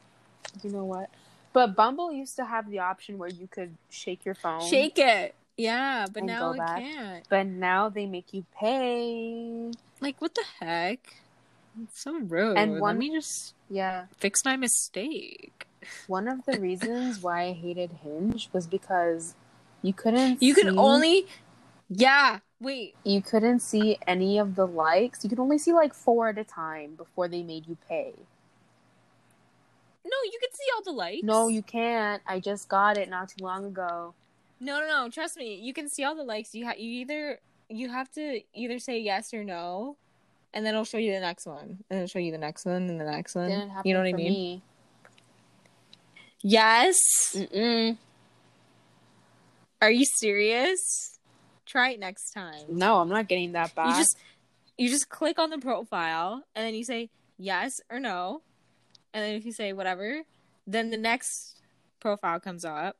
you 0.63 0.69
know 0.69 0.83
what? 0.83 1.09
But 1.53 1.75
Bumble 1.75 2.11
used 2.11 2.35
to 2.35 2.45
have 2.45 2.69
the 2.69 2.79
option 2.79 3.17
where 3.17 3.29
you 3.29 3.47
could 3.47 3.75
shake 3.89 4.25
your 4.25 4.35
phone. 4.35 4.61
Shake 4.69 4.99
it, 4.99 5.33
yeah, 5.57 6.07
but 6.11 6.23
now 6.23 6.53
go 6.53 6.53
I 6.53 6.57
back. 6.57 6.81
can't. 6.83 7.25
But 7.29 7.47
now 7.47 7.89
they 7.89 8.05
make 8.05 8.33
you 8.33 8.45
pay. 8.59 9.71
Like, 9.99 10.21
what 10.21 10.35
the 10.35 10.43
heck? 10.59 11.15
It's 11.83 12.01
so 12.01 12.17
rude. 12.19 12.57
And 12.57 12.73
Let 12.73 12.81
one- 12.81 12.97
me 12.99 13.11
just 13.11 13.53
Yeah. 13.69 14.05
fix 14.17 14.43
my 14.45 14.55
mistake. 14.55 15.67
One 16.07 16.27
of 16.27 16.45
the 16.45 16.59
reasons 16.59 17.19
why 17.21 17.43
I 17.45 17.51
hated 17.53 17.91
Hinge 18.03 18.49
was 18.53 18.67
because 18.67 19.35
you 19.81 19.93
couldn't 19.93 20.41
You 20.41 20.53
could 20.53 20.69
only, 20.77 21.27
yeah. 21.89 22.39
Wait, 22.59 22.95
you 23.03 23.21
couldn't 23.21 23.59
see 23.59 23.97
any 24.07 24.37
of 24.39 24.55
the 24.55 24.65
likes. 24.65 25.23
You 25.23 25.29
could 25.29 25.39
only 25.39 25.57
see 25.57 25.73
like 25.73 25.93
four 25.93 26.29
at 26.29 26.37
a 26.37 26.43
time 26.43 26.95
before 26.95 27.27
they 27.27 27.43
made 27.43 27.67
you 27.67 27.77
pay. 27.87 28.13
no, 30.03 30.17
you 30.23 30.39
could 30.39 30.55
see 30.55 30.65
all 30.75 30.83
the 30.83 30.91
likes. 30.91 31.23
No, 31.23 31.47
you 31.47 31.61
can't. 31.61 32.21
I 32.25 32.39
just 32.39 32.67
got 32.67 32.97
it 32.97 33.09
not 33.09 33.29
too 33.29 33.43
long 33.43 33.65
ago. 33.65 34.13
No, 34.59 34.79
no, 34.79 34.87
no. 34.87 35.09
Trust 35.09 35.37
me. 35.37 35.55
You 35.61 35.73
can 35.73 35.87
see 35.87 36.03
all 36.03 36.15
the 36.15 36.23
likes. 36.23 36.55
You 36.55 36.65
have 36.65 36.79
you 36.79 37.01
either 37.01 37.39
you 37.69 37.89
have 37.89 38.09
to 38.13 38.41
either 38.53 38.79
say 38.79 38.99
yes 38.99 39.33
or 39.33 39.43
no, 39.43 39.97
and 40.53 40.65
then 40.65 40.73
it'll 40.73 40.85
show 40.85 40.97
you 40.97 41.13
the 41.13 41.19
next 41.19 41.45
one, 41.45 41.83
and 41.89 41.99
it'll 41.99 42.07
show 42.07 42.19
you 42.19 42.31
the 42.31 42.37
next 42.37 42.65
one 42.65 42.89
and 42.89 42.99
the 42.99 43.05
next 43.05 43.35
one. 43.35 43.51
You 43.83 43.93
know 43.93 43.99
what 43.99 44.07
I 44.07 44.13
mean? 44.13 44.31
me. 44.31 44.61
Yes. 46.41 46.97
Mm-mm. 47.33 47.97
Are 49.81 49.91
you 49.91 50.05
serious? 50.05 51.16
Try 51.67 51.91
it 51.91 51.99
next 51.99 52.31
time. 52.31 52.63
No, 52.69 52.97
I'm 53.01 53.09
not 53.09 53.27
getting 53.27 53.51
that 53.51 53.75
back. 53.75 53.89
You 53.89 53.95
just 54.01 54.17
you 54.77 54.89
just 54.89 55.09
click 55.09 55.37
on 55.37 55.49
the 55.49 55.57
profile 55.59 56.43
and 56.55 56.65
then 56.65 56.73
you 56.73 56.83
say 56.83 57.09
yes 57.37 57.81
or 57.91 57.99
no. 57.99 58.41
And 59.13 59.23
then 59.23 59.35
if 59.35 59.45
you 59.45 59.51
say 59.51 59.73
whatever, 59.73 60.21
then 60.65 60.89
the 60.89 60.97
next 60.97 61.61
profile 61.99 62.39
comes 62.39 62.63
up. 62.65 62.95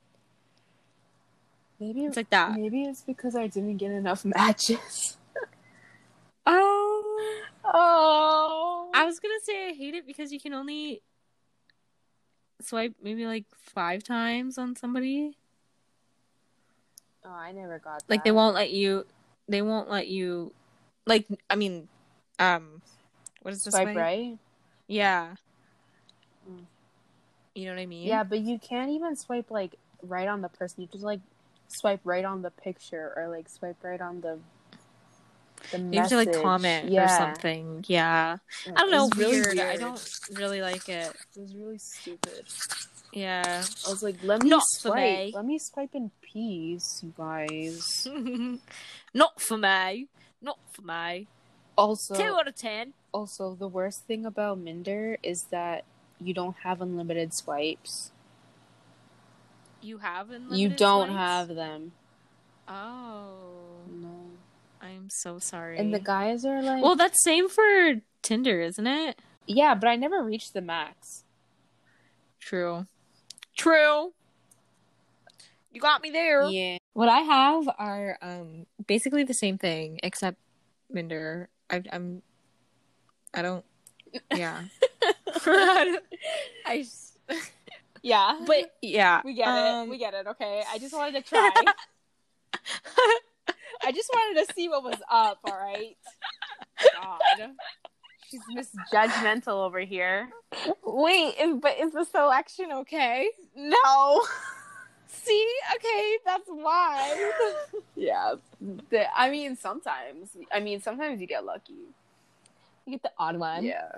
maybe 1.79 2.05
It's 2.05 2.17
like 2.17 2.29
that. 2.31 2.53
maybe 2.55 2.83
it's 2.83 3.01
because 3.01 3.35
I 3.35 3.47
didn't 3.47 3.77
get 3.77 3.91
enough 3.91 4.25
matches. 4.37 5.17
Oh. 6.45 6.93
Oh, 7.69 8.91
I 8.93 9.03
was 9.05 9.19
gonna 9.19 9.33
say 9.43 9.69
I 9.69 9.73
hate 9.73 9.93
it 9.93 10.07
because 10.07 10.31
you 10.31 10.39
can 10.39 10.53
only 10.53 11.01
swipe 12.61 12.93
maybe 13.03 13.25
like 13.25 13.45
five 13.55 14.03
times 14.03 14.57
on 14.57 14.75
somebody. 14.75 15.35
Oh, 17.27 17.33
I 17.33 17.51
never 17.51 17.79
got 17.79 17.99
that. 17.99 18.09
Like 18.09 18.23
they 18.23 18.31
won't 18.31 18.55
let 18.55 18.71
you. 18.71 19.05
They 19.47 19.61
won't 19.61 19.89
let 19.89 20.07
you. 20.07 20.53
Like 21.05 21.25
I 21.49 21.55
mean, 21.55 21.87
um, 22.39 22.81
what 23.41 23.53
is 23.53 23.63
this? 23.63 23.73
swipe 23.73 23.95
right. 23.95 24.37
Yeah. 24.87 25.35
Mm. 26.49 26.65
You 27.55 27.65
know 27.65 27.71
what 27.71 27.81
I 27.81 27.85
mean? 27.85 28.07
Yeah, 28.07 28.23
but 28.23 28.39
you 28.39 28.59
can't 28.59 28.91
even 28.91 29.15
swipe 29.15 29.51
like 29.51 29.75
right 30.03 30.27
on 30.27 30.41
the 30.41 30.49
person. 30.49 30.81
You 30.81 30.87
just 30.91 31.03
like 31.03 31.21
swipe 31.67 32.01
right 32.03 32.25
on 32.25 32.41
the 32.41 32.51
picture 32.51 33.13
or 33.15 33.27
like 33.29 33.49
swipe 33.49 33.83
right 33.83 34.01
on 34.01 34.21
the 34.21 34.39
the 35.71 35.79
You 35.79 35.99
have 35.99 36.09
to 36.09 36.17
like 36.17 36.33
comment 36.33 36.89
yeah. 36.89 37.05
or 37.05 37.07
something. 37.07 37.83
Yeah. 37.87 38.37
I 38.67 38.79
don't 38.79 38.91
know. 38.91 39.05
was 39.05 39.17
really 39.17 39.41
weird. 39.41 39.59
I 39.59 39.75
don't 39.75 40.19
really 40.33 40.61
like 40.61 40.87
it. 40.87 41.13
It 41.35 41.39
was 41.39 41.55
really 41.55 41.77
stupid. 41.77 42.45
Yeah. 43.17 43.63
I 43.85 43.89
was 43.89 44.03
like, 44.03 44.17
let 44.23 44.43
me 44.43 44.49
Not 44.49 44.63
for 44.81 44.89
swipe. 44.89 45.25
me. 45.25 45.31
Let 45.35 45.45
me 45.45 45.57
swipe 45.59 45.95
in 45.95 46.11
peace, 46.21 47.01
you 47.03 47.13
guys. 47.17 48.07
Not 49.13 49.41
for 49.41 49.57
me. 49.57 50.07
Not 50.41 50.59
for 50.73 50.81
me. 50.83 51.27
Also, 51.77 52.15
Two 52.15 52.35
out 52.35 52.47
of 52.47 52.55
ten. 52.55 52.93
also 53.13 53.55
the 53.55 53.67
worst 53.67 54.05
thing 54.07 54.25
about 54.25 54.59
Minder 54.59 55.17
is 55.23 55.45
that 55.51 55.83
you 56.19 56.33
don't 56.33 56.55
have 56.63 56.81
unlimited 56.81 57.33
swipes. 57.33 58.11
You 59.81 59.99
have 59.99 60.29
unlimited. 60.31 60.57
you 60.59 60.69
don't 60.69 61.07
swipes? 61.09 61.17
have 61.17 61.47
them. 61.55 61.91
Oh, 62.67 63.81
No. 63.89 64.13
I'm 64.81 65.09
so 65.09 65.39
sorry. 65.39 65.77
And 65.79 65.93
the 65.93 65.99
guys 65.99 66.45
are 66.45 66.61
like, 66.61 66.83
well, 66.83 66.95
that's 66.95 67.23
same 67.23 67.49
for 67.49 67.95
Tinder, 68.21 68.61
isn't 68.61 68.85
it? 68.87 69.19
yeah, 69.47 69.73
but 69.75 69.87
I 69.87 69.95
never 69.95 70.21
reached 70.23 70.53
the 70.53 70.61
max. 70.61 71.23
True. 72.39 72.85
True. 73.57 74.13
You 75.71 75.81
got 75.81 76.01
me 76.01 76.09
there. 76.11 76.47
Yeah. 76.49 76.77
What 76.93 77.09
I 77.09 77.19
have 77.19 77.69
are 77.77 78.17
um 78.21 78.65
basically 78.87 79.23
the 79.23 79.33
same 79.33 79.57
thing 79.57 79.99
except 80.03 80.37
Minder. 80.91 81.49
I, 81.69 81.83
I'm. 81.91 82.21
I 83.33 83.41
don't. 83.41 83.65
Yeah. 84.33 84.63
I. 86.65 86.85
Yeah, 88.01 88.39
but 88.45 88.71
yeah, 88.81 89.21
we 89.25 89.33
get 89.33 89.47
um, 89.47 89.87
it. 89.87 89.91
We 89.91 89.97
get 89.97 90.13
it. 90.13 90.27
Okay, 90.27 90.63
I 90.71 90.77
just 90.77 90.93
wanted 90.93 91.23
to 91.23 91.29
try. 91.29 91.51
I 93.83 93.91
just 93.91 94.09
wanted 94.13 94.45
to 94.45 94.53
see 94.53 94.69
what 94.69 94.83
was 94.83 94.99
up. 95.11 95.39
All 95.43 95.57
right. 95.57 95.97
God, 97.01 97.19
she's 98.29 98.41
misjudgmental 98.55 99.65
over 99.65 99.79
here. 99.79 100.29
Wait, 100.83 101.35
is, 101.39 101.55
but 101.61 101.77
is 101.79 101.93
the 101.93 102.03
selection 102.05 102.71
okay? 102.71 103.29
No. 103.55 104.25
See, 105.07 105.47
okay, 105.75 106.17
that's 106.25 106.47
why. 106.47 107.31
Yeah. 107.95 108.35
The- 108.89 109.07
I 109.19 109.29
mean, 109.31 109.55
sometimes. 109.55 110.29
I 110.53 110.59
mean, 110.59 110.79
sometimes 110.81 111.19
you 111.19 111.27
get 111.27 111.43
lucky. 111.45 111.73
you 112.85 112.91
get 112.91 113.01
the 113.03 113.11
odd 113.17 113.37
one. 113.37 113.63
Yeah. 113.65 113.91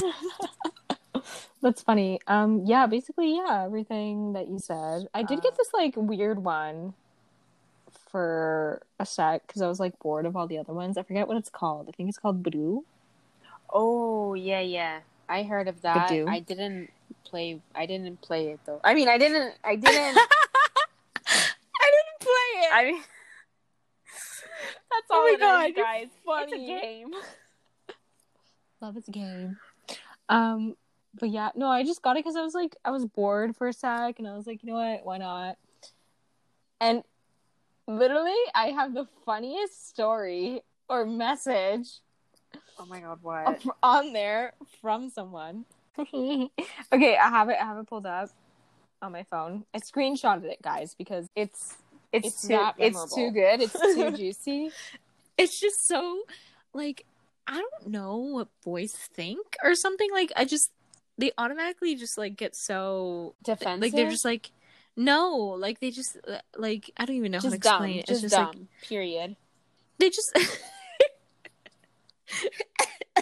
That's 1.62 1.80
funny. 1.80 2.20
Um, 2.26 2.62
yeah, 2.66 2.86
basically, 2.86 3.34
yeah, 3.36 3.64
everything 3.64 4.34
that 4.34 4.48
you 4.48 4.58
said. 4.58 5.08
I 5.14 5.22
did 5.22 5.38
Uh. 5.38 5.42
get 5.42 5.56
this 5.56 5.72
like 5.72 5.94
weird 5.96 6.44
one 6.44 6.92
for 8.10 8.82
a 9.00 9.06
sec 9.06 9.46
because 9.46 9.62
I 9.62 9.66
was 9.68 9.80
like 9.80 9.98
bored 9.98 10.26
of 10.26 10.36
all 10.36 10.46
the 10.46 10.58
other 10.58 10.74
ones. 10.74 10.98
I 10.98 11.02
forget 11.02 11.26
what 11.26 11.36
it's 11.38 11.48
called. 11.50 11.88
I 11.88 11.92
think 11.92 12.08
it's 12.10 12.18
called 12.18 12.42
Blue. 12.42 12.84
Oh 13.74 14.34
yeah, 14.34 14.60
yeah. 14.60 15.00
I 15.28 15.42
heard 15.42 15.66
of 15.68 15.82
that. 15.82 16.10
Badoo. 16.10 16.28
I 16.28 16.38
didn't 16.40 16.90
play. 17.24 17.60
I 17.74 17.86
didn't 17.86 18.20
play 18.20 18.48
it 18.50 18.60
though. 18.64 18.80
I 18.84 18.94
mean, 18.94 19.08
I 19.08 19.18
didn't. 19.18 19.54
I 19.64 19.74
didn't. 19.76 20.18
I 21.26 21.90
didn't 21.90 22.20
play 22.20 22.60
it. 22.62 22.70
I 22.72 22.84
mean, 22.84 23.02
that's 24.90 25.06
Oh 25.10 25.14
all 25.14 25.22
my 25.24 25.30
it 25.30 25.34
is, 25.34 25.40
God, 25.40 25.72
you're 25.76 25.84
guys. 25.84 26.08
funny. 26.24 26.52
It's 26.52 26.82
a 26.84 26.86
game. 26.86 27.10
Love 28.80 28.96
is 28.96 29.08
a 29.08 29.10
game. 29.10 29.56
Um, 30.28 30.76
but 31.18 31.30
yeah, 31.30 31.50
no, 31.54 31.68
I 31.68 31.84
just 31.84 32.02
got 32.02 32.16
it 32.16 32.24
because 32.24 32.36
I 32.36 32.42
was 32.42 32.54
like, 32.54 32.76
I 32.84 32.90
was 32.90 33.04
bored 33.06 33.56
for 33.56 33.68
a 33.68 33.72
sec, 33.72 34.18
and 34.18 34.28
I 34.28 34.36
was 34.36 34.46
like, 34.46 34.62
you 34.62 34.70
know 34.70 34.76
what, 34.76 35.04
why 35.04 35.18
not? 35.18 35.56
And 36.80 37.02
literally, 37.88 38.32
I 38.54 38.68
have 38.68 38.94
the 38.94 39.06
funniest 39.24 39.88
story 39.88 40.62
or 40.88 41.06
message 41.06 42.00
Oh 42.78 42.86
my 42.86 43.00
god, 43.00 43.18
what? 43.22 43.62
on 43.82 44.12
there 44.12 44.52
from 44.80 45.10
someone. 45.10 45.64
okay, 45.98 46.48
I 47.16 47.28
have 47.28 47.48
it. 47.48 47.56
I 47.60 47.64
have 47.64 47.78
it 47.78 47.86
pulled 47.86 48.06
up 48.06 48.30
on 49.00 49.12
my 49.12 49.22
phone. 49.24 49.64
I 49.74 49.78
screenshotted 49.78 50.44
it, 50.44 50.60
guys, 50.62 50.94
because 50.94 51.26
it's 51.36 51.76
It's, 52.12 52.26
It's 52.28 52.42
too. 52.48 52.54
not 52.54 52.74
It's 52.78 53.14
too 53.14 53.30
good. 53.30 53.60
It's 53.60 53.72
too 53.94 54.10
juicy. 54.16 54.70
it's 55.38 55.58
just 55.60 55.86
so 55.86 56.22
like 56.72 57.04
I 57.46 57.54
don't 57.58 57.88
know 57.88 58.16
what 58.16 58.48
boys 58.64 58.92
think 58.92 59.56
or 59.62 59.74
something. 59.74 60.08
Like 60.12 60.32
I 60.36 60.44
just 60.44 60.70
they 61.18 61.30
automatically 61.38 61.94
just 61.94 62.18
like 62.18 62.36
get 62.36 62.56
so 62.56 63.34
Defensive. 63.44 63.82
like 63.82 63.92
they're 63.92 64.10
just 64.10 64.24
like 64.24 64.50
no, 64.96 65.36
like 65.58 65.80
they 65.80 65.90
just 65.90 66.16
like 66.56 66.90
I 66.96 67.04
don't 67.04 67.16
even 67.16 67.32
know 67.32 67.38
how 67.38 67.42
to 67.42 67.50
just 67.50 67.62
dumb. 67.62 67.74
explain 67.84 67.98
it. 67.98 68.06
Just, 68.06 68.24
It's 68.24 68.32
just 68.32 68.34
dumb. 68.34 68.46
like 68.60 68.88
period. 68.88 69.36
they 69.98 70.08
just 70.10 70.36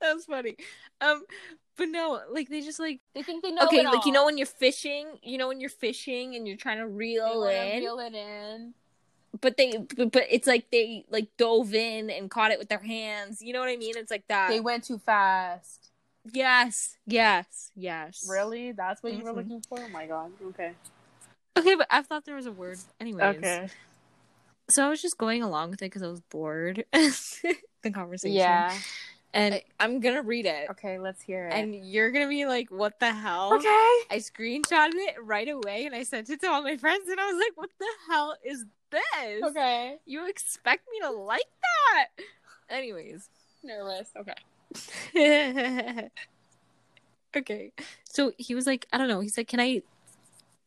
that 0.00 0.14
was 0.14 0.24
funny. 0.26 0.56
Um, 1.00 1.24
but 1.76 1.88
no, 1.88 2.20
like 2.30 2.48
they 2.48 2.60
just 2.60 2.78
like 2.78 3.00
They 3.14 3.22
think 3.22 3.42
they 3.42 3.50
know. 3.52 3.64
okay, 3.64 3.80
it 3.80 3.84
like 3.86 4.06
you 4.06 4.12
know 4.12 4.24
when 4.24 4.38
you're 4.38 4.46
fishing, 4.46 5.18
you 5.22 5.38
know 5.38 5.48
when 5.48 5.60
you're 5.60 5.70
fishing 5.70 6.34
and 6.36 6.46
you're 6.46 6.56
trying 6.56 6.78
to 6.78 6.86
reel 6.86 7.44
in, 7.44 7.80
reel 7.82 7.98
it 7.98 8.14
in. 8.14 8.74
but 9.40 9.56
they 9.56 9.76
but, 9.96 10.12
but 10.12 10.24
it's 10.30 10.46
like 10.46 10.70
they 10.70 11.04
like 11.10 11.28
dove 11.36 11.74
in 11.74 12.10
and 12.10 12.30
caught 12.30 12.50
it 12.52 12.58
with 12.58 12.68
their 12.68 12.78
hands. 12.78 13.42
You 13.42 13.52
know 13.52 13.60
what 13.60 13.68
I 13.68 13.76
mean? 13.76 13.96
It's 13.96 14.10
like 14.10 14.26
that. 14.28 14.48
They 14.50 14.60
went 14.60 14.84
too 14.84 14.98
fast. 14.98 15.90
Yes, 16.32 16.96
yes, 17.06 17.70
yes. 17.76 18.24
Really? 18.28 18.72
That's 18.72 19.02
what 19.02 19.12
you 19.12 19.24
were 19.24 19.30
Mhm. 19.32 19.36
looking 19.36 19.60
for? 19.68 19.78
Oh 19.78 19.88
my 19.88 20.06
god. 20.06 20.32
Okay. 20.48 20.72
Okay, 21.56 21.74
but 21.76 21.86
I 21.90 22.02
thought 22.02 22.24
there 22.24 22.34
was 22.34 22.46
a 22.46 22.52
word. 22.52 22.78
Anyways, 23.00 23.36
Okay. 23.36 23.68
So 24.68 24.86
I 24.86 24.90
was 24.90 25.00
just 25.02 25.18
going 25.18 25.42
along 25.42 25.70
with 25.70 25.82
it 25.82 25.86
because 25.86 26.02
I 26.02 26.08
was 26.08 26.20
bored. 26.20 26.84
the 26.92 27.90
conversation. 27.92 28.36
Yeah. 28.36 28.76
and 29.32 29.60
I'm 29.80 30.00
gonna 30.00 30.22
read 30.22 30.46
it, 30.46 30.70
Okay, 30.70 30.98
let's 30.98 31.22
hear 31.22 31.48
it. 31.48 31.54
and 31.54 31.74
you're 31.74 32.10
gonna 32.12 32.28
be 32.28 32.46
like, 32.46 32.70
"What 32.70 33.00
the 33.00 33.12
hell?" 33.12 33.54
okay. 33.54 33.66
I 34.10 34.18
screenshotted 34.20 34.94
it 34.94 35.16
right 35.22 35.48
away, 35.48 35.86
and 35.86 35.94
I 35.94 36.02
sent 36.04 36.30
it 36.30 36.40
to 36.42 36.48
all 36.48 36.62
my 36.62 36.76
friends, 36.76 37.08
and 37.08 37.18
I 37.20 37.26
was 37.32 37.42
like, 37.44 37.56
"What 37.56 37.70
the 37.78 37.88
hell 38.08 38.36
is 38.44 38.64
this? 38.90 39.42
Okay. 39.42 39.96
You 40.06 40.28
expect 40.28 40.86
me 40.90 41.00
to 41.00 41.10
like 41.10 41.42
that?" 41.94 42.08
Anyways. 42.70 43.28
Nervous. 43.62 44.08
Okay. 44.16 44.34
okay. 47.36 47.72
So 48.04 48.32
he 48.38 48.54
was 48.54 48.66
like, 48.66 48.86
I 48.92 48.98
don't 48.98 49.08
know. 49.08 49.20
He's 49.20 49.36
like, 49.36 49.48
can 49.48 49.60
I 49.60 49.82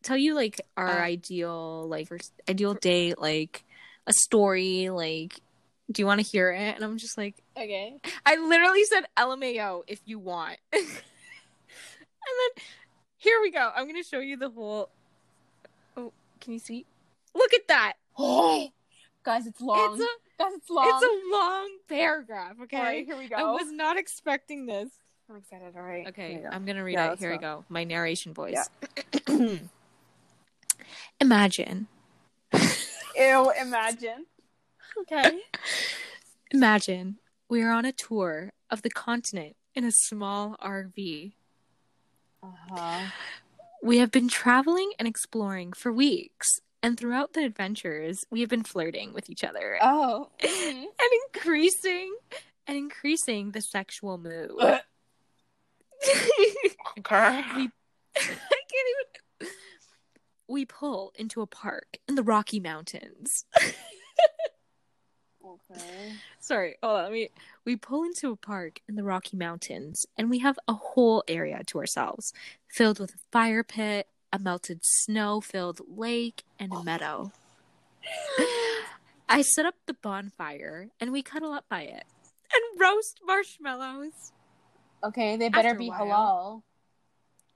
tell 0.03 0.17
you 0.17 0.35
like 0.35 0.61
our 0.75 0.99
Uh. 0.99 1.03
ideal 1.03 1.87
like 1.87 2.07
first 2.07 2.33
ideal 2.49 2.73
date, 2.75 3.19
like 3.19 3.63
a 4.07 4.13
story, 4.13 4.89
like 4.89 5.39
do 5.91 6.01
you 6.01 6.05
want 6.05 6.19
to 6.19 6.25
hear 6.25 6.51
it? 6.51 6.75
And 6.75 6.83
I'm 6.83 6.97
just 6.97 7.17
like, 7.17 7.35
Okay. 7.55 7.95
I 8.25 8.35
literally 8.35 8.83
said 8.83 9.05
LMAO 9.15 9.83
if 9.87 10.01
you 10.05 10.19
want. 10.19 10.57
and 10.73 10.83
then 10.83 12.63
here 13.17 13.39
we 13.41 13.51
go. 13.51 13.71
I'm 13.75 13.87
gonna 13.87 14.03
show 14.03 14.19
you 14.19 14.37
the 14.37 14.49
whole. 14.49 14.89
Oh, 15.95 16.11
can 16.41 16.53
you 16.53 16.59
see? 16.59 16.85
Look 17.33 17.53
at 17.53 17.67
that. 17.67 17.93
Oh, 18.17 18.69
guys, 19.23 19.47
it's 19.47 19.61
long. 19.61 19.93
It's 19.93 20.03
a 20.03 20.43
guys, 20.43 20.53
it's 20.55 20.69
long. 20.69 20.87
it's 20.87 21.03
a 21.03 21.35
long 21.35 21.69
paragraph. 21.87 22.55
Okay. 22.63 22.79
Right, 22.79 23.05
here 23.05 23.17
we 23.17 23.27
go. 23.27 23.35
I 23.35 23.43
was 23.51 23.71
not 23.71 23.97
expecting 23.97 24.65
this. 24.65 24.89
I'm 25.29 25.37
excited. 25.37 25.73
All 25.75 25.81
right. 25.81 26.07
Okay, 26.07 26.35
go. 26.43 26.49
I'm 26.51 26.65
gonna 26.65 26.83
read 26.83 26.93
Yeah, 26.93 27.13
it. 27.13 27.19
Here 27.19 27.31
we 27.31 27.37
go. 27.37 27.57
go. 27.57 27.65
My 27.69 27.83
narration 27.83 28.33
voice. 28.33 28.69
Imagine. 31.21 31.87
Ew, 33.17 33.51
imagine. 33.59 34.25
Okay. 35.01 35.41
Imagine 36.51 37.17
we 37.49 37.61
are 37.61 37.71
on 37.71 37.85
a 37.85 37.91
tour 37.91 38.51
of 38.69 38.81
the 38.81 38.89
continent 38.89 39.55
in 39.75 39.83
a 39.83 39.91
small 39.91 40.55
RV. 40.63 41.33
Uh-huh. 42.43 43.07
We 43.81 43.97
have 43.99 44.11
been 44.11 44.27
traveling 44.27 44.91
and 44.99 45.07
exploring 45.07 45.73
for 45.73 45.91
weeks, 45.91 46.59
And 46.83 46.97
throughout 46.97 47.33
the 47.33 47.43
adventures, 47.43 48.23
we 48.29 48.41
have 48.41 48.49
been 48.49 48.63
flirting 48.63 49.13
with 49.13 49.29
each 49.29 49.43
other 49.43 49.77
Oh. 49.81 50.29
and 50.43 50.87
increasing 51.33 52.15
and 52.67 52.77
increasing 52.77 53.51
the 53.51 53.61
sexual 53.61 54.17
mood. 54.17 54.51
okay. 56.99 57.43
we 57.55 57.69
I 58.15 58.19
can't 58.19 58.29
even 58.29 58.56
we 60.47 60.65
pull 60.65 61.13
into 61.15 61.41
a 61.41 61.47
park 61.47 61.97
in 62.07 62.15
the 62.15 62.23
Rocky 62.23 62.59
Mountains. 62.59 63.45
Okay. 65.71 66.11
Sorry, 66.41 66.75
hold 66.83 66.97
on. 66.97 67.03
Let 67.03 67.11
me. 67.13 67.29
We 67.63 67.77
pull 67.77 68.03
into 68.03 68.31
a 68.31 68.35
park 68.35 68.81
in 68.89 68.95
the 68.95 69.03
Rocky 69.03 69.37
Mountains, 69.37 70.05
and 70.17 70.29
we 70.29 70.39
have 70.39 70.59
a 70.67 70.73
whole 70.73 71.23
area 71.25 71.61
to 71.67 71.79
ourselves, 71.79 72.33
filled 72.67 72.99
with 72.99 73.11
a 73.11 73.19
fire 73.31 73.63
pit, 73.63 74.07
a 74.33 74.39
melted 74.39 74.81
snow-filled 74.83 75.79
lake, 75.87 76.43
and 76.59 76.73
a 76.73 76.83
meadow. 76.83 77.31
I 79.29 79.41
set 79.41 79.65
up 79.65 79.75
the 79.85 79.93
bonfire, 79.93 80.89
and 80.99 81.13
we 81.13 81.23
cuddle 81.23 81.53
up 81.53 81.65
by 81.69 81.83
it 81.83 82.03
and 82.53 82.81
roast 82.81 83.19
marshmallows. 83.25 84.31
Okay, 85.03 85.37
they 85.37 85.49
better 85.49 85.69
After 85.69 85.79
be 85.79 85.89
halal. 85.89 86.63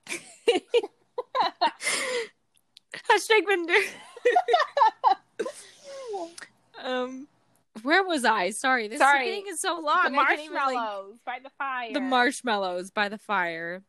Hashtag 2.93 3.45
Bender. 3.47 3.73
um, 6.83 7.27
where 7.83 8.03
was 8.03 8.25
I? 8.25 8.49
Sorry, 8.51 8.87
this 8.87 8.99
Sorry. 8.99 9.29
is 9.29 9.61
so 9.61 9.79
long. 9.79 10.03
the 10.03 10.09
even, 10.09 10.17
like- 10.55 10.75
marshmallows 10.75 11.15
by 11.25 11.39
the 11.41 11.49
fire. 11.57 11.93
the 11.93 11.99
marshmallows 12.01 12.91
by 12.91 13.09
the 13.09 13.17
fire. 13.17 13.83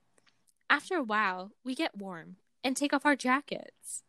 After 0.71 0.97
a 0.97 1.03
while, 1.03 1.51
we 1.65 1.75
get 1.75 1.97
warm 1.97 2.37
and 2.65 2.77
take 2.77 2.95
off 2.95 3.05
our 3.05 3.17
jackets. 3.17 4.03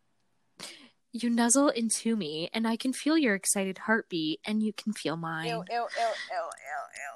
You 1.12 1.30
nuzzle 1.30 1.70
into 1.70 2.16
me, 2.16 2.50
and 2.54 2.68
I 2.68 2.76
can 2.76 2.94
feel 2.94 3.18
your 3.18 3.36
excited 3.36 3.80
heartbeat, 3.80 4.40
and 4.46 4.64
you 4.64 4.74
can 4.74 4.94
feel 4.94 5.16
mine. 5.16 5.48
Ew, 5.48 5.58
ew, 5.58 5.64
ew, 5.70 5.70
ew, 5.70 5.80
ew, 5.80 5.88
ew, 6.32 7.14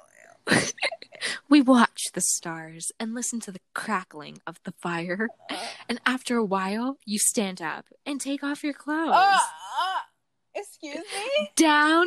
We 1.48 1.62
watch 1.62 2.04
the 2.12 2.20
stars 2.20 2.92
and 3.00 3.14
listen 3.14 3.40
to 3.40 3.52
the 3.52 3.60
crackling 3.74 4.38
of 4.46 4.60
the 4.64 4.72
fire. 4.72 5.28
And 5.88 6.00
after 6.06 6.36
a 6.36 6.44
while, 6.44 6.98
you 7.04 7.18
stand 7.18 7.60
up 7.62 7.86
and 8.06 8.20
take 8.20 8.44
off 8.44 8.62
your 8.62 8.74
clothes. 8.74 9.14
Uh, 9.14 9.38
uh, 9.38 9.98
excuse 10.54 10.96
me? 10.96 11.50
Down. 11.56 12.06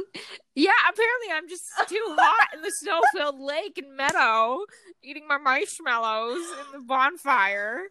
Yeah, 0.56 0.72
apparently 0.90 1.32
I'm 1.34 1.50
just 1.50 1.64
too 1.88 2.16
hot 2.18 2.50
in 2.54 2.62
the 2.62 2.72
snow 2.72 3.02
filled 3.14 3.40
lake 3.40 3.78
and 3.78 3.96
meadow, 3.96 4.60
eating 5.02 5.28
my 5.28 5.38
marshmallows 5.38 6.46
in 6.66 6.80
the 6.80 6.86
bonfire. 6.86 7.84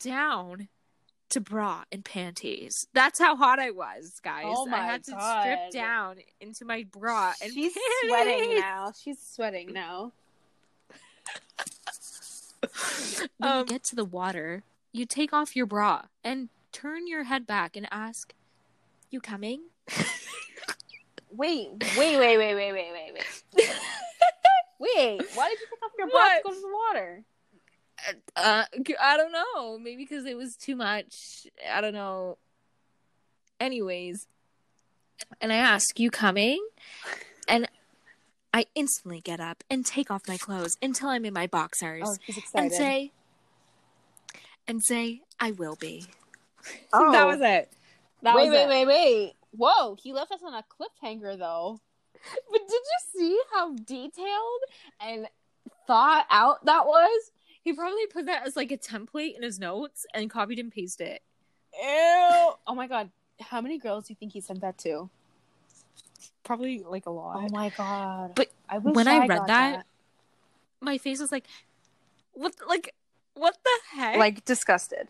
Down 0.00 0.68
to 1.30 1.40
bra 1.40 1.84
and 1.90 2.04
panties. 2.04 2.86
That's 2.92 3.18
how 3.18 3.36
hot 3.36 3.58
I 3.58 3.70
was, 3.70 4.20
guys. 4.22 4.44
Oh 4.46 4.66
my 4.66 4.78
I 4.78 4.84
had 4.86 5.04
to 5.04 5.10
God. 5.12 5.40
strip 5.42 5.70
down 5.72 6.16
into 6.40 6.64
my 6.64 6.84
bra 6.90 7.32
and 7.42 7.52
She's 7.52 7.72
panties. 7.72 8.08
sweating 8.08 8.54
now. 8.60 8.92
She's 9.02 9.18
sweating 9.20 9.72
now. 9.72 10.12
When 13.38 13.50
you 13.52 13.56
Um, 13.60 13.66
get 13.66 13.84
to 13.84 13.96
the 13.96 14.04
water, 14.04 14.62
you 14.92 15.06
take 15.06 15.32
off 15.32 15.54
your 15.56 15.66
bra 15.66 16.02
and 16.24 16.48
turn 16.72 17.06
your 17.06 17.24
head 17.24 17.46
back 17.46 17.76
and 17.76 17.86
ask, 17.90 18.34
"You 19.10 19.20
coming?" 19.20 19.62
Wait, 21.30 21.68
wait, 21.96 22.18
wait, 22.18 22.18
wait, 22.18 22.54
wait, 22.54 22.72
wait, 22.72 22.92
wait, 22.92 23.12
wait. 23.14 23.24
wait, 24.78 25.20
why 25.34 25.48
did 25.50 25.58
you 25.60 25.66
take 25.70 25.82
off 25.82 25.90
your 25.98 26.08
bra 26.08 26.20
What? 26.20 26.36
to 26.38 26.42
go 26.48 26.54
to 26.54 26.60
the 26.60 26.72
water? 26.72 27.24
Uh, 28.36 28.64
I 29.00 29.16
don't 29.16 29.32
know. 29.32 29.78
Maybe 29.78 30.04
because 30.04 30.26
it 30.26 30.36
was 30.36 30.56
too 30.56 30.76
much. 30.76 31.46
I 31.72 31.80
don't 31.80 31.94
know. 31.94 32.38
Anyways, 33.58 34.26
and 35.40 35.52
I 35.52 35.56
ask, 35.56 35.98
"You 35.98 36.10
coming?" 36.10 36.64
And 37.48 37.68
I 38.52 38.66
instantly 38.74 39.20
get 39.20 39.40
up 39.40 39.64
and 39.70 39.84
take 39.84 40.10
off 40.10 40.22
my 40.28 40.36
clothes 40.36 40.76
until 40.82 41.08
I'm 41.08 41.24
in 41.24 41.32
my 41.32 41.46
boxers 41.46 42.04
Oh, 42.06 42.16
she's 42.26 42.42
and 42.54 42.72
say, 42.72 43.12
and 44.68 44.82
say, 44.82 45.22
"I 45.40 45.52
will 45.52 45.76
be." 45.76 46.06
oh. 46.92 47.12
That 47.12 47.26
was 47.26 47.40
it. 47.40 47.72
That 48.22 48.34
wait, 48.34 48.50
was 48.50 48.58
wait, 48.58 48.64
it. 48.64 48.68
wait, 48.68 48.86
wait. 48.86 49.32
Whoa, 49.52 49.96
he 50.02 50.12
left 50.12 50.32
us 50.32 50.42
on 50.44 50.54
a 50.54 50.64
cliffhanger 50.64 51.38
though. 51.38 51.80
But 52.50 52.60
did 52.66 52.72
you 52.72 53.20
see 53.20 53.40
how 53.52 53.72
detailed 53.74 54.60
and 55.00 55.28
thought 55.86 56.26
out 56.30 56.64
that 56.64 56.86
was? 56.86 57.30
He 57.66 57.72
probably 57.72 58.06
put 58.06 58.26
that 58.26 58.46
as 58.46 58.54
like 58.54 58.70
a 58.70 58.76
template 58.76 59.34
in 59.34 59.42
his 59.42 59.58
notes 59.58 60.06
and 60.14 60.30
copied 60.30 60.60
and 60.60 60.70
pasted 60.70 61.08
it. 61.08 61.22
Ew. 61.74 62.52
Oh 62.64 62.74
my 62.76 62.86
god. 62.86 63.10
How 63.40 63.60
many 63.60 63.76
girls 63.76 64.06
do 64.06 64.12
you 64.12 64.14
think 64.14 64.34
he 64.34 64.40
sent 64.40 64.60
that 64.60 64.78
to? 64.78 65.10
Probably 66.44 66.84
like 66.88 67.06
a 67.06 67.10
lot. 67.10 67.38
Oh 67.42 67.48
my 67.50 67.70
god. 67.76 68.36
But 68.36 68.52
I 68.68 68.78
when 68.78 69.08
I 69.08 69.18
read 69.26 69.28
got 69.30 69.46
that, 69.48 69.86
My 70.80 70.96
face 70.98 71.18
was 71.18 71.32
like, 71.32 71.42
what? 72.34 72.54
Like, 72.68 72.94
what 73.34 73.58
the 73.64 73.98
heck? 73.98 74.16
like 74.16 74.44
disgusted. 74.44 75.08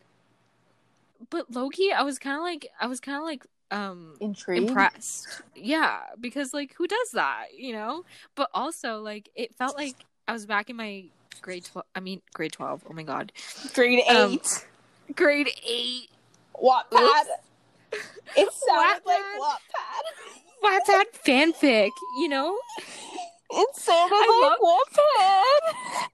but 1.28 1.50
Loki, 1.54 1.92
I 1.92 2.04
was 2.04 2.18
kind 2.18 2.38
of 2.38 2.42
like, 2.42 2.68
I 2.80 2.86
was 2.86 3.00
kind 3.00 3.18
of 3.18 3.24
like, 3.24 3.44
um, 3.70 4.14
Intrigued. 4.18 4.68
impressed. 4.70 5.42
Yeah, 5.54 5.98
because 6.18 6.54
like, 6.54 6.72
who 6.78 6.86
does 6.86 7.10
that? 7.12 7.48
You 7.54 7.74
know. 7.74 8.06
But 8.34 8.48
also, 8.54 9.02
like, 9.02 9.28
it 9.34 9.54
felt 9.56 9.76
like 9.76 9.96
I 10.26 10.32
was 10.32 10.46
back 10.46 10.70
in 10.70 10.76
my 10.76 11.04
grade 11.42 11.64
twelve. 11.64 11.86
I 11.94 12.00
mean, 12.00 12.22
grade 12.34 12.52
twelve. 12.52 12.82
Oh 12.88 12.92
my 12.92 13.02
god, 13.02 13.32
Grade 13.74 14.02
Um, 14.08 14.32
eight. 14.32 14.66
grade 15.14 15.50
eight. 15.66 16.08
Wattpad. 16.54 17.24
It 18.36 18.52
sounded 18.52 19.02
like 19.06 19.22
Wattpad. 19.40 20.04
Wattpad. 20.64 21.04
Wattpad 21.04 21.04
fanfic. 21.24 21.90
You 22.18 22.28
know. 22.28 22.58
It 23.50 23.76
sounded 23.76 24.14
I 24.14 24.50
like 24.50 24.60
Wattpad. 24.60 26.08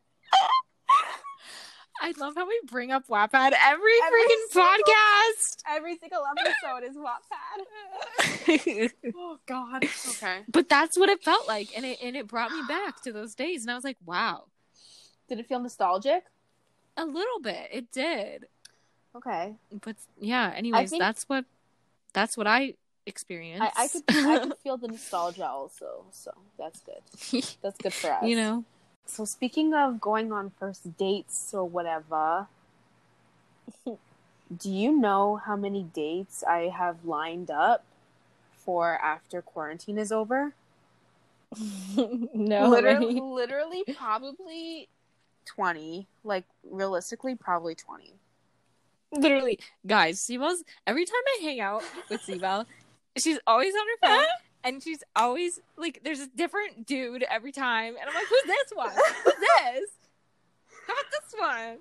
I 2.04 2.12
love 2.18 2.34
how 2.34 2.46
we 2.48 2.60
bring 2.66 2.90
up 2.90 3.06
Wattpad 3.06 3.52
every, 3.52 3.92
Every 4.04 4.20
freaking 4.20 4.50
single- 4.50 4.68
podcast. 4.68 5.62
Every 5.70 5.96
single 5.98 6.24
episode 6.36 6.84
is 6.84 6.96
Wattpad. 6.96 8.90
Oh 9.16 9.38
god. 9.46 9.84
Okay. 10.10 10.40
but 10.48 10.68
that's 10.68 10.98
what 10.98 11.08
it 11.08 11.22
felt 11.22 11.46
like, 11.48 11.68
and 11.76 11.84
it 11.86 11.98
and 12.02 12.16
it 12.16 12.26
brought 12.26 12.50
me 12.50 12.60
back 12.68 13.00
to 13.02 13.12
those 13.12 13.34
days, 13.34 13.62
and 13.62 13.70
I 13.70 13.74
was 13.74 13.84
like, 13.84 13.98
wow, 14.04 14.44
Did 15.32 15.38
it 15.40 15.46
feel 15.46 15.60
nostalgic? 15.60 16.24
a 16.98 17.06
little 17.06 17.40
bit. 17.40 17.70
It 17.72 17.90
did, 17.90 18.44
Okay. 19.16 19.54
but 19.82 19.96
yeah. 20.20 20.52
Anyways, 20.54 20.90
think- 20.90 21.00
that's 21.00 21.22
what 21.26 21.46
that's 22.12 22.36
what 22.36 22.46
I 22.46 22.74
experienced. 23.06 23.62
I, 23.74 23.84
I 23.84 23.88
could 23.88 24.02
I 24.10 24.38
could 24.40 24.58
feel 24.62 24.76
the 24.76 24.88
nostalgia 24.88 25.48
also, 25.48 26.04
so 26.12 26.32
that's 26.58 26.80
good. 26.80 27.00
That's 27.62 27.78
good 27.78 27.94
for 27.94 28.12
us. 28.12 28.24
you 28.28 28.36
know, 28.36 28.64
So 29.06 29.24
speaking 29.24 29.72
of 29.72 30.02
going 30.02 30.32
on 30.32 30.50
first 30.60 30.98
dates 30.98 31.54
or 31.54 31.64
whatever, 31.66 32.46
do 33.86 34.70
you 34.70 34.92
know 34.92 35.36
how 35.36 35.56
many 35.56 35.84
dates 35.84 36.44
I 36.44 36.68
have 36.68 37.06
lined 37.06 37.50
up 37.50 37.86
for 38.58 38.98
after 39.02 39.40
quarantine 39.40 39.96
is 39.96 40.12
over? 40.12 40.52
no, 41.96 42.68
literally, 42.68 43.18
literally, 43.20 43.82
probably 43.96 44.88
twenty. 45.44 46.08
Like 46.24 46.44
realistically, 46.64 47.34
probably 47.34 47.74
twenty. 47.74 48.14
literally, 49.12 49.58
guys. 49.86 50.20
Sibyl's 50.20 50.62
every 50.86 51.04
time 51.04 51.20
I 51.38 51.42
hang 51.42 51.60
out 51.60 51.82
with 52.10 52.22
Sibyl, 52.22 52.66
she's 53.18 53.38
always 53.46 53.74
on 53.74 53.80
her 53.80 54.08
phone. 54.08 54.18
Uh-huh. 54.24 54.36
And 54.64 54.80
she's 54.80 55.02
always 55.16 55.58
like, 55.76 56.02
there's 56.04 56.20
a 56.20 56.28
different 56.28 56.86
dude 56.86 57.24
every 57.24 57.50
time, 57.50 57.96
and 58.00 58.08
I'm 58.08 58.14
like, 58.14 58.26
"Who's 58.28 58.44
this 58.46 58.72
one? 58.72 58.90
Who's 58.90 59.34
this? 59.34 59.90
How 60.86 60.92
about 60.92 61.04
this 61.10 61.34
one?" 61.40 61.78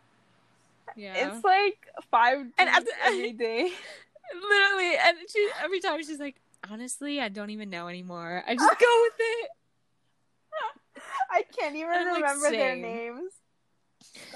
Yeah, 0.97 1.13
It's 1.35 1.43
like 1.45 1.87
five 2.09 2.39
And 2.57 2.69
at 2.69 2.83
the- 2.83 2.91
every 3.05 3.33
day. 3.33 3.71
literally 4.33 4.95
and 4.97 5.17
she 5.29 5.49
every 5.61 5.81
time 5.81 6.01
she's 6.05 6.19
like 6.19 6.37
honestly 6.69 7.19
i 7.19 7.27
don't 7.27 7.49
even 7.49 7.69
know 7.69 7.89
anymore 7.89 8.41
i 8.47 8.55
just 8.55 8.79
go 8.79 9.01
with 9.03 9.13
it 9.19 9.49
I 11.29 11.43
can't 11.57 11.75
even 11.75 11.89
I'm, 11.91 12.05
like, 12.07 12.15
remember 12.21 12.51
their 12.51 12.75
names. 12.75 13.31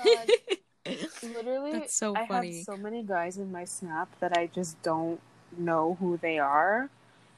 Literally, 1.24 1.72
That's 1.74 1.96
so 1.96 2.16
I 2.16 2.24
have 2.24 2.46
so 2.66 2.78
many 2.78 3.02
guys 3.02 3.38
in 3.38 3.52
my 3.52 3.66
snap 3.66 4.10
that 4.20 4.38
I 4.38 4.48
just 4.48 4.82
don't 4.84 5.20
know 5.58 5.98
who 6.00 6.18
they 6.18 6.38
are 6.38 6.90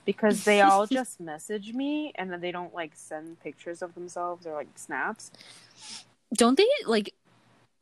because 0.05 0.43
they 0.43 0.61
all 0.61 0.85
just 0.99 1.19
message 1.19 1.73
me 1.73 2.11
and 2.15 2.31
then 2.31 2.41
they 2.41 2.51
don't 2.51 2.73
like 2.73 2.91
send 2.95 3.39
pictures 3.41 3.81
of 3.81 3.93
themselves 3.95 4.45
or 4.45 4.53
like 4.53 4.67
snaps. 4.75 5.31
don't 6.33 6.57
they 6.57 6.67
like 6.85 7.13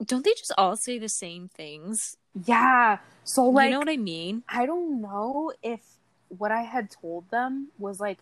don't 0.06 0.24
they 0.26 0.34
just 0.34 0.54
all 0.58 0.76
say 0.76 1.00
the 1.00 1.10
same 1.10 1.48
things 1.48 2.18
Yeah. 2.46 2.98
So 3.24 3.46
like 3.46 3.66
you 3.66 3.72
know 3.72 3.80
what 3.80 3.90
i 3.90 3.98
mean 3.98 4.44
I 4.48 4.66
don't 4.66 5.02
know 5.02 5.52
if 5.64 5.80
what 6.30 6.52
I 6.52 6.62
had 6.62 6.90
told 6.90 7.30
them 7.32 7.70
was 7.78 8.00
like 8.00 8.20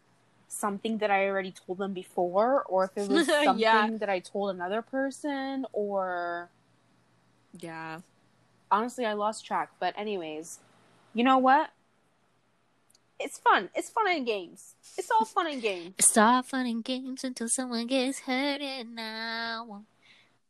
something 0.53 0.99
that 0.99 1.09
I 1.11 1.27
already 1.27 1.51
told 1.51 1.77
them 1.79 1.93
before 1.93 2.63
or 2.63 2.85
if 2.85 2.97
it 2.97 3.09
was 3.09 3.27
something 3.27 3.59
Yeah. 3.59 3.89
that 3.99 4.09
I 4.09 4.19
told 4.19 4.53
another 4.55 4.81
person 4.81 5.65
or 5.73 6.49
yeah 7.59 7.99
honestly 8.71 9.05
I 9.05 9.13
lost 9.13 9.45
track. 9.45 9.69
But 9.79 9.93
anyways, 9.97 10.59
you 11.13 11.23
know 11.23 11.37
what? 11.37 11.69
It's 13.19 13.39
fun. 13.39 13.69
It's 13.75 13.89
fun 13.89 14.07
and 14.09 14.25
games. 14.25 14.75
It's 14.97 15.09
all 15.11 15.25
fun 15.25 15.47
and 15.47 15.61
games. 15.61 15.93
It's 15.99 16.17
all 16.17 16.41
fun 16.43 16.65
and 16.65 16.83
games 16.83 17.23
until 17.23 17.47
someone 17.47 17.87
gets 17.87 18.19
hurt, 18.19 18.61
and 18.61 18.99
I 18.99 19.61
won't, 19.61 19.85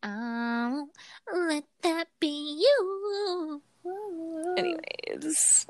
I 0.02 0.70
won't 0.72 0.92
let 1.50 1.66
that 1.84 2.08
be 2.20 2.64
you. 2.64 3.62
Anyways, 4.58 5.68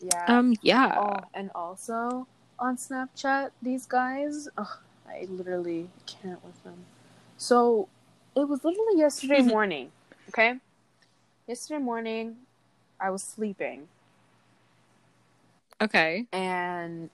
Yeah. 0.00 0.24
um, 0.28 0.54
yeah. 0.62 0.96
Oh, 0.98 1.24
and 1.34 1.50
also 1.54 2.26
on 2.58 2.76
Snapchat, 2.76 3.50
these 3.60 3.86
guys, 3.86 4.48
ugh, 4.56 4.78
I 5.08 5.26
literally 5.28 5.90
can't 6.06 6.44
with 6.44 6.62
them. 6.64 6.86
So 7.36 7.88
it 8.34 8.48
was 8.48 8.64
literally 8.64 8.98
yesterday 8.98 9.42
morning, 9.42 9.92
okay? 10.28 10.54
Yesterday 11.46 11.80
morning, 11.82 12.36
I 13.00 13.10
was 13.10 13.22
sleeping 13.22 13.88
Okay, 15.80 16.26
and 16.32 17.10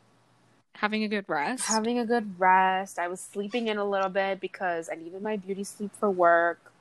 having 0.76 1.03
a 1.03 1.09
good 1.09 1.24
rest. 1.28 1.66
having 1.66 1.99
a 1.99 2.07
good 2.07 2.38
rest. 2.38 2.99
I 2.99 3.09
was 3.09 3.20
sleeping 3.20 3.66
in 3.68 3.78
a 3.78 3.84
little 3.84 4.09
bit 4.09 4.40
because 4.40 4.88
I 4.90 4.95
needed 4.95 5.20
my 5.22 5.36
beauty 5.36 5.64
sleep 5.64 5.90
for 5.99 6.11
work. 6.11 6.72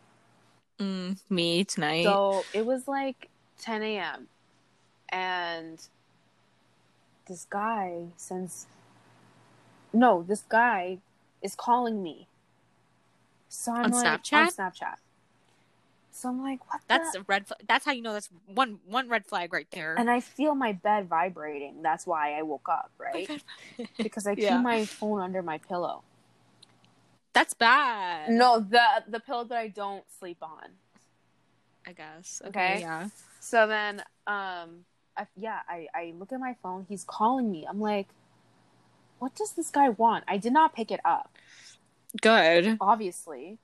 mm, 0.79 1.17
me 1.29 1.63
tonight. 1.63 2.03
So 2.03 2.45
it 2.53 2.65
was 2.65 2.87
like 2.87 3.29
10 3.59 3.81
a.m. 3.83 4.27
And 5.09 5.79
this 7.31 7.47
guy 7.49 8.07
sends. 8.17 8.67
No, 9.93 10.21
this 10.21 10.43
guy 10.47 10.99
is 11.41 11.55
calling 11.55 12.03
me. 12.03 12.27
So 13.47 13.71
I'm 13.73 13.85
On 13.85 13.91
like, 13.91 14.23
Snapchat? 14.23 14.33
On 14.33 14.47
Snapchat. 14.47 14.95
So 16.11 16.29
I'm 16.29 16.43
like, 16.43 16.59
what 16.71 16.81
that's 16.87 17.13
the? 17.13 17.21
a 17.21 17.23
red. 17.27 17.47
Fl- 17.47 17.53
that's 17.67 17.85
how 17.85 17.93
you 17.93 18.01
know 18.01 18.13
that's 18.13 18.29
one 18.45 18.79
one 18.85 19.07
red 19.07 19.25
flag 19.25 19.53
right 19.53 19.67
there. 19.71 19.95
And 19.97 20.09
I 20.09 20.19
feel 20.19 20.55
my 20.55 20.73
bed 20.73 21.07
vibrating. 21.07 21.81
That's 21.81 22.05
why 22.05 22.37
I 22.37 22.41
woke 22.41 22.67
up, 22.69 22.91
right? 22.97 23.29
because 23.97 24.27
I 24.27 24.35
Yeah. 24.35 24.57
keep 24.57 24.63
my 24.63 24.85
phone 24.85 25.21
under 25.21 25.41
my 25.41 25.57
pillow. 25.57 26.03
that's 27.33 27.53
bad. 27.53 28.31
No, 28.33 28.59
the 28.59 29.03
the 29.07 29.21
pillow 29.21 29.45
that 29.45 29.57
I 29.57 29.69
don't 29.69 30.03
sleep 30.19 30.37
on. 30.41 30.67
I 31.87 31.93
guess. 31.93 32.41
Okay. 32.47 32.75
Okay. 32.75 32.79
Yeah. 32.81 33.07
So 33.39 33.65
then, 33.67 34.03
um, 34.27 34.85
I, 35.17 35.27
yeah, 35.37 35.59
I, 35.67 35.87
I 35.93 36.13
look 36.17 36.31
at 36.31 36.39
my 36.39 36.55
phone. 36.63 36.85
He's 36.89 37.03
calling 37.03 37.51
me. 37.51 37.65
I'm 37.67 37.79
like, 37.81 38.07
what 39.19 39.35
does 39.35 39.51
this 39.53 39.69
guy 39.69 39.89
want? 39.89 40.23
I 40.27 40.37
did 40.37 40.53
not 40.53 40.73
pick 40.73 40.91
it 40.91 40.99
up, 41.05 41.37
Good. 42.21 42.77
obviously. 42.81 43.57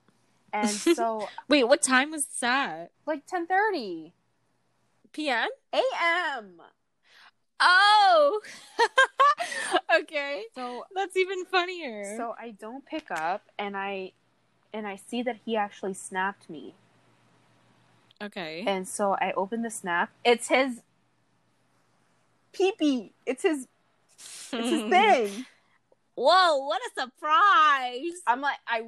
And 0.54 0.70
so, 0.96 1.30
Wait, 1.50 1.64
what 1.66 1.82
time 1.82 2.12
was 2.12 2.26
that? 2.42 2.92
like 3.06 3.26
10:30 3.28 4.12
PM. 5.14 5.50
a.m. 5.74 6.62
Oh. 7.60 8.40
okay. 10.00 10.44
So, 10.54 10.86
That's 10.96 11.18
even 11.18 11.46
funnier. 11.46 12.16
so 12.18 12.36
I 12.40 12.52
don't 12.52 12.86
pick 12.86 13.10
up, 13.10 13.44
and 13.58 13.76
I, 13.76 14.12
and 14.72 14.86
I 14.86 14.96
see 14.96 15.24
that 15.24 15.38
he 15.44 15.56
actually 15.58 15.96
snapped 15.96 16.50
me. 16.50 16.76
okay. 18.22 18.64
And 18.68 18.88
so 18.88 19.14
I 19.14 19.32
open 19.36 19.64
the 19.64 19.72
snap. 19.72 20.12
It's 20.24 20.50
his 20.50 20.82
peepee. 22.58 23.12
It's 23.26 23.44
his. 23.44 23.68
It's 24.18 24.52
his 24.70 24.82
thing. 24.90 25.46
Whoa! 26.16 26.58
What 26.66 26.82
a 26.82 27.02
surprise! 27.02 28.22
I'm 28.26 28.42
like 28.42 28.58
I 28.68 28.82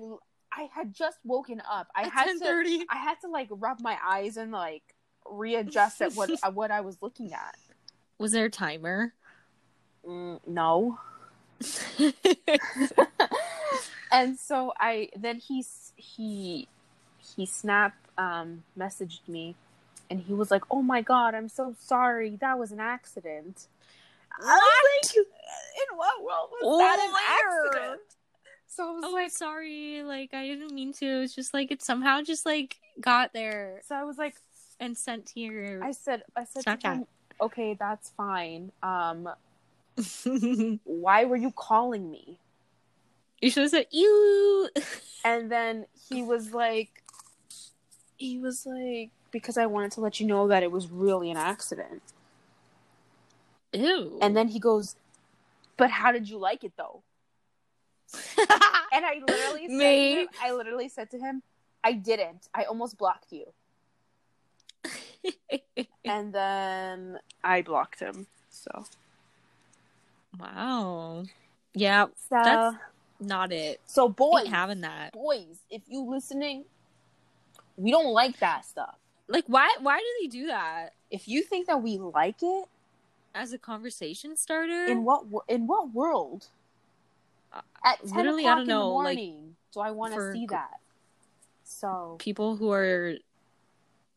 I 0.52 0.64
had 0.74 0.94
just 0.94 1.20
woken 1.24 1.62
up. 1.70 1.88
I 1.96 2.04
At 2.04 2.12
had 2.12 2.28
10:30. 2.42 2.64
to 2.80 2.86
I 2.90 2.98
had 2.98 3.20
to 3.22 3.28
like 3.30 3.50
rub 3.52 3.80
my 3.82 3.98
eyes 4.04 4.38
and 4.38 4.52
like 4.52 4.82
readjust 5.30 6.02
at 6.02 6.14
what 6.14 6.32
at 6.44 6.54
what 6.54 6.72
I 6.72 6.82
was 6.82 6.98
looking 7.02 7.34
at. 7.34 7.56
Was 8.18 8.32
there 8.32 8.46
a 8.46 8.50
timer? 8.50 9.14
Mm, 10.06 10.40
no. 10.48 11.00
and 14.12 14.40
so 14.40 14.74
I 14.80 15.10
then 15.16 15.38
he 15.38 15.64
he 15.96 16.68
he 17.36 17.46
snap 17.46 17.94
um 18.18 18.64
messaged 18.78 19.28
me 19.28 19.56
and 20.10 20.22
he 20.22 20.34
was 20.34 20.52
like, 20.52 20.64
"Oh 20.72 20.82
my 20.82 21.02
god, 21.02 21.36
I'm 21.36 21.50
so 21.50 21.76
sorry. 21.80 22.38
That 22.38 22.58
was 22.58 22.72
an 22.72 22.80
accident." 22.80 23.68
I 24.42 24.56
was 24.56 25.16
like, 25.16 25.26
"In 25.26 25.98
what 25.98 26.24
world 26.24 26.50
was 26.52 26.80
that 26.80 27.00
an 27.00 27.74
accident?" 27.74 28.02
So 28.68 28.90
I 28.90 28.92
was 28.92 29.04
oh, 29.06 29.12
like, 29.14 29.32
sorry. 29.32 30.04
Like 30.04 30.34
I 30.34 30.48
didn't 30.48 30.74
mean 30.74 30.94
to. 30.94 31.24
It's 31.24 31.36
just 31.36 31.54
like 31.54 31.72
it 31.72 31.82
somehow 31.82 32.22
just 32.22 32.46
like 32.46 32.78
got 33.00 33.34
there 33.34 33.82
so 33.88 33.96
I 33.96 34.04
was 34.04 34.18
like, 34.18 34.36
and 34.80 34.98
sent 34.98 35.28
to 35.28 35.40
your. 35.40 35.84
I 35.84 35.92
said, 35.92 36.24
I 36.36 36.44
said 36.46 36.64
to 36.64 36.70
Snapchat. 36.70 36.94
him, 36.94 37.08
"Okay, 37.42 37.76
that's 37.80 38.10
fine. 38.12 38.72
Um, 38.84 39.30
why 40.84 41.26
were 41.26 41.38
you 41.38 41.52
calling 41.52 42.10
me?" 42.10 42.40
you 43.42 43.52
should 43.52 43.64
have 43.64 43.72
said 43.72 43.88
you. 43.92 44.70
And 45.24 45.52
then 45.52 45.86
he 46.10 46.24
was 46.24 46.54
like, 46.54 47.04
he 48.18 48.40
was 48.40 48.66
like, 48.66 49.12
because 49.32 49.58
I 49.58 49.66
wanted 49.66 49.92
to 49.94 50.02
let 50.02 50.20
you 50.20 50.26
know 50.28 50.48
that 50.48 50.64
it 50.64 50.72
was 50.72 50.88
really 50.90 51.30
an 51.32 51.38
accident. 51.38 52.02
Ew. 53.74 54.18
And 54.22 54.36
then 54.36 54.48
he 54.48 54.60
goes, 54.60 54.96
but 55.78 55.90
how 55.92 56.12
did 56.12 56.28
you 56.30 56.38
like 56.38 56.64
it 56.64 56.74
though? 56.78 57.02
And 58.92 59.06
I 59.06 59.22
literally 59.28 59.68
said, 59.68 59.78
Me? 59.78 60.16
to 60.16 60.22
him, 60.22 60.28
I 60.42 60.52
literally 60.52 60.90
said 60.90 61.12
to 61.12 61.20
him, 61.20 61.44
I 61.84 61.94
didn't. 61.94 62.50
I 62.56 62.64
almost 62.64 62.98
blocked 62.98 63.32
you. 63.32 63.46
And 66.06 66.34
then 66.34 67.20
I 67.44 67.62
blocked 67.62 68.00
him. 68.00 68.26
So, 68.50 68.86
wow. 70.40 71.24
Yeah, 71.76 72.06
so, 72.06 72.12
That's- 72.32 72.74
not 73.20 73.52
it. 73.52 73.80
so 73.86 74.10
boys, 74.10 74.48
having 74.48 74.82
that. 74.82 75.14
boys, 75.14 75.60
if 75.70 75.84
you 75.88 76.02
listening, 76.10 76.66
we 77.78 77.92
don't 77.92 78.12
like 78.14 78.40
that 78.40 78.66
stuff. 78.66 78.96
Like, 79.30 79.46
why? 79.48 79.70
Why 79.80 80.00
do 80.00 80.06
they 80.22 80.28
do 80.28 80.48
that 80.48 80.94
If 81.12 81.28
you 81.28 81.44
think 81.44 81.68
that 81.68 81.82
we 81.82 81.98
like 81.98 82.42
it, 82.42 82.66
as 83.36 83.54
a 83.54 83.58
conversation 83.58 84.36
starter? 84.36 84.86
in 84.88 85.04
what 85.04 85.24
in 85.48 85.68
what 85.68 85.94
world? 85.94 86.48
Uh, 87.54 87.62
At 87.86 88.00
10 88.08 88.18
literally, 88.18 88.46
I 88.46 88.50
don't 88.56 88.62
in 88.62 88.68
the 88.68 88.74
know, 88.74 88.90
like, 88.96 89.20
do 89.74 89.80
I 89.80 89.92
want 89.92 90.14
to 90.16 90.34
see 90.34 90.46
that? 90.48 90.80
So 91.64 92.16
people 92.20 92.56
who 92.58 92.72
are 92.72 93.16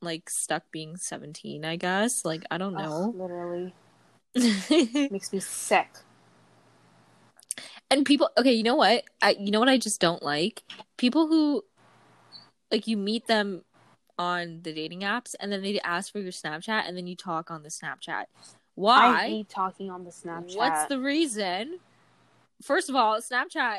like 0.00 0.28
stuck 0.28 0.64
being 0.72 0.96
17 0.96 1.64
i 1.64 1.76
guess 1.76 2.24
like 2.24 2.42
i 2.50 2.58
don't 2.58 2.74
ugh, 2.76 2.82
know 2.82 3.14
literally 3.14 3.72
makes 5.10 5.32
me 5.32 5.38
sick. 5.38 5.88
and 7.90 8.04
people 8.04 8.30
okay 8.36 8.52
you 8.52 8.62
know 8.62 8.74
what 8.74 9.04
i 9.20 9.36
you 9.38 9.50
know 9.50 9.60
what 9.60 9.68
i 9.68 9.78
just 9.78 10.00
don't 10.00 10.22
like 10.22 10.62
people 10.96 11.26
who 11.28 11.62
like 12.70 12.86
you 12.86 12.96
meet 12.96 13.26
them 13.26 13.62
on 14.22 14.60
the 14.62 14.72
dating 14.72 15.00
apps 15.00 15.34
and 15.40 15.50
then 15.50 15.62
they 15.62 15.80
ask 15.80 16.12
for 16.12 16.20
your 16.20 16.32
snapchat 16.32 16.86
and 16.86 16.96
then 16.96 17.06
you 17.06 17.16
talk 17.16 17.50
on 17.50 17.62
the 17.62 17.68
snapchat. 17.68 18.24
I 18.96 19.10
why? 19.10 19.26
hate 19.26 19.48
talking 19.48 19.90
on 19.90 20.04
the 20.04 20.10
Snapchat. 20.10 20.56
what's 20.56 20.84
the 20.86 20.98
reason? 21.00 21.78
First 22.62 22.88
of 22.88 22.94
all 22.94 23.20
snapchat 23.20 23.78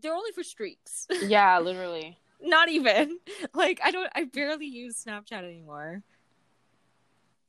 they're 0.00 0.14
only 0.14 0.32
for 0.32 0.42
streaks. 0.42 1.06
Yeah, 1.20 1.58
literally. 1.60 2.18
not 2.40 2.68
even. 2.68 3.18
Like 3.54 3.80
i 3.84 3.90
don't 3.90 4.10
i 4.14 4.24
barely 4.24 4.66
use 4.66 5.02
snapchat 5.04 5.44
anymore. 5.44 6.02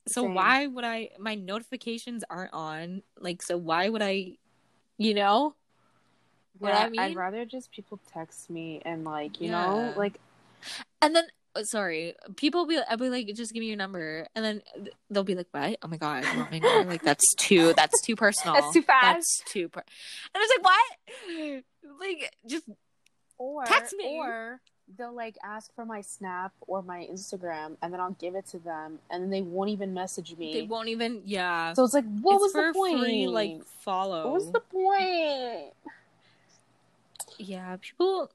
So 0.08 0.22
Same. 0.22 0.34
why 0.34 0.66
would 0.66 0.84
i 0.84 1.10
my 1.18 1.34
notifications 1.34 2.22
aren't 2.30 2.52
on. 2.52 3.02
Like 3.18 3.42
so 3.42 3.56
why 3.56 3.88
would 3.88 4.02
i 4.02 4.32
you 4.98 5.14
know? 5.14 5.54
What 6.58 6.70
Yeah, 6.70 6.84
i 6.84 6.88
mean? 6.90 7.00
I'd 7.02 7.16
rather 7.16 7.44
just 7.44 7.70
people 7.72 7.98
text 8.12 8.50
me 8.50 8.80
and 8.84 9.04
like 9.04 9.40
you 9.40 9.48
Yeah. 9.48 9.66
know 9.66 9.92
like 9.96 10.20
and 11.02 11.14
then 11.16 11.26
Uh, 11.56 11.64
sorry 11.64 12.14
people 12.36 12.60
will 12.62 12.68
be 12.68 12.78
i'll 12.88 12.96
be 12.96 13.08
like 13.08 13.26
just 13.34 13.52
give 13.52 13.60
me 13.60 13.66
your 13.66 13.76
number 13.76 14.26
and 14.34 14.44
then 14.44 14.62
they'll 15.10 15.24
be 15.24 15.34
like 15.34 15.46
what 15.52 15.76
oh 15.82 15.88
my 15.88 15.96
god 15.96 16.22
want 16.36 16.50
my 16.52 16.84
like 16.86 17.02
that's 17.02 17.34
too 17.36 17.72
that's 17.74 18.00
too 18.02 18.14
personal 18.16 18.54
That's 18.54 18.72
too 18.72 18.82
fast. 18.82 19.04
that's 19.16 19.42
too 19.52 19.68
per-. 19.68 19.80
and 20.34 20.42
it's 20.44 20.52
like 20.58 20.64
what 20.64 21.62
like 22.00 22.30
just 22.46 22.64
or 23.38 23.64
Text 23.64 23.94
me. 23.96 24.18
or 24.18 24.60
they'll 24.98 25.14
like 25.14 25.36
ask 25.44 25.74
for 25.74 25.84
my 25.84 26.00
snap 26.00 26.52
or 26.66 26.80
my 26.82 27.06
Instagram 27.12 27.76
and 27.82 27.92
then 27.92 28.00
I'll 28.00 28.12
give 28.12 28.34
it 28.34 28.46
to 28.48 28.58
them 28.58 28.98
and 29.10 29.22
then 29.22 29.30
they 29.30 29.42
won't 29.42 29.70
even 29.70 29.92
message 29.94 30.36
me. 30.36 30.52
they 30.52 30.62
won't 30.62 30.88
even 30.88 31.22
yeah 31.24 31.72
So 31.72 31.84
it's 31.84 31.92
like 31.94 32.04
what 32.20 32.34
it's 32.36 32.42
was 32.42 32.52
the 32.52 32.72
point? 32.74 33.00
free 33.00 33.26
like 33.26 33.64
follow 33.80 34.24
what 34.24 34.34
was 34.34 34.52
the 34.52 34.60
point? 34.60 35.72
Yeah, 37.38 37.76
people 37.80 38.30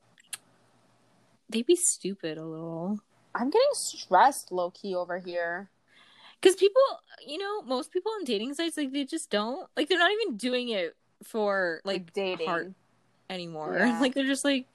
they 1.49 1.63
be 1.63 1.76
stupid 1.76 2.38
a 2.38 2.45
little. 2.45 2.99
I'm 3.34 3.49
getting 3.49 3.67
stressed 3.73 4.51
low 4.51 4.71
key 4.71 4.93
over 4.95 5.19
here. 5.19 5.69
Cuz 6.41 6.55
people, 6.55 6.82
you 7.25 7.38
know, 7.38 7.61
most 7.61 7.91
people 7.91 8.11
on 8.13 8.23
dating 8.23 8.53
sites 8.55 8.77
like 8.77 8.91
they 8.91 9.05
just 9.05 9.29
don't 9.29 9.69
like 9.77 9.89
they're 9.89 9.99
not 9.99 10.11
even 10.11 10.38
doing 10.38 10.69
it 10.69 10.95
for 11.23 11.82
like, 11.86 12.01
Like, 12.01 12.13
dating. 12.13 12.47
heart 12.47 12.71
anymore. 13.29 13.75
Yeah. 13.77 13.99
Like 14.01 14.13
they're 14.15 14.25
just 14.25 14.43
like 14.43 14.65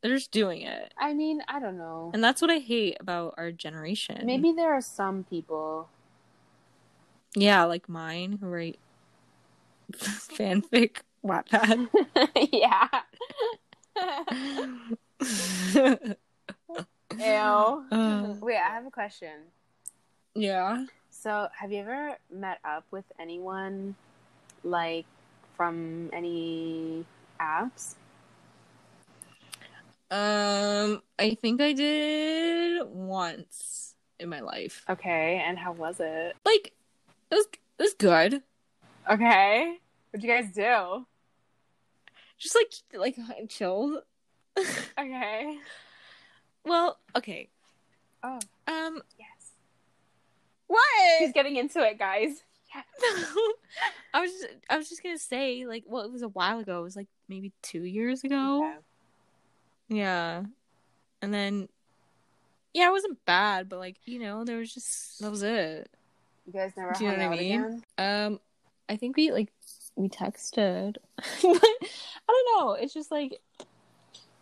they're 0.00 0.14
just 0.16 0.30
doing 0.32 0.62
it. 0.62 0.94
I 0.96 1.12
mean, 1.12 1.42
I 1.46 1.60
don't 1.60 1.76
know. 1.76 2.10
And 2.14 2.24
that's 2.24 2.40
what 2.40 2.50
I 2.50 2.58
hate 2.58 2.96
about 3.00 3.34
our 3.36 3.52
generation. 3.52 4.24
Maybe 4.24 4.52
there 4.52 4.72
are 4.72 4.80
some 4.80 5.24
people 5.24 5.88
Yeah, 7.34 7.64
like 7.64 7.88
mine 7.88 8.38
who 8.40 8.46
write 8.48 8.78
fanfic 9.92 11.02
Wattpad. 11.22 11.88
yeah. 12.52 12.88
Ew. 17.18 17.24
Uh, 17.90 18.34
Wait, 18.40 18.56
I 18.56 18.70
have 18.74 18.86
a 18.86 18.90
question. 18.90 19.40
yeah. 20.34 20.84
So, 21.10 21.48
have 21.54 21.70
you 21.72 21.80
ever 21.80 22.16
met 22.32 22.58
up 22.64 22.84
with 22.90 23.04
anyone 23.18 23.94
like 24.64 25.04
from 25.56 26.08
any 26.12 27.04
apps? 27.40 27.94
Um, 30.10 31.02
I 31.18 31.34
think 31.34 31.60
I 31.60 31.72
did 31.72 32.82
once 32.88 33.94
in 34.18 34.28
my 34.28 34.40
life. 34.40 34.84
Okay, 34.88 35.42
and 35.46 35.58
how 35.58 35.72
was 35.72 36.00
it? 36.00 36.36
Like, 36.44 36.72
it 37.30 37.34
was 37.34 37.46
it 37.52 37.82
was 37.82 37.94
good. 37.94 38.42
Okay. 39.10 39.76
What'd 40.10 40.24
you 40.24 40.34
guys 40.34 40.52
do? 40.54 41.06
Just 42.38 42.54
like 42.56 42.72
like 42.94 43.48
chilled. 43.48 44.02
Okay. 44.98 45.58
Well, 46.64 46.98
okay. 47.16 47.48
Oh, 48.22 48.38
Um, 48.66 49.02
yes. 49.18 49.52
what? 50.66 50.82
She's 51.18 51.32
getting 51.32 51.56
into 51.56 51.80
it, 51.82 51.98
guys. 51.98 52.42
Yes. 52.74 52.84
I 54.14 54.20
was 54.20 54.30
just, 54.32 54.46
I 54.68 54.76
was 54.76 54.88
just 54.88 55.02
gonna 55.02 55.18
say 55.18 55.66
like 55.66 55.84
well 55.86 56.04
it 56.04 56.12
was 56.12 56.22
a 56.22 56.28
while 56.28 56.58
ago 56.60 56.78
it 56.80 56.82
was 56.84 56.94
like 56.96 57.08
maybe 57.28 57.52
two 57.62 57.82
years 57.84 58.22
ago 58.24 58.64
Okay. 58.64 58.76
yeah 59.88 60.42
and 61.22 61.32
then 61.34 61.68
yeah 62.74 62.88
it 62.88 62.92
wasn't 62.92 63.24
bad 63.24 63.68
but 63.68 63.78
like 63.80 63.96
you 64.04 64.18
know 64.20 64.44
there 64.44 64.58
was 64.58 64.72
just 64.72 65.20
that 65.20 65.30
was 65.30 65.42
it 65.42 65.88
You 66.46 66.52
guys 66.52 66.72
never 66.76 66.92
Do 66.92 67.04
you 67.04 67.10
know 67.16 67.28
what 67.28 67.38
I 67.38 67.42
mean? 67.42 67.60
again? 67.64 67.84
um 67.98 68.40
I 68.88 68.96
think 68.96 69.16
we 69.16 69.30
like 69.32 69.50
we 69.96 70.08
texted 70.08 70.96
but 71.16 71.24
I 71.42 72.26
don't 72.28 72.60
know 72.60 72.72
it's 72.74 72.94
just 72.94 73.10
like 73.10 73.40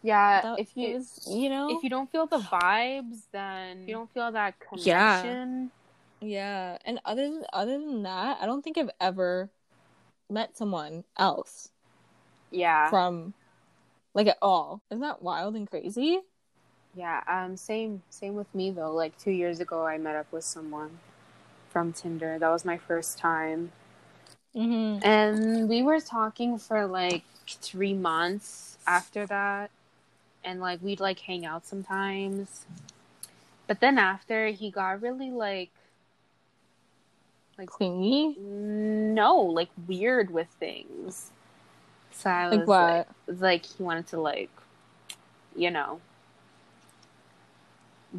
Yeah. 0.03 0.43
that, 0.43 0.59
if 0.61 0.77
you 0.77 0.95
was, 0.95 1.27
you 1.29 1.49
know 1.51 1.77
if 1.77 1.83
you 1.83 1.91
don't 1.91 2.11
feel 2.11 2.27
the 2.27 2.39
vibes, 2.39 3.23
then 3.33 3.87
you 3.89 3.95
don't 3.95 4.13
feel 4.13 4.31
that 4.33 4.55
Yeah. 4.77 5.21
connection. 5.23 5.71
yeah 6.21 6.79
and 6.85 7.01
other 7.05 7.23
than 7.29 7.45
other 7.53 7.79
than 7.79 8.03
that 8.03 8.39
I 8.41 8.47
don't 8.47 8.63
think 8.63 8.79
I've 8.79 8.91
ever 9.01 9.51
met 10.31 10.57
someone 10.57 11.05
else 11.17 11.71
Yeah. 12.51 12.91
from 12.91 13.35
like 14.15 14.27
at 14.27 14.39
all 14.43 14.83
isn't 14.91 15.01
that 15.01 15.23
wild 15.23 15.55
and 15.57 15.69
crazy 15.69 16.21
Yeah, 16.95 17.23
um, 17.29 17.57
same 17.57 18.03
same 18.11 18.35
with 18.35 18.53
me 18.55 18.71
though. 18.73 18.93
Like 18.93 19.17
two 19.19 19.31
years 19.31 19.61
ago, 19.61 19.87
I 19.87 19.99
met 19.99 20.17
up 20.17 20.27
with 20.33 20.43
someone 20.45 20.99
from 21.71 21.93
Tinder. 21.93 22.39
That 22.39 22.51
was 22.51 22.65
my 22.65 22.79
first 22.79 23.19
time, 23.19 23.71
mm-hmm. 24.57 25.05
and 25.07 25.69
we 25.69 25.83
were 25.83 26.01
talking 26.01 26.59
for 26.59 26.87
like 26.87 27.23
three 27.47 27.95
months 27.95 28.79
after 28.87 29.27
that, 29.27 29.71
and 30.45 30.61
like 30.61 30.83
we'd 30.83 31.01
like 31.01 31.21
hang 31.21 31.45
out 31.47 31.67
sometimes. 31.67 32.67
But 33.67 33.81
then 33.81 33.99
after, 33.99 34.49
he 34.49 34.71
got 34.71 35.03
really 35.03 35.31
like 35.31 35.71
like 37.59 37.69
clingy 37.69 38.37
no, 38.39 39.37
like 39.37 39.71
weird 39.87 40.31
with 40.31 40.49
things. 40.61 41.31
So 42.13 42.31
I 42.31 42.49
was 42.49 42.61
Like 42.61 42.67
what? 42.67 43.09
like, 43.27 43.41
like 43.41 43.67
he 43.67 43.83
wanted 43.83 44.07
to 44.09 44.21
like, 44.21 44.51
you 45.57 45.71
know, 45.71 46.01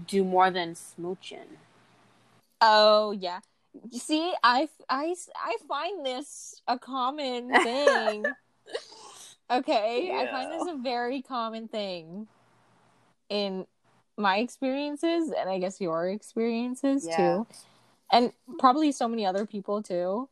do 0.07 0.24
more 0.24 0.51
than 0.51 0.74
smooching. 0.76 1.57
Oh 2.61 3.11
yeah. 3.11 3.39
You 3.91 3.99
see, 3.99 4.34
I, 4.43 4.67
I, 4.89 5.15
I 5.36 5.57
find 5.67 6.05
this 6.05 6.61
a 6.67 6.78
common 6.80 7.49
thing. 7.63 8.36
Okay, 9.52 10.12
I 10.14 10.28
find 10.32 10.52
this 10.52 10.68
a 10.68 10.78
very 10.78 11.22
common 11.22 11.68
thing 11.68 12.28
in 13.30 13.66
my 14.18 14.38
experiences, 14.38 15.32
and 15.38 15.50
I 15.50 15.60
guess 15.60 15.80
your 15.80 16.10
experiences 16.10 17.06
Yeah. 17.08 17.16
too, 17.18 17.47
and 18.12 18.34
probably 18.60 18.91
so 18.91 19.08
many 19.08 19.26
other 19.26 19.45
people 19.45 19.82
too, 19.84 20.28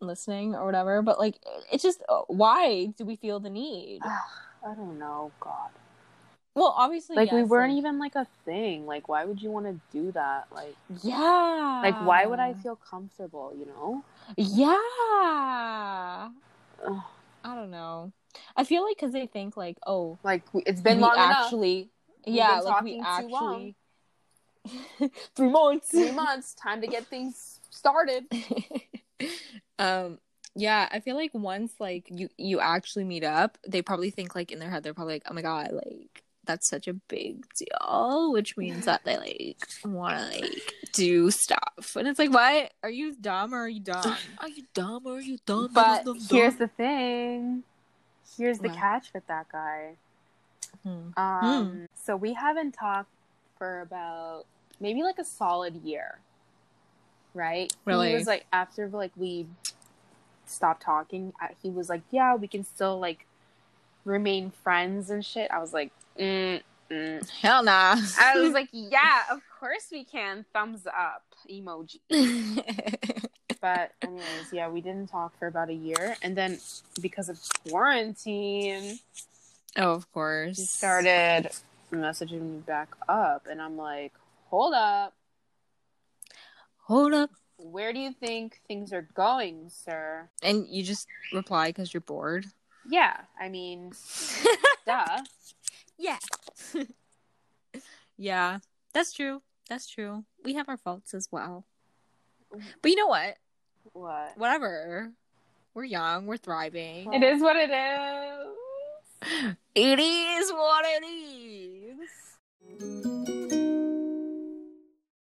listening 0.00 0.54
or 0.54 0.64
whatever. 0.66 1.02
But 1.02 1.18
like, 1.18 1.38
it's 1.72 1.82
just 1.82 2.02
uh, 2.08 2.22
why 2.28 2.86
do 2.98 3.04
we 3.04 3.16
feel 3.16 3.40
the 3.40 3.50
need? 3.50 4.00
I 4.66 4.74
don't 4.74 4.98
know, 4.98 5.30
God. 5.40 5.70
Well, 6.54 6.74
obviously, 6.76 7.16
Like 7.16 7.30
we 7.32 7.42
weren't 7.42 7.72
like- 7.74 7.78
even 7.78 7.98
like 7.98 8.14
a 8.16 8.26
thing. 8.46 8.86
Like 8.86 9.08
why 9.08 9.24
would 9.26 9.42
you 9.42 9.50
want 9.50 9.66
to 9.66 9.78
do 9.92 10.10
that? 10.12 10.46
Like 10.50 10.74
Yeah. 11.02 11.80
like 11.84 11.94
why 12.06 12.24
would 12.24 12.38
I 12.40 12.54
feel 12.54 12.76
comfortable, 12.76 13.52
you 13.56 13.66
know? 13.66 14.02
Yeah. 14.38 16.30
Ugh. 16.86 17.02
I 17.46 17.54
don't 17.54 17.70
know. 17.70 18.12
I 18.56 18.64
feel 18.64 18.82
like 18.84 18.96
because 18.96 19.12
they 19.12 19.26
think 19.26 19.56
like, 19.56 19.78
oh, 19.86 20.18
Like 20.24 20.42
it's 20.66 20.80
been 20.80 20.96
we 20.96 21.02
long 21.02 21.14
enough. 21.14 21.46
actually, 21.46 21.90
We've 22.26 22.36
yeah, 22.36 22.56
been 22.56 22.64
like 22.64 22.82
we 22.82 23.00
actually 23.02 23.76
three 25.36 25.48
months. 25.48 25.90
Three 25.90 26.10
months, 26.10 26.54
time 26.54 26.80
to 26.80 26.88
get 26.88 27.06
things 27.06 27.60
started. 27.70 28.24
um, 29.78 30.18
yeah, 30.56 30.88
I 30.90 31.00
feel 31.00 31.14
like 31.14 31.30
once 31.34 31.74
like 31.78 32.08
you 32.10 32.28
you 32.36 32.58
actually 32.60 33.04
meet 33.04 33.22
up, 33.24 33.58
they 33.66 33.80
probably 33.80 34.10
think 34.10 34.34
like 34.34 34.50
in 34.50 34.58
their 34.58 34.70
head 34.70 34.82
they're 34.82 34.94
probably 34.94 35.14
like, 35.14 35.24
oh 35.30 35.34
my 35.34 35.42
god, 35.42 35.70
like 35.72 36.24
that's 36.46 36.68
such 36.68 36.88
a 36.88 36.94
big 36.94 37.44
deal, 37.54 38.32
which 38.32 38.56
means 38.56 38.84
that 38.86 39.04
they 39.04 39.16
like 39.18 39.68
want 39.84 40.18
to 40.18 40.40
like 40.40 40.72
do 40.92 41.30
stuff, 41.30 41.94
and 41.96 42.08
it's 42.08 42.18
like, 42.18 42.32
why 42.32 42.70
Are 42.82 42.90
you 42.90 43.14
dumb 43.14 43.52
or 43.54 43.58
are 43.64 43.68
you 43.68 43.80
dumb? 43.80 44.16
Are 44.38 44.48
you 44.48 44.64
dumb 44.74 45.02
or 45.06 45.16
are 45.16 45.20
you 45.20 45.38
dumb? 45.44 45.68
But 45.72 46.04
Dumb, 46.04 46.18
dumb, 46.18 46.26
here's 46.30 46.54
dumb. 46.54 46.58
the 46.58 46.68
thing. 46.68 47.62
Here's 48.36 48.58
the 48.58 48.68
What? 48.68 48.76
catch 48.78 49.12
with 49.14 49.26
that 49.28 49.46
guy. 49.50 49.94
Hmm. 50.82 51.08
Um, 51.16 51.86
so 52.04 52.16
we 52.16 52.32
haven't 52.34 52.72
talked 52.72 53.10
for 53.58 53.80
about 53.80 54.44
maybe 54.80 55.02
like 55.02 55.18
a 55.18 55.24
solid 55.24 55.76
year, 55.76 56.18
right? 57.34 57.72
Really? 57.84 58.10
He 58.10 58.14
was 58.14 58.26
like 58.26 58.46
after 58.52 58.88
like 58.88 59.12
we 59.16 59.46
stopped 60.44 60.82
talking, 60.82 61.32
uh, 61.42 61.48
he 61.62 61.70
was 61.70 61.88
like, 61.88 62.02
"Yeah, 62.10 62.34
we 62.34 62.46
can 62.46 62.62
still 62.64 62.98
like 62.98 63.26
remain 64.04 64.50
friends 64.50 65.10
and 65.10 65.24
shit." 65.24 65.50
I 65.50 65.58
was 65.58 65.72
like, 65.72 65.90
mm, 66.18 66.62
mm. 66.90 67.30
Hell 67.30 67.62
nah. 67.62 67.96
I 68.20 68.38
was 68.38 68.52
like, 68.60 68.68
"Yeah, 68.72 69.22
of 69.30 69.40
course 69.60 69.86
we 69.90 70.04
can." 70.04 70.44
Thumbs 70.52 70.86
up 70.86 71.24
emoji. 71.50 72.00
But 73.60 73.92
anyways, 74.02 74.52
yeah, 74.52 74.68
we 74.68 74.80
didn't 74.80 75.08
talk 75.08 75.36
for 75.38 75.46
about 75.48 75.70
a 75.70 75.74
year, 75.74 76.16
and 76.22 76.36
then 76.36 76.58
because 77.00 77.28
of 77.28 77.40
quarantine, 77.68 78.98
oh, 79.76 79.92
of 79.94 80.12
course. 80.12 80.58
he 80.58 80.64
started 80.64 81.48
messaging 81.90 82.42
me 82.42 82.58
back 82.58 82.94
up, 83.08 83.46
and 83.50 83.60
I'm 83.60 83.76
like, 83.76 84.12
"Hold 84.50 84.74
up, 84.74 85.14
Hold 86.84 87.14
up. 87.14 87.30
where 87.56 87.92
do 87.92 87.98
you 87.98 88.12
think 88.12 88.60
things 88.68 88.92
are 88.92 89.08
going, 89.14 89.68
sir?" 89.68 90.28
And 90.42 90.66
you 90.68 90.82
just 90.82 91.08
reply 91.32 91.70
because 91.70 91.92
you're 91.94 92.02
bored. 92.02 92.46
Yeah, 92.88 93.22
I 93.40 93.48
mean, 93.48 93.92
duh. 94.86 95.22
Yeah. 95.98 96.18
yeah, 98.16 98.58
that's 98.92 99.12
true. 99.12 99.42
That's 99.68 99.88
true. 99.88 100.24
We 100.44 100.54
have 100.54 100.68
our 100.68 100.76
faults 100.76 101.14
as 101.14 101.28
well. 101.30 101.64
But 102.82 102.90
you 102.90 102.96
know 102.96 103.08
what? 103.08 103.36
What? 103.92 104.32
Whatever. 104.36 105.12
We're 105.74 105.84
young. 105.84 106.26
We're 106.26 106.36
thriving. 106.36 107.12
It 107.12 107.22
is 107.22 107.42
what 107.42 107.56
it 107.56 107.70
is. 107.70 109.56
It 109.74 109.98
is 109.98 110.50
what 110.52 110.86
it 110.88 111.04
is. 111.04 111.98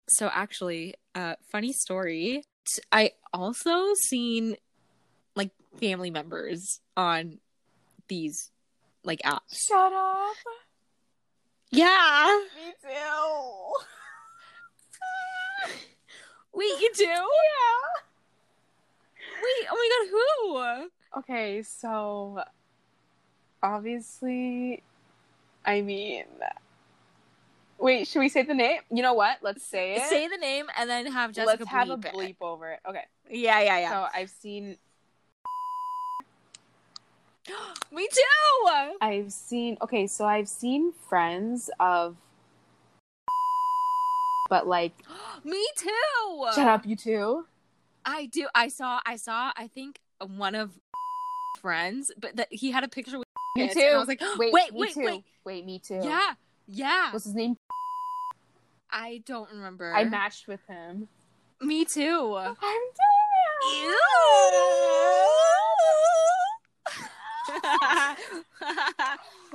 So 0.09 0.29
actually, 0.33 0.95
uh 1.13 1.35
funny 1.51 1.71
story. 1.71 2.43
T- 2.65 2.81
I 2.91 3.11
also 3.31 3.93
seen 3.93 4.55
like 5.35 5.51
family 5.79 6.09
members 6.09 6.79
on 6.97 7.39
these 8.07 8.49
like 9.03 9.19
apps. 9.25 9.67
Shut 9.67 9.93
up. 9.93 10.35
Yeah. 11.71 12.39
Me 12.55 12.73
too. 12.81 13.73
Wait, 16.53 16.81
you 16.81 16.91
do? 16.95 17.03
Yeah. 17.03 17.19
Wait, 19.41 19.67
oh 19.71 19.75
my 19.75 19.89
god, 19.95 20.07
who? 20.11 21.19
Okay, 21.19 21.63
so 21.63 22.43
obviously, 23.63 24.83
I 25.65 25.81
mean, 25.81 26.25
wait, 27.77 28.07
should 28.07 28.19
we 28.19 28.29
say 28.29 28.41
the 28.43 28.53
name? 28.53 28.81
You 28.91 29.01
know 29.03 29.13
what? 29.13 29.37
Let's 29.41 29.63
say 29.63 29.95
it. 29.95 30.03
Say 30.09 30.27
the 30.27 30.37
name 30.37 30.65
and 30.77 30.89
then 30.89 31.05
have 31.11 31.31
Jessica 31.31 31.63
Let's 31.63 31.71
have 31.71 31.89
a 31.89 31.97
bleep 31.97 32.05
it. 32.05 32.13
bleep 32.13 32.35
over 32.41 32.71
it. 32.71 32.79
Okay. 32.87 33.05
Yeah, 33.29 33.61
yeah, 33.61 33.79
yeah. 33.79 33.89
So 33.89 34.07
I've 34.13 34.29
seen, 34.29 34.77
Me 37.91 38.07
too. 38.11 38.95
I've 39.01 39.31
seen. 39.31 39.77
Okay, 39.81 40.07
so 40.07 40.25
I've 40.25 40.47
seen 40.47 40.93
friends 41.09 41.69
of, 41.79 42.15
but 44.49 44.67
like, 44.67 44.93
Me 45.43 45.65
too. 45.77 46.45
shut 46.53 46.67
up, 46.67 46.85
you 46.85 46.95
too. 46.95 47.45
I 48.05 48.27
do. 48.27 48.47
I 48.55 48.67
saw. 48.67 48.99
I 49.05 49.15
saw. 49.15 49.51
I 49.55 49.67
think 49.67 49.99
one 50.19 50.55
of 50.55 50.71
friends, 51.61 52.11
but 52.19 52.35
that 52.37 52.47
he 52.51 52.71
had 52.71 52.83
a 52.83 52.87
picture 52.87 53.17
with. 53.17 53.25
Me 53.55 53.63
kids, 53.63 53.75
too. 53.75 53.81
I 53.81 53.97
was 53.97 54.07
like, 54.07 54.21
Wait, 54.37 54.53
wait, 54.53 54.73
me 54.73 54.79
wait, 54.79 54.93
too. 54.93 55.05
wait. 55.05 55.23
Wait, 55.43 55.65
me 55.65 55.79
too. 55.79 55.99
Yeah, 56.03 56.33
yeah. 56.67 57.11
What's 57.11 57.25
his 57.25 57.33
name? 57.33 57.55
I 58.91 59.23
don't 59.25 59.49
remember. 59.51 59.91
I 59.93 60.03
matched 60.03 60.47
with 60.47 60.61
him. 60.67 61.07
Me 61.61 61.83
too. 61.83 62.35
I'm 62.37 62.55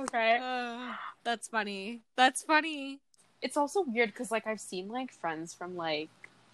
Okay. 0.05 0.39
Uh, 0.41 0.93
that's 1.23 1.47
funny. 1.47 2.01
That's 2.15 2.43
funny. 2.43 2.99
It's 3.41 3.57
also 3.57 3.81
weird 3.81 4.09
because 4.09 4.31
like 4.31 4.47
I've 4.47 4.59
seen 4.59 4.87
like 4.89 5.11
friends 5.11 5.53
from 5.53 5.75
like 5.75 6.09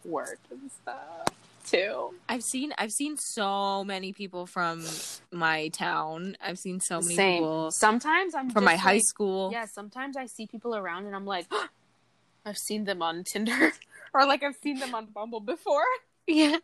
work 0.06 0.40
and 0.50 0.72
stuff 0.72 1.28
too. 1.66 2.14
I've 2.30 2.44
seen 2.44 2.74
I've 2.78 2.92
seen 2.92 3.18
so 3.18 3.84
many 3.84 4.14
people 4.14 4.46
from 4.46 4.86
my 5.32 5.70
town. 5.70 6.38
I've 6.42 6.60
seen 6.60 6.80
so 6.80 7.02
many 7.02 7.16
Same. 7.16 7.40
people 7.40 7.72
Sometimes 7.72 8.36
I'm 8.36 8.50
from 8.50 8.64
just, 8.64 8.74
my 8.74 8.78
high 8.78 9.00
school. 9.00 9.52
Yeah, 9.52 9.66
sometimes 9.66 10.18
I 10.18 10.26
see 10.26 10.48
people 10.48 10.76
around 10.76 11.06
and 11.06 11.16
I'm 11.16 11.26
like, 11.26 11.46
I've 12.46 12.58
seen 12.58 12.86
them 12.86 13.02
on 13.02 13.24
Tinder 13.24 13.74
or 14.14 14.26
like 14.26 14.44
I've 14.44 14.56
seen 14.56 14.80
them 14.80 14.96
on 14.96 15.08
Bumble 15.08 15.42
before. 15.42 15.84
Yeah. 16.28 16.58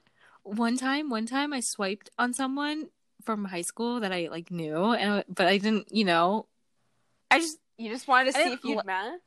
One 0.44 0.78
time, 0.78 1.10
one 1.10 1.26
time 1.26 1.52
I 1.52 1.60
swiped 1.60 2.10
on 2.18 2.32
someone 2.32 2.90
from 3.24 3.44
high 3.46 3.64
school 3.64 4.00
that 4.00 4.14
I 4.14 4.30
like 4.32 4.50
knew 4.52 4.94
and 4.94 5.26
but 5.28 5.48
I 5.48 5.58
didn't, 5.58 5.92
you 5.92 6.06
know. 6.06 6.46
I 7.32 7.39
just 7.39 7.57
You 7.78 7.89
just 7.89 8.07
wanted 8.07 8.34
to 8.34 8.39
I 8.39 8.43
see 8.45 8.53
if 8.53 8.63
you'd 8.63 8.78
li- 8.78 8.84
met. 8.86 9.19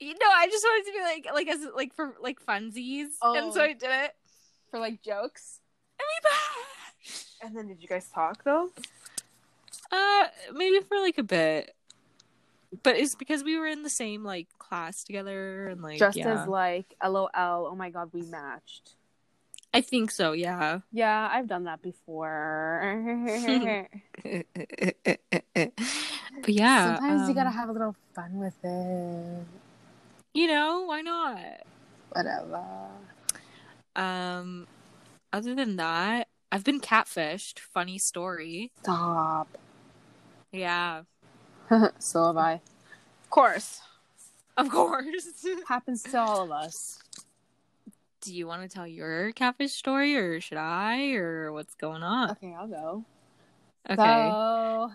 you 0.00 0.12
know, 0.14 0.28
I 0.32 0.46
just 0.48 0.64
wanted 0.64 0.86
to 0.86 0.92
be 0.92 1.00
like 1.02 1.26
like 1.34 1.48
as 1.48 1.66
like 1.74 1.94
for 1.94 2.14
like 2.20 2.44
funsies. 2.44 3.06
And 3.22 3.52
so 3.52 3.60
Oh. 3.60 3.64
I 3.64 3.72
did 3.72 3.82
it. 3.90 4.14
for 4.70 4.78
like 4.78 5.02
jokes. 5.02 5.60
And 5.98 6.06
we 6.06 6.30
matched. 6.30 7.26
And 7.42 7.56
then 7.56 7.68
did 7.68 7.82
you 7.82 7.88
guys 7.88 8.08
talk 8.12 8.42
though? 8.44 8.70
Uh, 9.92 10.24
maybe 10.52 10.80
for 10.80 10.98
like 10.98 11.18
a 11.18 11.22
bit, 11.22 11.74
but 12.82 12.96
it's 12.96 13.14
because 13.14 13.44
we 13.44 13.56
were 13.58 13.66
in 13.68 13.82
the 13.82 13.90
same 13.90 14.24
like 14.24 14.48
class 14.58 15.04
together 15.04 15.68
and 15.68 15.82
like 15.82 15.98
Just 15.98 16.16
yeah. 16.16 16.42
as 16.42 16.48
like 16.48 16.94
LOL, 17.04 17.28
oh 17.34 17.74
my 17.76 17.90
god, 17.90 18.10
we 18.12 18.22
matched. 18.22 18.96
I 19.74 19.80
think 19.80 20.12
so. 20.12 20.32
Yeah. 20.32 20.80
Yeah, 20.92 21.28
I've 21.30 21.48
done 21.48 21.64
that 21.64 21.82
before. 21.82 22.80
but 24.22 24.46
yeah, 26.48 26.96
Sometimes 26.96 27.28
you 27.28 27.34
gotta 27.34 27.48
um, 27.48 27.54
have 27.54 27.68
a 27.68 27.72
little 27.72 27.96
fun 28.14 28.38
with 28.38 28.54
it. 28.62 29.44
You 30.32 30.46
know, 30.46 30.84
why 30.86 31.00
not? 31.00 31.66
Whatever. 32.12 32.64
Um, 33.96 34.68
other 35.32 35.56
than 35.56 35.76
that, 35.76 36.28
I've 36.52 36.64
been 36.64 36.80
catfished. 36.80 37.58
Funny 37.58 37.98
story. 37.98 38.70
Stop. 38.80 39.58
Yeah, 40.52 41.02
so 41.98 42.26
have 42.26 42.36
I. 42.36 42.60
Of 43.24 43.30
course. 43.30 43.80
of 44.56 44.70
course. 44.70 45.44
Happens 45.66 46.04
to 46.04 46.20
all 46.20 46.42
of 46.42 46.52
us. 46.52 47.00
Do 48.24 48.34
you 48.34 48.46
want 48.46 48.62
to 48.62 48.68
tell 48.68 48.86
your 48.86 49.32
catfish 49.32 49.72
story, 49.72 50.16
or 50.16 50.40
should 50.40 50.58
I, 50.58 51.12
or 51.12 51.52
what's 51.52 51.74
going 51.74 52.02
on? 52.02 52.30
Okay, 52.30 52.54
I'll 52.58 52.66
go. 52.66 53.04
Okay, 53.90 54.30
So, 54.30 54.90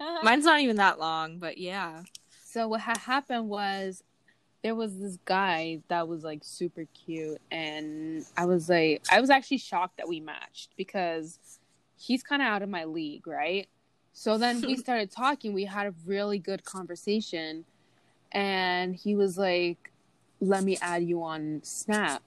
mine's 0.24 0.44
not 0.44 0.60
even 0.60 0.76
that 0.76 1.00
long, 1.00 1.38
but 1.38 1.58
yeah. 1.58 2.02
so 2.44 2.68
what 2.68 2.80
had 2.80 2.98
happened 2.98 3.48
was 3.48 4.02
there 4.62 4.74
was 4.74 4.98
this 4.98 5.18
guy 5.24 5.80
that 5.88 6.08
was 6.08 6.24
like 6.24 6.40
super 6.42 6.84
cute 6.94 7.40
and 7.50 8.24
I 8.36 8.44
was 8.46 8.68
like 8.68 9.02
I 9.10 9.20
was 9.20 9.30
actually 9.30 9.58
shocked 9.58 9.96
that 9.98 10.08
we 10.08 10.20
matched 10.20 10.70
because 10.76 11.38
he's 11.96 12.22
kind 12.22 12.42
of 12.42 12.48
out 12.48 12.62
of 12.62 12.68
my 12.68 12.84
league, 12.84 13.26
right? 13.26 13.68
So 14.12 14.38
then 14.38 14.60
we 14.62 14.76
started 14.84 15.10
talking, 15.10 15.52
we 15.52 15.64
had 15.64 15.86
a 15.86 15.94
really 16.06 16.38
good 16.38 16.64
conversation 16.64 17.64
and 18.32 18.94
he 18.94 19.14
was 19.14 19.38
like 19.38 19.90
let 20.40 20.62
me 20.62 20.78
add 20.80 21.02
you 21.02 21.22
on 21.22 21.60
Snap. 21.64 22.22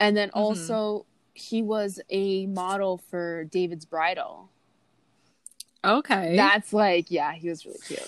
And 0.00 0.16
then 0.16 0.30
Mhm. 0.30 0.34
also 0.34 1.06
he 1.34 1.62
was 1.62 2.00
a 2.10 2.46
model 2.46 2.98
for 2.98 3.44
David's 3.44 3.84
Bridal. 3.84 4.50
Okay, 5.84 6.34
That's 6.36 6.72
like, 6.72 7.10
yeah, 7.10 7.32
he 7.32 7.48
was 7.48 7.64
really 7.64 7.78
cute. 7.78 8.00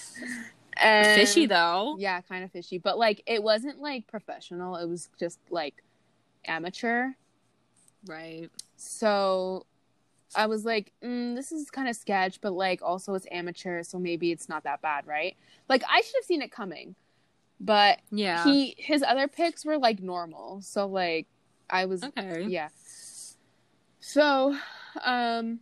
And 0.77 1.15
fishy 1.15 1.47
though. 1.47 1.97
Yeah, 1.99 2.21
kind 2.23 2.43
of 2.43 2.51
fishy, 2.51 2.79
but 2.79 2.99
like 2.99 3.23
it 3.27 3.43
wasn't 3.43 3.81
like 3.81 4.07
professional. 4.07 4.77
It 4.77 4.87
was 4.89 5.09
just 5.19 5.39
like 5.51 5.83
amateur. 6.45 7.11
Right. 8.07 8.51
So 8.77 9.67
I 10.35 10.47
was 10.47 10.65
like, 10.65 10.93
mm, 11.03 11.35
this 11.35 11.53
is 11.53 11.71
kind 11.71 11.89
of 11.89 11.97
sketch, 11.97 12.41
but 12.41 12.53
like 12.53 12.83
also 12.83 13.15
it's 13.15 13.27
amateur, 13.31 13.83
so 13.83 13.99
maybe 13.99 14.33
it's 14.33 14.49
not 14.49 14.65
that 14.65 14.81
bad, 14.81 15.07
right? 15.07 15.37
Like 15.69 15.83
I 15.89 16.01
should 16.01 16.15
have 16.17 16.25
seen 16.25 16.43
it 16.43 16.51
coming, 16.51 16.95
but 17.61 18.01
Yeah. 18.11 18.45
he 18.45 18.75
his 18.79 19.03
other 19.03 19.29
picks 19.29 19.65
were 19.65 19.79
like 19.79 20.01
normal. 20.01 20.61
So 20.63 20.87
like 20.87 21.27
I 21.71 21.87
was 21.87 22.03
okay. 22.03 22.47
yeah. 22.49 22.69
So, 24.01 24.57
um, 25.05 25.61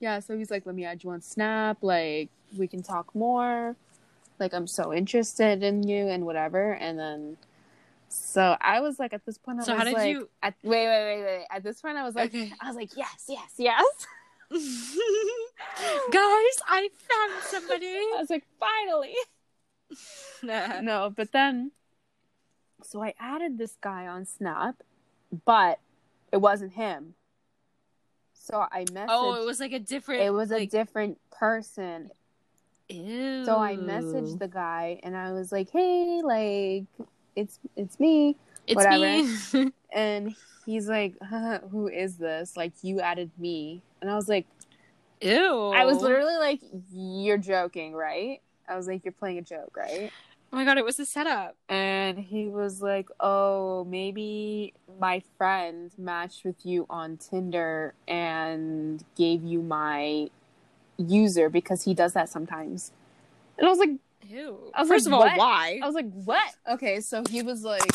yeah. 0.00 0.20
So 0.20 0.36
he's 0.36 0.50
like, 0.50 0.66
"Let 0.66 0.74
me 0.74 0.84
add 0.84 1.04
you 1.04 1.10
on 1.10 1.20
Snap. 1.20 1.78
Like, 1.82 2.30
we 2.56 2.66
can 2.66 2.82
talk 2.82 3.14
more. 3.14 3.76
Like, 4.38 4.54
I'm 4.54 4.66
so 4.66 4.92
interested 4.92 5.62
in 5.62 5.86
you 5.86 6.08
and 6.08 6.26
whatever." 6.26 6.72
And 6.72 6.98
then, 6.98 7.36
so 8.08 8.56
I 8.60 8.80
was 8.80 8.98
like, 8.98 9.12
at 9.12 9.24
this 9.24 9.38
point, 9.38 9.60
I 9.60 9.64
So 9.64 9.72
was 9.72 9.78
how 9.78 9.84
did 9.84 9.94
like, 9.94 10.10
you? 10.10 10.28
At, 10.42 10.54
wait, 10.62 10.86
wait, 10.86 11.16
wait, 11.16 11.24
wait. 11.24 11.46
At 11.50 11.62
this 11.62 11.80
point, 11.80 11.96
I 11.96 12.04
was 12.04 12.14
like, 12.14 12.34
Okay. 12.34 12.52
I 12.60 12.66
was 12.66 12.76
like, 12.76 12.96
yes, 12.96 13.26
yes, 13.28 13.52
yes. 13.56 13.84
Guys, 14.52 14.60
I 16.68 16.88
found 16.92 17.42
somebody. 17.44 17.86
I 17.86 18.16
was 18.18 18.30
like, 18.30 18.44
finally. 18.60 19.14
no, 20.82 21.12
but 21.14 21.32
then, 21.32 21.70
so 22.82 23.02
I 23.02 23.14
added 23.18 23.56
this 23.58 23.76
guy 23.80 24.06
on 24.06 24.24
Snap, 24.26 24.82
but 25.44 25.78
it 26.32 26.38
wasn't 26.38 26.72
him. 26.72 27.14
So 28.34 28.64
I 28.72 28.84
messaged. 28.86 29.06
oh, 29.08 29.40
it 29.40 29.46
was 29.46 29.60
like 29.60 29.72
a 29.72 29.78
different. 29.78 30.22
it 30.22 30.30
was 30.30 30.50
a 30.50 30.66
different 30.66 31.18
person. 31.30 32.10
Ew. 32.88 33.44
So 33.44 33.58
I 33.58 33.76
messaged 33.76 34.38
the 34.38 34.48
guy 34.48 35.00
and 35.02 35.16
I 35.16 35.32
was 35.32 35.52
like, 35.52 35.70
"Hey, 35.70 36.20
like 36.22 36.84
it's 37.36 37.58
it's 37.76 37.98
me." 38.00 38.36
It's 38.66 38.76
whatever. 38.76 39.04
me. 39.04 39.72
And 39.94 40.34
he's 40.64 40.88
like, 40.88 41.14
"Who 41.70 41.88
is 41.88 42.16
this? 42.16 42.56
Like 42.56 42.72
you 42.82 43.00
added 43.00 43.30
me." 43.38 43.82
And 44.00 44.10
I 44.10 44.14
was 44.14 44.28
like, 44.28 44.46
Ew. 45.20 45.70
I 45.70 45.84
was 45.84 45.98
literally 45.98 46.36
like, 46.36 46.60
"You're 46.92 47.38
joking, 47.38 47.94
right?" 47.94 48.40
I 48.68 48.76
was 48.76 48.88
like, 48.88 49.04
"You're 49.04 49.12
playing 49.12 49.38
a 49.38 49.42
joke, 49.42 49.76
right?" 49.76 50.10
Oh 50.52 50.56
my 50.56 50.66
god, 50.66 50.76
it 50.76 50.84
was 50.84 51.00
a 51.00 51.06
setup. 51.06 51.56
And 51.70 52.18
he 52.18 52.46
was 52.46 52.82
like, 52.82 53.08
"Oh, 53.18 53.84
maybe 53.84 54.74
my 55.00 55.22
friend 55.38 55.90
matched 55.96 56.44
with 56.44 56.66
you 56.66 56.84
on 56.90 57.16
Tinder 57.16 57.94
and 58.06 59.02
gave 59.16 59.42
you 59.42 59.62
my 59.62 60.28
user 60.98 61.48
because 61.48 61.84
he 61.84 61.94
does 61.94 62.12
that 62.12 62.28
sometimes." 62.28 62.92
And 63.56 63.66
I 63.66 63.70
was 63.70 63.78
like, 63.78 63.92
"Who?" 64.30 64.58
I 64.74 64.80
was 64.80 64.88
First 64.88 65.06
like, 65.06 65.14
of 65.14 65.14
all, 65.14 65.20
what? 65.20 65.38
why? 65.38 65.80
I 65.82 65.86
was 65.86 65.94
like, 65.94 66.12
"What?" 66.12 66.54
Okay, 66.68 67.00
so 67.00 67.24
he 67.30 67.42
was 67.42 67.64
like, 67.64 67.90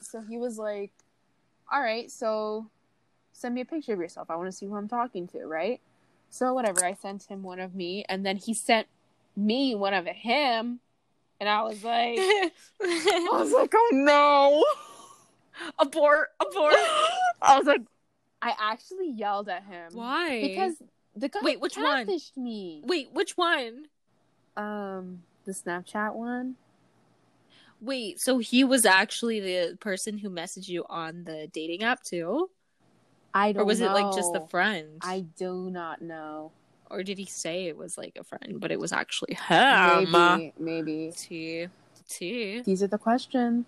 so 0.00 0.20
he 0.20 0.36
was 0.36 0.58
like, 0.58 0.90
"All 1.70 1.80
right, 1.80 2.10
so 2.10 2.66
send 3.32 3.54
me 3.54 3.60
a 3.60 3.64
picture 3.64 3.92
of 3.92 4.00
yourself. 4.00 4.30
I 4.30 4.34
want 4.34 4.48
to 4.48 4.52
see 4.52 4.66
who 4.66 4.74
I'm 4.74 4.88
talking 4.88 5.28
to, 5.28 5.46
right?" 5.46 5.80
So 6.28 6.52
whatever, 6.54 6.84
I 6.84 6.94
sent 6.94 7.22
him 7.24 7.44
one 7.44 7.60
of 7.60 7.76
me, 7.76 8.04
and 8.08 8.26
then 8.26 8.36
he 8.36 8.52
sent 8.52 8.88
me 9.36 9.76
one 9.76 9.94
of 9.94 10.06
him, 10.06 10.80
and 11.40 11.48
I 11.48 11.62
was 11.62 11.82
like, 11.84 12.18
I 12.82 13.28
was 13.32 13.52
like, 13.52 13.72
"Oh 13.74 13.90
no!" 13.92 14.64
abort, 15.78 16.28
abort. 16.40 16.74
I 17.42 17.58
was 17.58 17.66
like, 17.66 17.82
I 18.42 18.54
actually 18.58 19.10
yelled 19.10 19.48
at 19.48 19.64
him. 19.64 19.92
Why? 19.92 20.40
Because 20.40 20.74
the 21.16 21.28
guy 21.28 21.40
Wait, 21.42 21.60
which 21.60 21.76
one? 21.76 22.08
me. 22.36 22.82
Wait, 22.84 23.08
which 23.12 23.36
one? 23.36 23.86
Um, 24.56 25.22
the 25.44 25.52
Snapchat 25.52 26.14
one. 26.14 26.56
Wait, 27.80 28.20
so 28.20 28.38
he 28.38 28.64
was 28.64 28.84
actually 28.84 29.38
the 29.40 29.76
person 29.78 30.18
who 30.18 30.30
messaged 30.30 30.68
you 30.68 30.84
on 30.88 31.24
the 31.24 31.48
dating 31.52 31.84
app 31.84 32.02
too? 32.02 32.50
I 33.32 33.52
don't 33.52 33.62
Or 33.62 33.64
was 33.64 33.80
it 33.80 33.90
like 33.90 34.12
just 34.14 34.32
the 34.32 34.46
friend? 34.48 35.00
I 35.02 35.20
do 35.20 35.70
not 35.70 36.02
know. 36.02 36.52
Or 36.90 37.02
did 37.02 37.18
he 37.18 37.26
say 37.26 37.66
it 37.66 37.76
was 37.76 37.98
like 37.98 38.16
a 38.18 38.24
friend, 38.24 38.58
but 38.60 38.70
it 38.70 38.80
was 38.80 38.92
actually 38.92 39.34
him? 39.48 40.10
maybe, 40.10 40.52
maybe. 40.58 41.12
T. 41.16 41.68
T. 42.08 42.60
These 42.62 42.82
are 42.82 42.86
the 42.86 42.98
questions. 42.98 43.66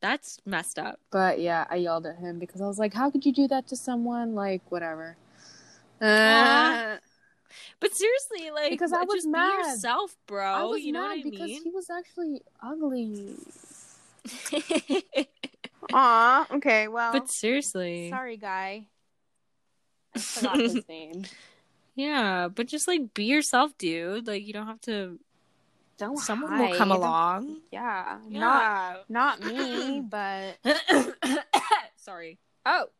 That's 0.00 0.38
messed 0.44 0.78
up. 0.78 1.00
But 1.10 1.40
yeah, 1.40 1.66
I 1.70 1.76
yelled 1.76 2.06
at 2.06 2.18
him 2.18 2.38
because 2.38 2.60
I 2.60 2.66
was 2.66 2.78
like, 2.78 2.92
"How 2.92 3.10
could 3.10 3.24
you 3.24 3.32
do 3.32 3.48
that 3.48 3.66
to 3.68 3.76
someone? 3.76 4.34
Like, 4.34 4.60
whatever." 4.70 5.16
Uh, 6.00 6.96
But 7.80 7.94
seriously, 7.94 8.50
like, 8.50 8.70
Because 8.70 8.92
I 8.92 9.02
was 9.04 9.14
just 9.14 9.28
mad. 9.28 9.62
be 9.62 9.68
yourself, 9.70 10.14
bro. 10.26 10.44
I 10.44 10.62
was 10.64 10.82
you 10.82 10.92
know 10.92 11.00
mad 11.00 11.08
what 11.08 11.18
I 11.26 11.30
because 11.30 11.46
mean? 11.48 11.62
he 11.64 11.70
was 11.70 11.88
actually 11.88 12.42
ugly. 12.62 13.36
Aw, 15.92 16.46
okay, 16.56 16.88
well. 16.88 17.12
but 17.12 17.30
seriously, 17.30 18.10
sorry, 18.10 18.36
guy. 18.36 18.86
I 20.14 20.18
forgot 20.18 20.58
his 20.58 20.88
name. 20.88 21.24
Yeah, 21.96 22.48
but 22.48 22.68
just 22.68 22.86
like 22.86 23.12
be 23.14 23.24
yourself, 23.24 23.76
dude. 23.78 24.26
Like 24.26 24.46
you 24.46 24.52
don't 24.52 24.66
have 24.66 24.80
to. 24.82 25.18
Don't 25.98 26.18
Someone 26.18 26.58
will 26.58 26.76
come 26.76 26.92
along. 26.92 27.56
Yeah, 27.72 28.18
not 28.28 28.62
Yeah. 28.62 28.96
not 29.08 29.40
me, 29.40 30.00
but 30.10 30.58
Sorry. 31.96 32.38
oh. 32.64 32.86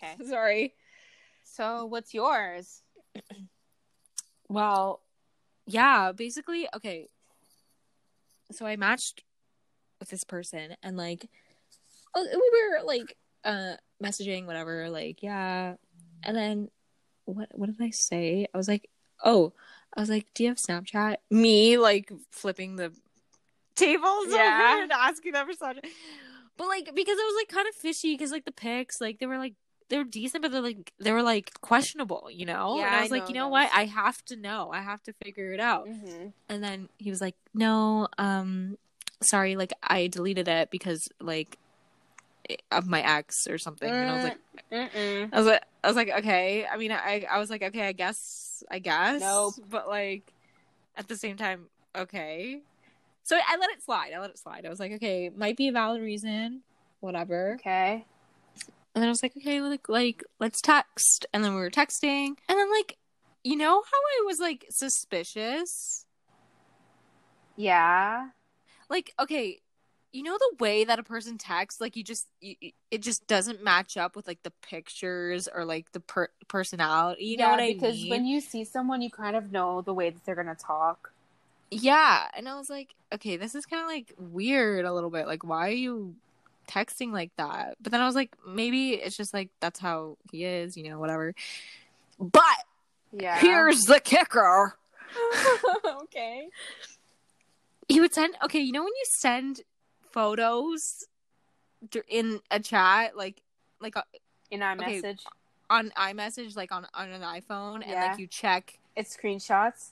Okay. 0.00 0.14
Sorry. 0.28 0.74
So, 1.42 1.86
what's 1.86 2.14
yours? 2.14 2.82
Well, 4.50 5.02
yeah, 5.66 6.12
basically, 6.12 6.66
okay. 6.74 7.08
So 8.50 8.64
I 8.64 8.76
matched 8.76 9.24
with 10.00 10.08
this 10.08 10.24
person 10.24 10.74
and 10.82 10.96
like 10.96 11.28
oh, 12.14 12.26
we 12.32 12.50
were 12.78 12.82
like 12.86 13.16
uh 13.44 13.74
messaging 14.02 14.46
whatever 14.46 14.88
like 14.88 15.22
yeah. 15.22 15.74
And 16.22 16.34
then 16.36 16.70
what 17.34 17.48
what 17.58 17.66
did 17.66 17.80
I 17.80 17.90
say? 17.90 18.46
I 18.52 18.56
was 18.56 18.68
like, 18.68 18.88
"Oh, 19.24 19.52
I 19.96 20.00
was 20.00 20.10
like, 20.10 20.26
"Do 20.34 20.42
you 20.44 20.48
have 20.50 20.58
Snapchat?" 20.58 21.16
Me 21.30 21.78
like 21.78 22.12
flipping 22.30 22.76
the 22.76 22.92
tables 23.74 24.26
Yeah. 24.28 24.70
over 24.74 24.82
and 24.82 24.92
asking 24.92 25.32
them 25.32 25.46
for 25.46 25.52
Snapchat. 25.54 25.84
But 26.56 26.66
like 26.68 26.86
because 26.94 27.18
it 27.18 27.22
was 27.24 27.36
like 27.40 27.48
kind 27.48 27.68
of 27.68 27.74
fishy 27.74 28.14
because 28.14 28.32
like 28.32 28.44
the 28.44 28.52
pics 28.52 29.00
like 29.00 29.18
they 29.20 29.26
were 29.26 29.38
like 29.38 29.54
they 29.88 29.96
were 29.96 30.04
decent 30.04 30.42
but 30.42 30.50
they're 30.52 30.60
like 30.60 30.92
they 30.98 31.12
were 31.12 31.22
like 31.22 31.52
questionable, 31.60 32.28
you 32.32 32.44
know? 32.44 32.76
Yeah, 32.78 32.86
and 32.86 32.94
I 32.96 32.98
I 32.98 33.02
was 33.02 33.10
like, 33.10 33.22
know 33.22 33.28
you 33.28 33.34
know 33.34 33.44
those. 33.44 33.52
what? 33.52 33.70
I 33.72 33.84
have 33.84 34.22
to 34.26 34.36
know. 34.36 34.70
I 34.72 34.80
have 34.80 35.02
to 35.04 35.12
figure 35.24 35.52
it 35.52 35.60
out. 35.60 35.86
Mm-hmm. 35.88 36.28
And 36.48 36.62
then 36.64 36.88
he 36.98 37.10
was 37.10 37.20
like, 37.20 37.36
"No, 37.54 38.08
um 38.18 38.76
sorry, 39.22 39.56
like 39.56 39.72
I 39.82 40.08
deleted 40.08 40.48
it 40.48 40.70
because 40.70 41.08
like 41.20 41.56
of 42.72 42.86
my 42.88 43.02
ex 43.02 43.46
or 43.48 43.56
something." 43.58 43.88
And 43.88 44.10
I 44.10 44.14
was 44.14 44.24
like 44.24 44.38
Mm-mm. 44.72 45.30
I 45.32 45.36
was 45.38 45.46
like 45.46 45.62
I 45.82 45.86
was 45.86 45.96
like, 45.96 46.10
"Okay." 46.10 46.66
I 46.66 46.76
mean, 46.76 46.92
I 46.92 47.26
I 47.30 47.38
was 47.38 47.50
like, 47.50 47.62
"Okay, 47.62 47.86
I 47.86 47.92
guess 47.92 48.62
I 48.70 48.78
guess." 48.78 49.20
Nope. 49.20 49.54
But 49.70 49.88
like 49.88 50.32
at 50.96 51.08
the 51.08 51.16
same 51.16 51.36
time, 51.36 51.66
okay. 51.96 52.60
So 53.22 53.36
I 53.36 53.56
let 53.56 53.70
it 53.70 53.82
slide. 53.82 54.12
I 54.14 54.20
let 54.20 54.30
it 54.30 54.38
slide. 54.38 54.66
I 54.66 54.70
was 54.70 54.80
like, 54.80 54.92
"Okay, 54.92 55.30
might 55.34 55.56
be 55.56 55.68
a 55.68 55.72
valid 55.72 56.02
reason, 56.02 56.62
whatever." 57.00 57.54
Okay. 57.60 58.04
And 58.94 59.02
then 59.02 59.08
I 59.08 59.10
was 59.10 59.22
like, 59.22 59.36
"Okay, 59.36 59.60
like 59.60 59.88
like 59.88 60.24
let's 60.40 60.60
text." 60.60 61.26
And 61.32 61.44
then 61.44 61.54
we 61.54 61.60
were 61.60 61.70
texting. 61.70 62.28
And 62.48 62.58
then 62.58 62.70
like 62.70 62.98
you 63.44 63.56
know 63.56 63.82
how 63.82 63.98
I 63.98 64.24
was 64.26 64.40
like 64.40 64.66
suspicious? 64.70 66.04
Yeah. 67.56 68.28
like 68.88 69.12
okay 69.20 69.60
you 70.12 70.22
know 70.22 70.36
the 70.38 70.56
way 70.58 70.84
that 70.84 70.98
a 70.98 71.02
person 71.02 71.36
texts 71.38 71.80
like 71.80 71.96
you 71.96 72.02
just 72.02 72.26
you, 72.40 72.54
it 72.90 73.02
just 73.02 73.26
doesn't 73.26 73.62
match 73.62 73.96
up 73.96 74.16
with 74.16 74.26
like 74.26 74.42
the 74.42 74.52
pictures 74.62 75.48
or 75.52 75.64
like 75.64 75.90
the 75.92 76.00
per- 76.00 76.30
personality 76.48 77.24
you 77.24 77.36
know 77.36 77.44
yeah, 77.44 77.50
what 77.50 77.60
i 77.60 77.68
because 77.68 78.00
mean 78.00 78.10
when 78.10 78.24
you 78.24 78.40
see 78.40 78.64
someone, 78.64 79.02
you 79.02 79.10
kind 79.10 79.36
of 79.36 79.52
know 79.52 79.82
the 79.82 79.92
way 79.94 80.10
that 80.10 80.24
they're 80.24 80.34
gonna 80.34 80.54
talk. 80.54 81.12
yeah 81.70 82.26
and 82.36 82.48
i 82.48 82.56
was 82.56 82.70
like 82.70 82.94
okay 83.12 83.36
this 83.36 83.54
is 83.54 83.66
kind 83.66 83.82
of 83.82 83.88
like 83.88 84.12
weird 84.18 84.84
a 84.84 84.92
little 84.94 85.10
bit 85.10 85.26
like 85.26 85.44
why 85.44 85.68
are 85.68 85.72
you 85.72 86.14
texting 86.68 87.12
like 87.12 87.30
that 87.36 87.76
but 87.80 87.92
then 87.92 88.00
i 88.00 88.06
was 88.06 88.14
like 88.14 88.34
maybe 88.46 88.90
it's 88.92 89.16
just 89.16 89.32
like 89.34 89.50
that's 89.60 89.80
how 89.80 90.16
he 90.30 90.44
is 90.44 90.76
you 90.76 90.88
know 90.88 90.98
whatever 90.98 91.34
but 92.18 92.42
Yeah. 93.12 93.38
here's 93.40 93.80
the 93.82 94.00
kicker 94.00 94.74
okay. 96.02 96.48
he 97.88 98.00
would 98.00 98.12
send 98.12 98.34
okay 98.44 98.60
you 98.60 98.72
know 98.72 98.82
when 98.82 98.92
you 98.92 99.04
send 99.04 99.62
photos 100.12 101.04
in 102.08 102.40
a 102.50 102.60
chat 102.60 103.16
like 103.16 103.42
like 103.80 103.96
uh, 103.96 104.02
In 104.50 104.60
iMessage 104.60 105.04
Okay. 105.04 105.16
on 105.70 105.90
iMessage, 105.96 106.56
like 106.56 106.72
on 106.72 106.86
on 106.94 107.10
an 107.10 107.22
iPhone, 107.22 107.82
and 107.82 107.92
like 107.92 108.18
you 108.18 108.26
check. 108.26 108.78
it's 108.96 109.16
screenshots. 109.16 109.90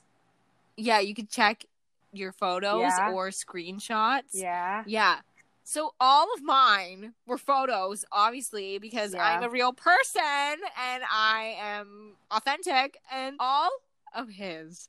Yeah, 0.76 1.00
you 1.00 1.14
could 1.14 1.30
check 1.30 1.64
your 2.12 2.32
photos 2.32 2.80
Yeah. 2.80 3.10
or 3.10 3.28
screenshots. 3.30 4.32
Yeah. 4.32 4.82
Yeah. 4.86 5.20
So 5.64 5.94
all 6.00 6.32
of 6.34 6.42
mine 6.42 7.14
were 7.26 7.38
photos, 7.38 8.04
obviously, 8.12 8.78
because 8.78 9.14
Yeah. 9.14 9.24
I'm 9.24 9.42
a 9.42 9.48
real 9.50 9.72
person 9.72 10.22
and 10.22 11.02
I 11.10 11.56
am 11.58 12.16
authentic, 12.30 12.98
and 13.10 13.36
all 13.40 13.70
of 14.14 14.28
his 14.30 14.88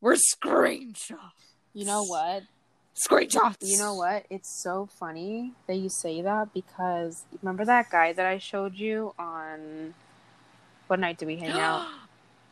were 0.00 0.16
screenshots. 0.16 1.54
You 1.72 1.84
know 1.86 2.04
what? 2.04 2.42
Screenshots. 3.00 3.56
You 3.62 3.78
know 3.78 3.94
what? 3.94 4.26
It's 4.28 4.50
so 4.50 4.86
funny 4.86 5.52
that 5.66 5.76
you 5.76 5.88
say 5.88 6.20
that 6.22 6.52
because 6.52 7.24
remember 7.40 7.64
that 7.64 7.90
guy 7.90 8.12
that 8.12 8.26
I 8.26 8.38
showed 8.38 8.74
you 8.74 9.14
on 9.18 9.94
what 10.86 11.00
night 11.00 11.16
did 11.18 11.26
we 11.26 11.36
hang 11.36 11.50
out? 11.60 11.86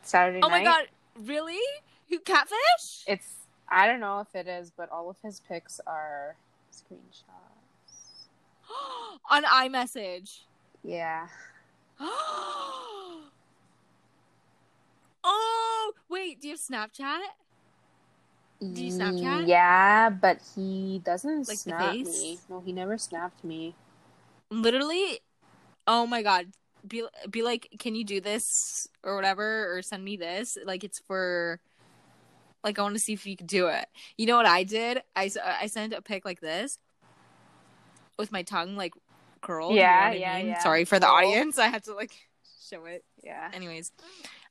Saturday 0.01 0.39
oh 0.41 0.47
night. 0.47 0.55
Oh 0.55 0.59
my 0.59 0.63
god! 0.63 0.87
Really? 1.19 1.59
You 2.07 2.19
catfish? 2.19 3.03
It's 3.05 3.35
I 3.67 3.85
don't 3.85 3.99
know 3.99 4.19
if 4.19 4.33
it 4.33 4.47
is, 4.47 4.71
but 4.75 4.91
all 4.91 5.09
of 5.09 5.17
his 5.23 5.39
pics 5.39 5.79
are 5.85 6.35
screenshots. 6.73 7.29
on 9.29 9.43
iMessage. 9.43 10.39
Yeah. 10.83 11.27
oh 11.99 13.21
wait, 16.09 16.41
do 16.41 16.47
you 16.47 16.55
have 16.55 16.61
Snapchat? 16.61 17.19
Do 18.59 18.83
you 18.85 18.91
Snapchat? 18.91 19.47
Yeah, 19.47 20.09
but 20.09 20.39
he 20.55 21.01
doesn't 21.05 21.47
Like 21.47 21.57
snap 21.57 21.95
face? 21.95 22.21
me. 22.21 22.39
No, 22.49 22.59
he 22.59 22.71
never 22.71 22.97
snapped 22.97 23.43
me. 23.43 23.73
Literally, 24.51 25.19
oh 25.87 26.05
my 26.07 26.21
god. 26.21 26.47
Be 26.87 27.03
be 27.29 27.41
like, 27.43 27.67
can 27.79 27.95
you 27.95 28.03
do 28.05 28.21
this 28.21 28.87
or 29.03 29.15
whatever, 29.15 29.75
or 29.75 29.81
send 29.81 30.03
me 30.03 30.17
this? 30.17 30.57
Like 30.65 30.83
it's 30.83 30.99
for, 30.99 31.59
like 32.63 32.79
I 32.79 32.81
want 32.81 32.95
to 32.95 32.99
see 32.99 33.13
if 33.13 33.25
you 33.25 33.35
could 33.37 33.47
do 33.47 33.67
it. 33.67 33.85
You 34.17 34.25
know 34.27 34.37
what 34.37 34.45
I 34.45 34.63
did? 34.63 35.01
I 35.15 35.29
I 35.45 35.67
sent 35.67 35.93
a 35.93 36.01
pic 36.01 36.25
like 36.25 36.41
this, 36.41 36.77
with 38.17 38.31
my 38.31 38.43
tongue 38.43 38.75
like 38.75 38.93
curled. 39.41 39.71
you 39.71 39.77
know 39.77 39.85
Yeah, 39.85 40.05
I 40.05 40.15
yeah, 40.15 40.37
mean? 40.37 40.47
yeah. 40.47 40.59
Sorry 40.59 40.85
for 40.85 40.99
the 40.99 41.07
audience. 41.07 41.57
I 41.57 41.67
had 41.67 41.83
to 41.85 41.93
like 41.93 42.11
show 42.69 42.85
it. 42.85 43.03
Yeah. 43.23 43.49
anyways 43.53 43.91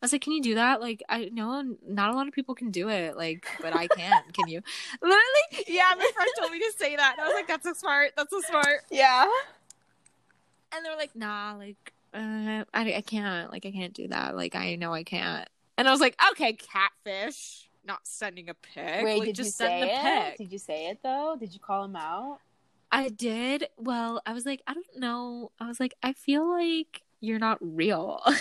was 0.04 0.12
like 0.12 0.22
can 0.22 0.32
you 0.32 0.42
do 0.42 0.54
that? 0.54 0.80
Like 0.80 1.02
i 1.08 1.24
know 1.26 1.76
not 1.86 2.10
a 2.10 2.14
lot 2.14 2.28
of 2.28 2.34
people 2.34 2.54
can 2.54 2.70
do 2.70 2.88
it 2.88 3.16
like 3.16 3.46
but 3.60 3.74
i 3.74 3.86
can. 3.88 4.22
Can 4.32 4.48
you? 4.48 4.62
Literally 5.02 5.64
yeah 5.66 5.92
my 5.96 6.10
friend 6.14 6.30
told 6.38 6.52
me 6.52 6.58
to 6.60 6.72
say 6.76 6.96
that 6.96 7.16
and 7.18 7.24
i 7.24 7.28
was 7.28 7.34
like 7.34 7.48
that's 7.48 7.64
so 7.64 7.72
smart 7.72 8.12
that's 8.16 8.30
so 8.30 8.40
smart. 8.42 8.82
Yeah. 8.90 9.26
and 10.72 10.84
they 10.84 10.90
were 10.90 10.96
like 10.96 11.14
nah 11.16 11.54
like 11.56 11.92
uh, 12.14 12.64
I, 12.72 12.94
I 12.94 13.02
can't 13.04 13.50
like 13.52 13.66
i 13.66 13.70
can't 13.70 13.92
do 13.92 14.08
that. 14.08 14.36
Like 14.36 14.54
i 14.54 14.76
know 14.76 14.92
i 14.92 15.02
can't. 15.02 15.48
And 15.76 15.88
i 15.88 15.90
was 15.90 16.00
like 16.00 16.16
okay 16.32 16.52
catfish 16.54 17.68
not 17.84 18.00
sending 18.06 18.50
a 18.50 18.54
pic. 18.54 19.02
Wait, 19.02 19.18
like, 19.18 19.26
did 19.26 19.34
just 19.36 19.60
you 19.60 19.66
send 19.66 19.82
say 19.82 19.88
the 19.88 19.94
it? 19.94 20.02
pic. 20.02 20.38
Did 20.38 20.52
you 20.52 20.58
say 20.58 20.86
it 20.88 20.98
though? 21.02 21.36
Did 21.38 21.54
you 21.54 21.60
call 21.60 21.84
him 21.84 21.96
out? 21.96 22.38
i 22.92 23.08
did. 23.08 23.68
Well 23.76 24.22
i 24.24 24.32
was 24.32 24.46
like 24.46 24.62
i 24.66 24.74
don't 24.74 24.96
know. 24.96 25.50
I 25.58 25.66
was 25.66 25.80
like 25.80 25.94
i 26.02 26.12
feel 26.12 26.48
like 26.48 27.02
you're 27.20 27.40
not 27.40 27.58
real. 27.60 28.22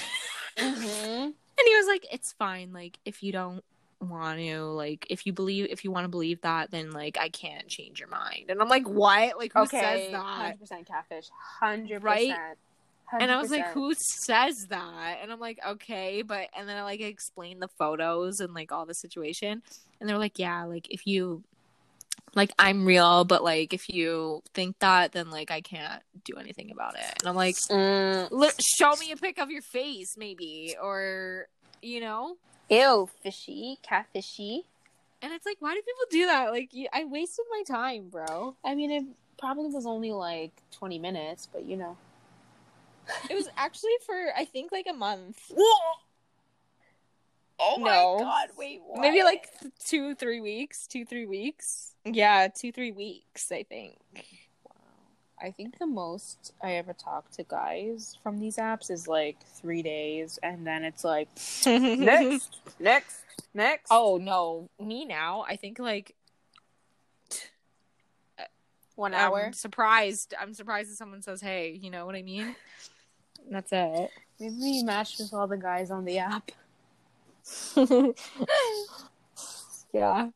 Mm-hmm. 0.58 1.30
And 1.60 1.68
he 1.68 1.76
was 1.76 1.88
like, 1.88 2.06
"It's 2.12 2.34
fine. 2.34 2.74
Like, 2.74 3.00
if 3.06 3.24
you 3.24 3.32
don't 3.32 3.64
want 4.00 4.40
to, 4.40 4.64
like, 4.66 5.08
if 5.10 5.26
you 5.26 5.34
believe, 5.34 5.68
if 5.70 5.84
you 5.84 5.92
want 5.92 6.06
to 6.06 6.10
believe 6.10 6.42
that, 6.42 6.70
then 6.70 6.92
like, 6.92 7.18
I 7.18 7.30
can't 7.30 7.68
change 7.68 8.00
your 8.00 8.10
mind." 8.10 8.50
And 8.50 8.62
I'm 8.62 8.70
like, 8.70 8.88
"What? 8.88 9.38
Like, 9.38 9.54
who 9.54 9.62
Okay. 9.62 9.80
says 9.80 10.12
that?" 10.12 10.24
Hundred 10.24 10.60
percent 10.60 10.88
catfish. 10.88 11.30
100%. 11.62 12.04
Right? 12.04 12.30
percent. 12.30 12.58
And 13.20 13.32
I 13.32 13.38
was 13.38 13.50
like, 13.50 13.68
"Who 13.70 13.94
says 13.96 14.68
that?" 14.68 15.20
And 15.22 15.32
I'm 15.32 15.40
like, 15.40 15.60
"Okay," 15.66 16.22
but 16.22 16.50
and 16.56 16.68
then 16.70 16.78
I 16.78 16.84
like 16.84 17.00
explained 17.00 17.62
the 17.62 17.70
photos 17.70 18.40
and 18.40 18.54
like 18.54 18.72
all 18.72 18.86
the 18.86 18.94
situation, 18.94 19.64
and 20.00 20.10
they're 20.10 20.18
like, 20.18 20.38
"Yeah, 20.38 20.66
like 20.66 20.88
if 20.92 21.08
you." 21.08 21.44
Like 22.36 22.52
I'm 22.60 22.86
real, 22.86 23.26
but 23.26 23.44
like 23.44 23.74
if 23.74 23.90
you 23.90 24.44
think 24.54 24.78
that, 24.80 25.12
then 25.12 25.30
like 25.30 25.50
I 25.50 25.62
can't 25.62 26.04
do 26.24 26.36
anything 26.38 26.72
about 26.72 26.96
it. 26.96 27.14
And 27.20 27.28
I'm 27.28 27.36
like, 27.36 27.56
Mm, 27.70 28.30
"Look, 28.32 28.56
show 28.60 28.96
me 28.96 29.12
a 29.12 29.18
pic 29.18 29.40
of 29.40 29.50
your 29.50 29.62
face, 29.62 30.16
maybe, 30.18 30.76
or 30.82 31.48
you 31.82 32.00
know, 32.00 32.38
ew, 32.70 33.10
fishy, 33.24 33.78
catfishy. 33.88 34.64
And 35.22 35.34
it's 35.34 35.46
like, 35.48 35.58
why 35.60 35.74
do 35.74 35.82
people 35.82 36.06
do 36.12 36.26
that? 36.28 36.52
Like, 36.52 36.70
I 36.94 37.04
wasted 37.06 37.46
my 37.50 37.64
time, 37.68 38.10
bro. 38.10 38.56
I 38.64 38.76
mean, 38.76 38.92
it 38.92 39.04
probably 39.40 39.70
was 39.70 39.88
only 39.88 40.12
like 40.12 40.52
twenty 40.72 41.00
minutes, 41.00 41.48
but 41.52 41.66
you 41.66 41.78
know. 41.78 41.98
It 43.30 43.36
was 43.36 43.48
actually 43.58 43.94
for, 44.06 44.16
I 44.38 44.46
think, 44.46 44.72
like 44.72 44.86
a 44.90 44.94
month. 44.94 45.52
Oh 47.60 47.78
No. 47.80 48.18
My 48.18 48.24
god, 48.24 48.50
wait, 48.58 48.82
what? 48.86 49.02
Maybe 49.02 49.24
like 49.24 49.50
two, 49.84 50.16
three 50.16 50.42
weeks. 50.42 50.88
Two, 50.88 51.06
three 51.06 51.26
weeks. 51.26 51.94
Yeah, 52.06 52.48
two, 52.48 52.72
three 52.72 52.92
weeks, 52.92 53.52
I 53.52 53.64
think. 53.64 53.98
Wow. 54.64 54.76
I 55.42 55.52
think 55.52 55.78
the 55.80 55.88
most 55.88 56.54
I 56.62 56.74
ever 56.74 56.94
talk 56.94 57.32
to 57.32 57.44
guys 57.44 58.18
from 58.22 58.40
these 58.40 58.58
apps 58.58 58.90
is 58.92 59.08
like 59.08 59.38
three 59.56 59.82
days, 59.82 60.40
and 60.44 60.66
then 60.66 60.84
it's 60.84 61.04
like 61.04 61.28
next, 61.66 62.58
next, 62.80 63.24
next. 63.54 63.88
Oh, 63.92 64.18
no. 64.18 64.70
Me 64.80 65.06
now, 65.06 65.44
I 65.48 65.56
think, 65.56 65.80
like, 65.80 66.16
One 68.96 69.14
hour. 69.14 69.46
I'm 69.48 69.54
surprised. 69.54 70.34
I'm 70.40 70.54
surprised 70.54 70.90
if 70.92 70.98
someone 70.98 71.22
says, 71.22 71.40
"Hey," 71.42 71.78
you 71.80 71.92
know 71.92 72.06
what 72.08 72.16
I 72.16 72.24
mean? 72.24 72.56
That's 73.50 73.72
it. 73.72 74.10
Maybe 74.40 74.56
we 74.60 74.84
matched 74.84 75.20
with 75.20 75.34
all 75.34 75.48
the 75.48 75.58
guys 75.58 75.92
on 75.92 76.04
the 76.04 76.18
app. 76.20 76.52
yeah, 79.94 80.30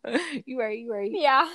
you 0.45 0.59
right. 0.59 0.79
You 0.79 0.91
right. 0.93 1.11
Yeah. 1.13 1.49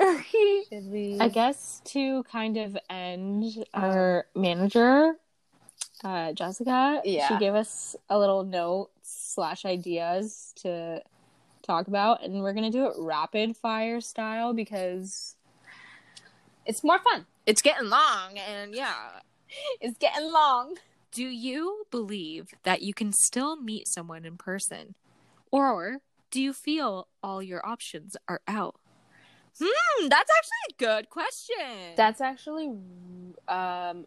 Should? 0.00 1.20
I 1.20 1.28
guess 1.28 1.80
to 1.86 2.24
kind 2.24 2.56
of 2.56 2.76
end 2.90 3.64
our 3.74 4.26
manager, 4.34 5.14
uh, 6.02 6.32
Jessica, 6.32 7.00
Yeah. 7.04 7.28
she 7.28 7.36
gave 7.38 7.54
us 7.54 7.94
a 8.10 8.18
little 8.18 8.42
note 8.42 8.90
slash 9.02 9.64
ideas 9.64 10.52
to 10.62 11.02
talk 11.62 11.86
about, 11.86 12.24
and 12.24 12.42
we're 12.42 12.52
gonna 12.54 12.70
do 12.70 12.86
it 12.86 12.94
rapid 12.98 13.56
fire 13.56 14.00
style 14.00 14.52
because 14.52 15.36
It's 16.66 16.82
more 16.82 16.98
fun. 16.98 17.26
it's 17.46 17.62
getting 17.62 17.88
long, 17.88 18.38
and 18.38 18.74
yeah. 18.74 18.94
It's 19.80 19.98
getting 19.98 20.32
long. 20.32 20.76
Do 21.12 21.24
you 21.24 21.84
believe 21.90 22.48
that 22.62 22.80
you 22.80 22.94
can 22.94 23.12
still 23.12 23.60
meet 23.60 23.86
someone 23.86 24.24
in 24.24 24.38
person, 24.38 24.94
or 25.50 25.98
do 26.30 26.40
you 26.40 26.54
feel 26.54 27.06
all 27.22 27.42
your 27.42 27.64
options 27.66 28.16
are 28.28 28.40
out? 28.48 28.76
Hmm, 29.62 30.08
that's 30.08 30.30
actually 30.34 30.70
a 30.70 30.78
good 30.78 31.10
question. 31.10 31.94
That's 31.96 32.22
actually 32.22 32.72
um 33.46 34.06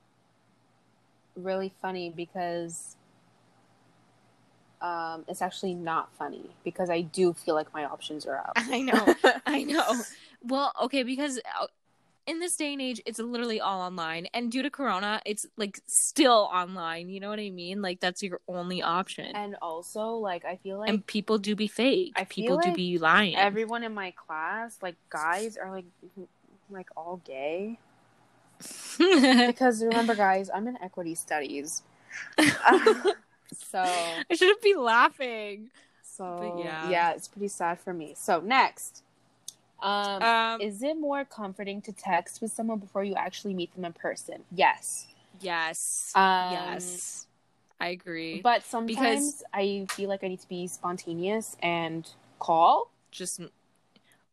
really 1.36 1.72
funny 1.80 2.10
because 2.10 2.96
um 4.82 5.26
it's 5.28 5.44
actually 5.44 5.76
not 5.76 6.10
funny 6.18 6.50
because 6.64 6.90
I 6.90 7.02
do 7.02 7.34
feel 7.34 7.54
like 7.54 7.72
my 7.72 7.86
options 7.86 8.26
are 8.26 8.38
out. 8.38 8.54
I 8.56 8.82
know. 8.82 9.16
I 9.46 9.64
know. 9.64 10.04
Well, 10.48 10.72
okay, 10.84 11.02
because 11.02 11.40
uh, 11.60 11.66
in 12.28 12.40
this 12.40 12.56
day 12.56 12.74
and 12.74 12.82
age, 12.82 13.02
it's 13.06 13.20
literally 13.20 13.62
all 13.62 13.82
online, 13.82 14.28
and 14.34 14.52
due 14.52 14.64
to 14.64 14.70
Corona, 14.70 15.22
it's 15.26 15.46
like 15.58 15.80
still 15.86 16.50
online. 16.52 17.10
You 17.10 17.20
know 17.20 17.30
what 17.30 17.40
I 17.40 17.50
mean? 17.50 17.82
Like 17.82 18.00
that's 18.00 18.24
your 18.24 18.40
only 18.48 18.82
option. 18.82 19.36
And, 19.36 19.56
also 19.62 20.16
like 20.16 20.44
I 20.44 20.58
feel 20.58 20.80
like 20.80 20.90
and 20.90 21.06
people 21.06 21.38
do 21.38 21.56
be 21.56 21.68
fake. 21.68 22.14
I 22.16 22.26
feel 22.26 22.58
people 22.58 22.58
do 22.58 22.74
be 22.74 22.98
lying. 22.98 23.36
everyone 23.36 23.84
in 23.84 23.94
my 23.94 24.12
class, 24.12 24.78
like 24.82 24.96
guys 25.10 25.56
are 25.58 25.72
like 25.72 25.86
like 26.70 26.90
all 26.98 27.22
gay. 27.24 27.80
Because 28.98 29.84
remember 29.84 30.16
guys, 30.16 30.50
I'm 30.54 30.68
in 30.68 30.78
equity 30.82 31.16
studies. 31.16 31.84
so 32.38 33.80
I 33.80 34.36
shouldn't 34.36 34.62
be 34.62 34.76
laughing. 34.76 35.70
so 36.04 36.56
But 36.56 36.64
yeah. 36.64 36.90
yeah, 36.90 37.12
it's 37.12 37.28
pretty 37.28 37.48
sad 37.48 37.80
for 37.80 37.94
me. 37.94 38.14
So 38.18 38.42
next. 38.42 39.04
Um 39.82 40.24
Um, 40.24 40.62
Is 40.62 40.82
it 40.82 40.98
more 40.98 41.26
comforting 41.26 41.82
to 41.84 41.92
text 41.92 42.42
with 42.42 42.52
someone 42.52 42.80
before 42.80 43.04
you 43.04 43.16
actually 43.16 43.54
meet 43.54 43.74
them 43.76 43.86
in 43.86 43.94
person? 43.94 44.44
Yes. 44.52 45.08
yes, 45.42 46.12
Um, 46.16 46.54
yes, 46.54 47.28
I 47.80 47.88
agree. 47.90 48.42
But 48.42 48.64
sometimes 48.64 48.96
Because- 48.96 49.44
I 49.54 49.86
feel 49.92 50.10
like 50.10 50.24
I 50.24 50.30
need 50.30 50.40
to 50.42 50.48
be 50.48 50.68
spontaneous 50.68 51.58
and 51.62 52.10
call, 52.40 52.92
Just 53.12 53.42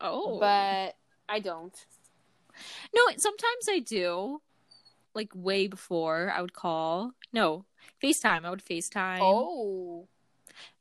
oh, 0.01 0.38
but 0.38 0.97
I 1.28 1.38
don't. 1.40 1.86
No, 2.95 3.03
sometimes 3.16 3.68
I 3.68 3.78
do. 3.78 4.40
Like 5.14 5.30
way 5.34 5.66
before 5.66 6.32
I 6.34 6.40
would 6.40 6.55
call. 6.55 7.12
No, 7.32 7.64
FaceTime. 8.03 8.45
I 8.45 8.51
would 8.51 8.64
FaceTime. 8.64 9.18
Oh. 9.20 10.09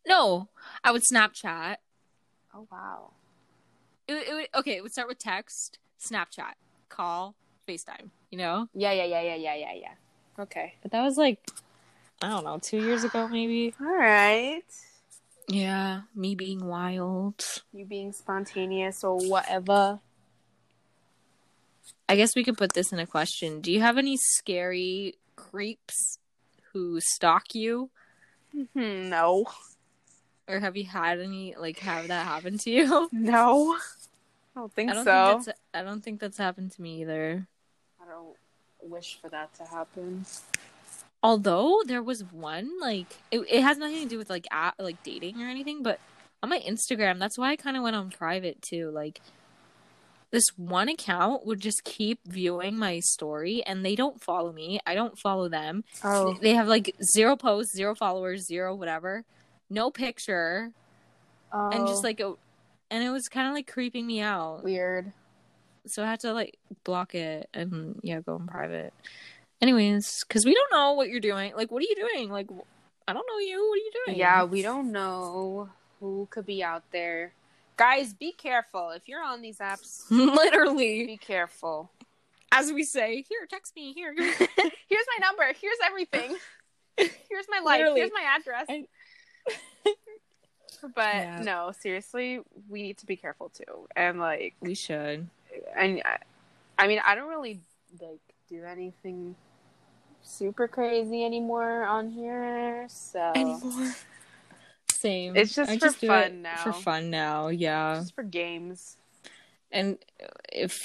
No, 0.07 0.47
I 0.83 0.91
would 0.91 1.03
Snapchat. 1.03 1.77
Oh 2.53 2.67
wow. 2.71 3.11
It, 4.07 4.13
would- 4.13 4.27
it 4.27 4.33
would 4.33 4.47
okay. 4.59 4.75
It 4.77 4.83
would 4.83 4.91
start 4.91 5.07
with 5.07 5.19
text, 5.19 5.77
Snapchat, 5.99 6.53
call, 6.89 7.35
FaceTime. 7.67 8.09
You 8.29 8.37
know, 8.37 8.67
Yeah, 8.73 8.91
yeah, 8.93 9.05
yeah, 9.05 9.21
yeah, 9.21 9.35
yeah, 9.35 9.55
yeah, 9.55 9.73
yeah. 9.73 9.93
Okay. 10.39 10.75
but 10.81 10.91
that 10.91 11.03
was 11.03 11.17
like 11.17 11.39
I 12.21 12.29
don't 12.29 12.43
know, 12.43 12.59
two 12.61 12.77
years 12.77 13.03
ago 13.03 13.27
maybe. 13.27 13.73
All 13.79 13.87
right. 13.97 14.63
Yeah, 15.47 16.01
me 16.15 16.35
being 16.35 16.65
wild. 16.65 17.43
You 17.73 17.85
being 17.85 18.13
spontaneous 18.13 19.03
or 19.03 19.17
whatever. 19.17 19.99
I 22.07 22.15
guess 22.15 22.35
we 22.35 22.43
could 22.43 22.57
put 22.57 22.73
this 22.73 22.91
in 22.93 22.99
a 22.99 23.07
question. 23.07 23.59
Do 23.61 23.71
you 23.71 23.81
have 23.81 23.97
any 23.97 24.17
scary 24.17 25.15
creeps 25.35 26.19
who 26.73 26.99
stalk 27.01 27.53
you, 27.55 27.89
Hmm, 28.73 29.09
no. 29.09 29.45
Or 30.47 30.59
have 30.59 30.75
you 30.75 30.85
had 30.85 31.19
any 31.19 31.55
like 31.57 31.79
have 31.79 32.07
that 32.07 32.25
happen 32.25 32.57
to 32.59 32.69
you? 32.69 33.09
No. 33.13 33.77
I 34.55 34.59
don't 34.59 34.73
think 34.73 34.91
I 34.91 34.93
don't 34.95 35.05
so. 35.05 35.27
think 35.27 35.45
that's 35.45 35.59
I 35.73 35.81
don't 35.83 36.03
think 36.03 36.19
that's 36.19 36.37
happened 36.37 36.71
to 36.73 36.81
me 36.81 37.01
either. 37.01 37.47
I 38.01 38.05
don't 38.09 38.35
wish 38.81 39.17
for 39.21 39.29
that 39.29 39.53
to 39.55 39.63
happen. 39.63 40.25
Although 41.23 41.83
there 41.85 42.03
was 42.03 42.23
one 42.23 42.79
like 42.81 43.07
it, 43.31 43.39
it 43.49 43.61
has 43.61 43.77
nothing 43.77 44.03
to 44.03 44.09
do 44.09 44.17
with 44.17 44.29
like 44.29 44.47
app, 44.51 44.75
like 44.79 45.01
dating 45.03 45.41
or 45.41 45.47
anything, 45.47 45.83
but 45.83 45.99
on 46.43 46.49
my 46.49 46.59
Instagram, 46.59 47.19
that's 47.19 47.37
why 47.37 47.51
I 47.51 47.55
kind 47.55 47.77
of 47.77 47.83
went 47.83 47.95
on 47.95 48.09
private 48.09 48.61
too. 48.61 48.91
Like 48.91 49.21
this 50.31 50.45
one 50.57 50.89
account 50.89 51.45
would 51.45 51.59
just 51.59 51.83
keep 51.83 52.19
viewing 52.25 52.77
my 52.77 52.99
story 52.99 53.63
and 53.63 53.85
they 53.85 53.95
don't 53.95 54.21
follow 54.21 54.51
me. 54.51 54.79
I 54.85 54.95
don't 54.95 55.17
follow 55.19 55.49
them. 55.49 55.83
Oh. 56.03 56.37
They 56.41 56.55
have 56.55 56.67
like 56.67 56.95
zero 57.03 57.35
posts, 57.35 57.75
zero 57.75 57.95
followers, 57.95 58.47
zero 58.47 58.73
whatever. 58.75 59.23
No 59.71 59.89
picture 59.89 60.71
and 61.53 61.87
just 61.87 62.03
oh. 62.03 62.07
like 62.07 62.19
a, 62.19 62.33
and 62.89 63.03
it 63.03 63.09
was 63.09 63.29
kind 63.29 63.47
of 63.47 63.53
like 63.53 63.71
creeping 63.71 64.05
me 64.05 64.21
out. 64.21 64.63
weird. 64.63 65.11
so 65.85 66.03
I 66.03 66.07
had 66.07 66.19
to 66.21 66.33
like 66.33 66.57
block 66.83 67.15
it 67.15 67.49
and 67.53 67.99
yeah, 68.03 68.19
go 68.21 68.35
in 68.35 68.47
private. 68.47 68.93
Anyways, 69.61 70.23
because 70.27 70.45
we 70.45 70.53
don't 70.53 70.71
know 70.71 70.93
what 70.93 71.09
you're 71.09 71.19
doing. 71.19 71.53
Like, 71.55 71.71
what 71.71 71.83
are 71.83 71.87
you 71.87 71.95
doing? 71.95 72.31
Like, 72.31 72.47
I 73.07 73.13
don't 73.13 73.25
know 73.27 73.39
you. 73.39 73.67
What 73.69 73.75
are 73.75 73.77
you 73.77 73.91
doing? 74.05 74.17
Yeah, 74.17 74.43
we 74.43 74.61
don't 74.61 74.91
know 74.91 75.69
who 75.99 76.27
could 76.31 76.45
be 76.45 76.63
out 76.63 76.83
there. 76.91 77.33
Guys, 77.77 78.13
be 78.13 78.31
careful. 78.31 78.89
If 78.89 79.07
you're 79.07 79.23
on 79.23 79.41
these 79.41 79.59
apps, 79.59 80.03
literally, 80.09 81.05
be 81.05 81.17
careful. 81.17 81.91
as 82.51 82.71
we 82.71 82.83
say, 82.83 83.23
here, 83.29 83.45
text 83.47 83.75
me. 83.75 83.93
Here, 83.93 84.13
Here's 84.17 84.37
my 84.57 85.17
number. 85.21 85.43
Here's 85.59 85.77
everything. 85.85 86.35
Here's 86.97 87.47
my 87.49 87.59
life. 87.59 87.79
Literally. 87.79 87.99
Here's 87.99 88.11
my 88.13 88.35
address. 88.35 88.65
I- 88.67 88.87
but 90.95 91.15
Yeah. 91.15 91.41
no, 91.43 91.71
seriously, 91.79 92.39
we 92.69 92.81
need 92.81 92.97
to 92.99 93.05
be 93.05 93.15
careful 93.15 93.49
too. 93.49 93.87
And 93.95 94.19
like, 94.19 94.55
we 94.61 94.75
should. 94.75 95.27
and 95.75 96.01
I, 96.05 96.17
I 96.77 96.87
mean, 96.87 96.99
I 97.05 97.15
don't 97.15 97.29
really 97.29 97.59
like 97.99 98.19
do 98.49 98.63
anything 98.63 99.35
super 100.23 100.67
crazy 100.67 101.25
anymore 101.25 101.83
on 101.83 102.09
here. 102.09 102.85
So 102.89 103.31
Anymore. 103.35 103.93
Same. 104.91 105.35
It's 105.35 105.55
just 105.55 105.71
I 105.71 105.77
for 105.77 105.89
do 105.89 106.07
fun 106.07 106.23
it 106.23 106.33
now. 106.33 106.63
For 106.63 106.73
fun 106.73 107.09
now, 107.09 107.47
yeah. 107.47 107.95
just 107.95 108.13
for 108.13 108.23
games. 108.23 108.97
And 109.71 109.97
if 110.51 110.77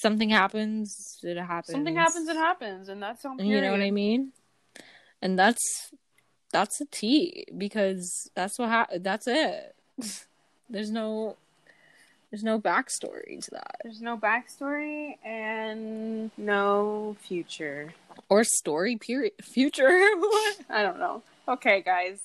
something 0.00 0.28
happens, 0.28 1.18
it 1.22 1.38
happens. 1.38 1.72
Something 1.72 1.94
happens, 1.94 2.28
it 2.28 2.36
happens, 2.36 2.88
and 2.88 3.02
that's 3.02 3.24
on. 3.24 3.38
You 3.38 3.60
know 3.60 3.70
what 3.70 3.80
I 3.80 3.90
mean? 3.90 4.32
And 5.22 5.38
that's 5.38 5.92
that's 6.52 6.80
a 6.80 6.84
T 6.86 7.44
because 7.56 8.30
that's 8.34 8.58
what 8.58 8.68
ha- 8.68 8.86
that's 9.00 9.26
it. 9.26 9.74
There's 10.70 10.90
no 10.90 11.36
there's 12.30 12.42
no 12.42 12.58
backstory 12.58 13.44
to 13.44 13.50
that 13.50 13.76
There's 13.82 14.00
no 14.00 14.16
backstory 14.16 15.18
and 15.22 16.30
no 16.38 17.14
future. 17.20 17.92
or 18.30 18.42
story 18.44 18.96
period 18.96 19.32
future. 19.42 19.86
I 20.70 20.82
don't 20.82 20.98
know. 20.98 21.22
Okay, 21.46 21.82
guys. 21.82 22.20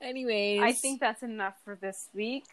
Anyways, 0.00 0.60
I 0.62 0.72
think 0.72 1.00
that's 1.00 1.24
enough 1.24 1.54
for 1.64 1.74
this 1.80 2.08
week. 2.14 2.44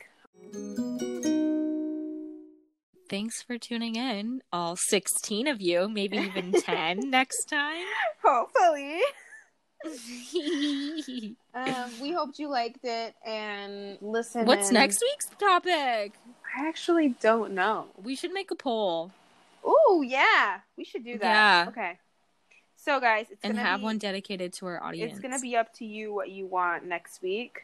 thanks 3.10 3.44
for 3.44 3.60
tuning 3.60 3.96
in, 3.96 4.42
all 4.52 4.76
16 4.76 5.48
of 5.48 5.62
you, 5.62 5.88
maybe 5.88 6.18
even 6.18 6.52
10 6.54 7.10
next 7.12 7.46
time. 7.46 7.86
Hopefully. 8.24 9.00
Um, 11.56 11.92
we 12.02 12.12
hoped 12.12 12.40
you 12.40 12.50
liked 12.50 12.84
it 12.84 13.14
and 13.26 13.98
listen. 14.02 14.46
What's 14.46 14.68
and- 14.70 14.74
next 14.76 15.02
week's 15.02 15.30
topic? 15.38 16.14
I 16.58 16.68
actually 16.68 17.10
don't 17.22 17.54
know. 17.54 17.88
We 18.02 18.16
should 18.16 18.32
make 18.34 18.52
a 18.52 18.56
poll 18.56 19.12
Oh 19.66 20.04
yeah, 20.06 20.60
we 20.78 20.84
should 20.84 21.04
do 21.06 21.18
that. 21.20 21.22
Yeah. 21.24 21.66
Okay. 21.70 22.00
So 22.76 23.00
guys, 23.00 23.28
it's 23.32 23.40
and 23.44 23.54
gonna 23.56 23.66
have 23.68 23.80
be, 23.80 23.86
one 23.86 23.98
dedicated 23.98 24.52
to 24.60 24.66
our 24.68 24.84
audience. 24.84 25.14
It's 25.14 25.22
gonna 25.22 25.40
be 25.40 25.56
up 25.56 25.74
to 25.76 25.86
you 25.86 26.14
what 26.14 26.30
you 26.32 26.46
want 26.46 26.86
next 26.86 27.22
week. 27.22 27.64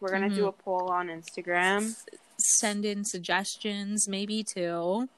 We're 0.00 0.10
gonna 0.10 0.28
do 0.28 0.42
Mhm. 0.44 0.48
a 0.48 0.52
poll 0.52 0.90
on 0.90 1.08
Instagram, 1.08 1.96
send 2.38 2.84
in 2.84 3.04
suggestions, 3.04 4.06
maybe 4.08 4.42
too. 4.44 5.08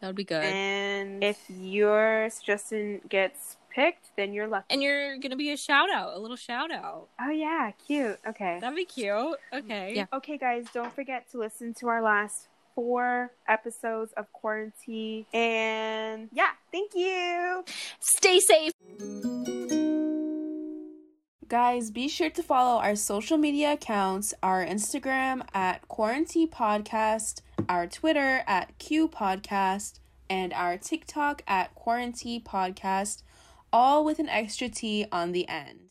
That 0.00 0.08
would 0.08 0.16
be 0.16 0.24
good. 0.24 0.42
and 0.44 1.22
if 1.22 1.38
your 1.48 2.28
suggestion 2.30 3.00
gets 3.08 3.56
picked, 3.74 4.10
then 4.16 4.32
you're 4.32 4.46
lucky. 4.46 4.66
And 4.70 4.82
you're 4.82 5.18
gonna 5.18 5.36
be 5.36 5.52
a 5.52 5.56
shout 5.56 5.90
out, 5.92 6.14
a 6.14 6.18
little 6.18 6.36
shout 6.36 6.70
out. 6.70 7.08
Oh 7.20 7.30
yeah, 7.30 7.72
cute. 7.86 8.18
Okay. 8.26 8.58
That'd 8.60 8.76
be 8.76 8.84
cute. 8.84 9.36
Okay. 9.52 9.92
Yeah. 9.96 10.06
Okay, 10.12 10.38
guys, 10.38 10.66
don't 10.72 10.94
forget 10.94 11.30
to 11.32 11.38
listen 11.38 11.74
to 11.80 11.88
our 11.88 12.02
last 12.02 12.48
four 12.74 13.32
episodes 13.48 14.12
of 14.16 14.32
quarantine. 14.32 15.26
And 15.32 16.28
yeah, 16.32 16.50
thank 16.72 16.92
you. 16.94 17.64
Stay 18.00 18.40
safe. 18.40 18.72
Guys, 21.46 21.90
be 21.90 22.08
sure 22.08 22.30
to 22.30 22.42
follow 22.42 22.80
our 22.80 22.96
social 22.96 23.36
media 23.36 23.74
accounts 23.74 24.34
our 24.42 24.64
Instagram 24.64 25.46
at 25.54 25.86
Quarantine 25.88 26.48
Podcast, 26.48 27.42
our 27.68 27.86
Twitter 27.86 28.42
at 28.46 28.76
Q 28.78 29.08
Podcast, 29.08 30.00
and 30.30 30.52
our 30.52 30.78
TikTok 30.78 31.42
at 31.46 31.74
Quarantine 31.74 32.42
Podcast, 32.42 33.22
all 33.74 34.04
with 34.04 34.20
an 34.20 34.28
extra 34.28 34.68
T 34.68 35.04
on 35.10 35.32
the 35.32 35.48
end. 35.48 35.90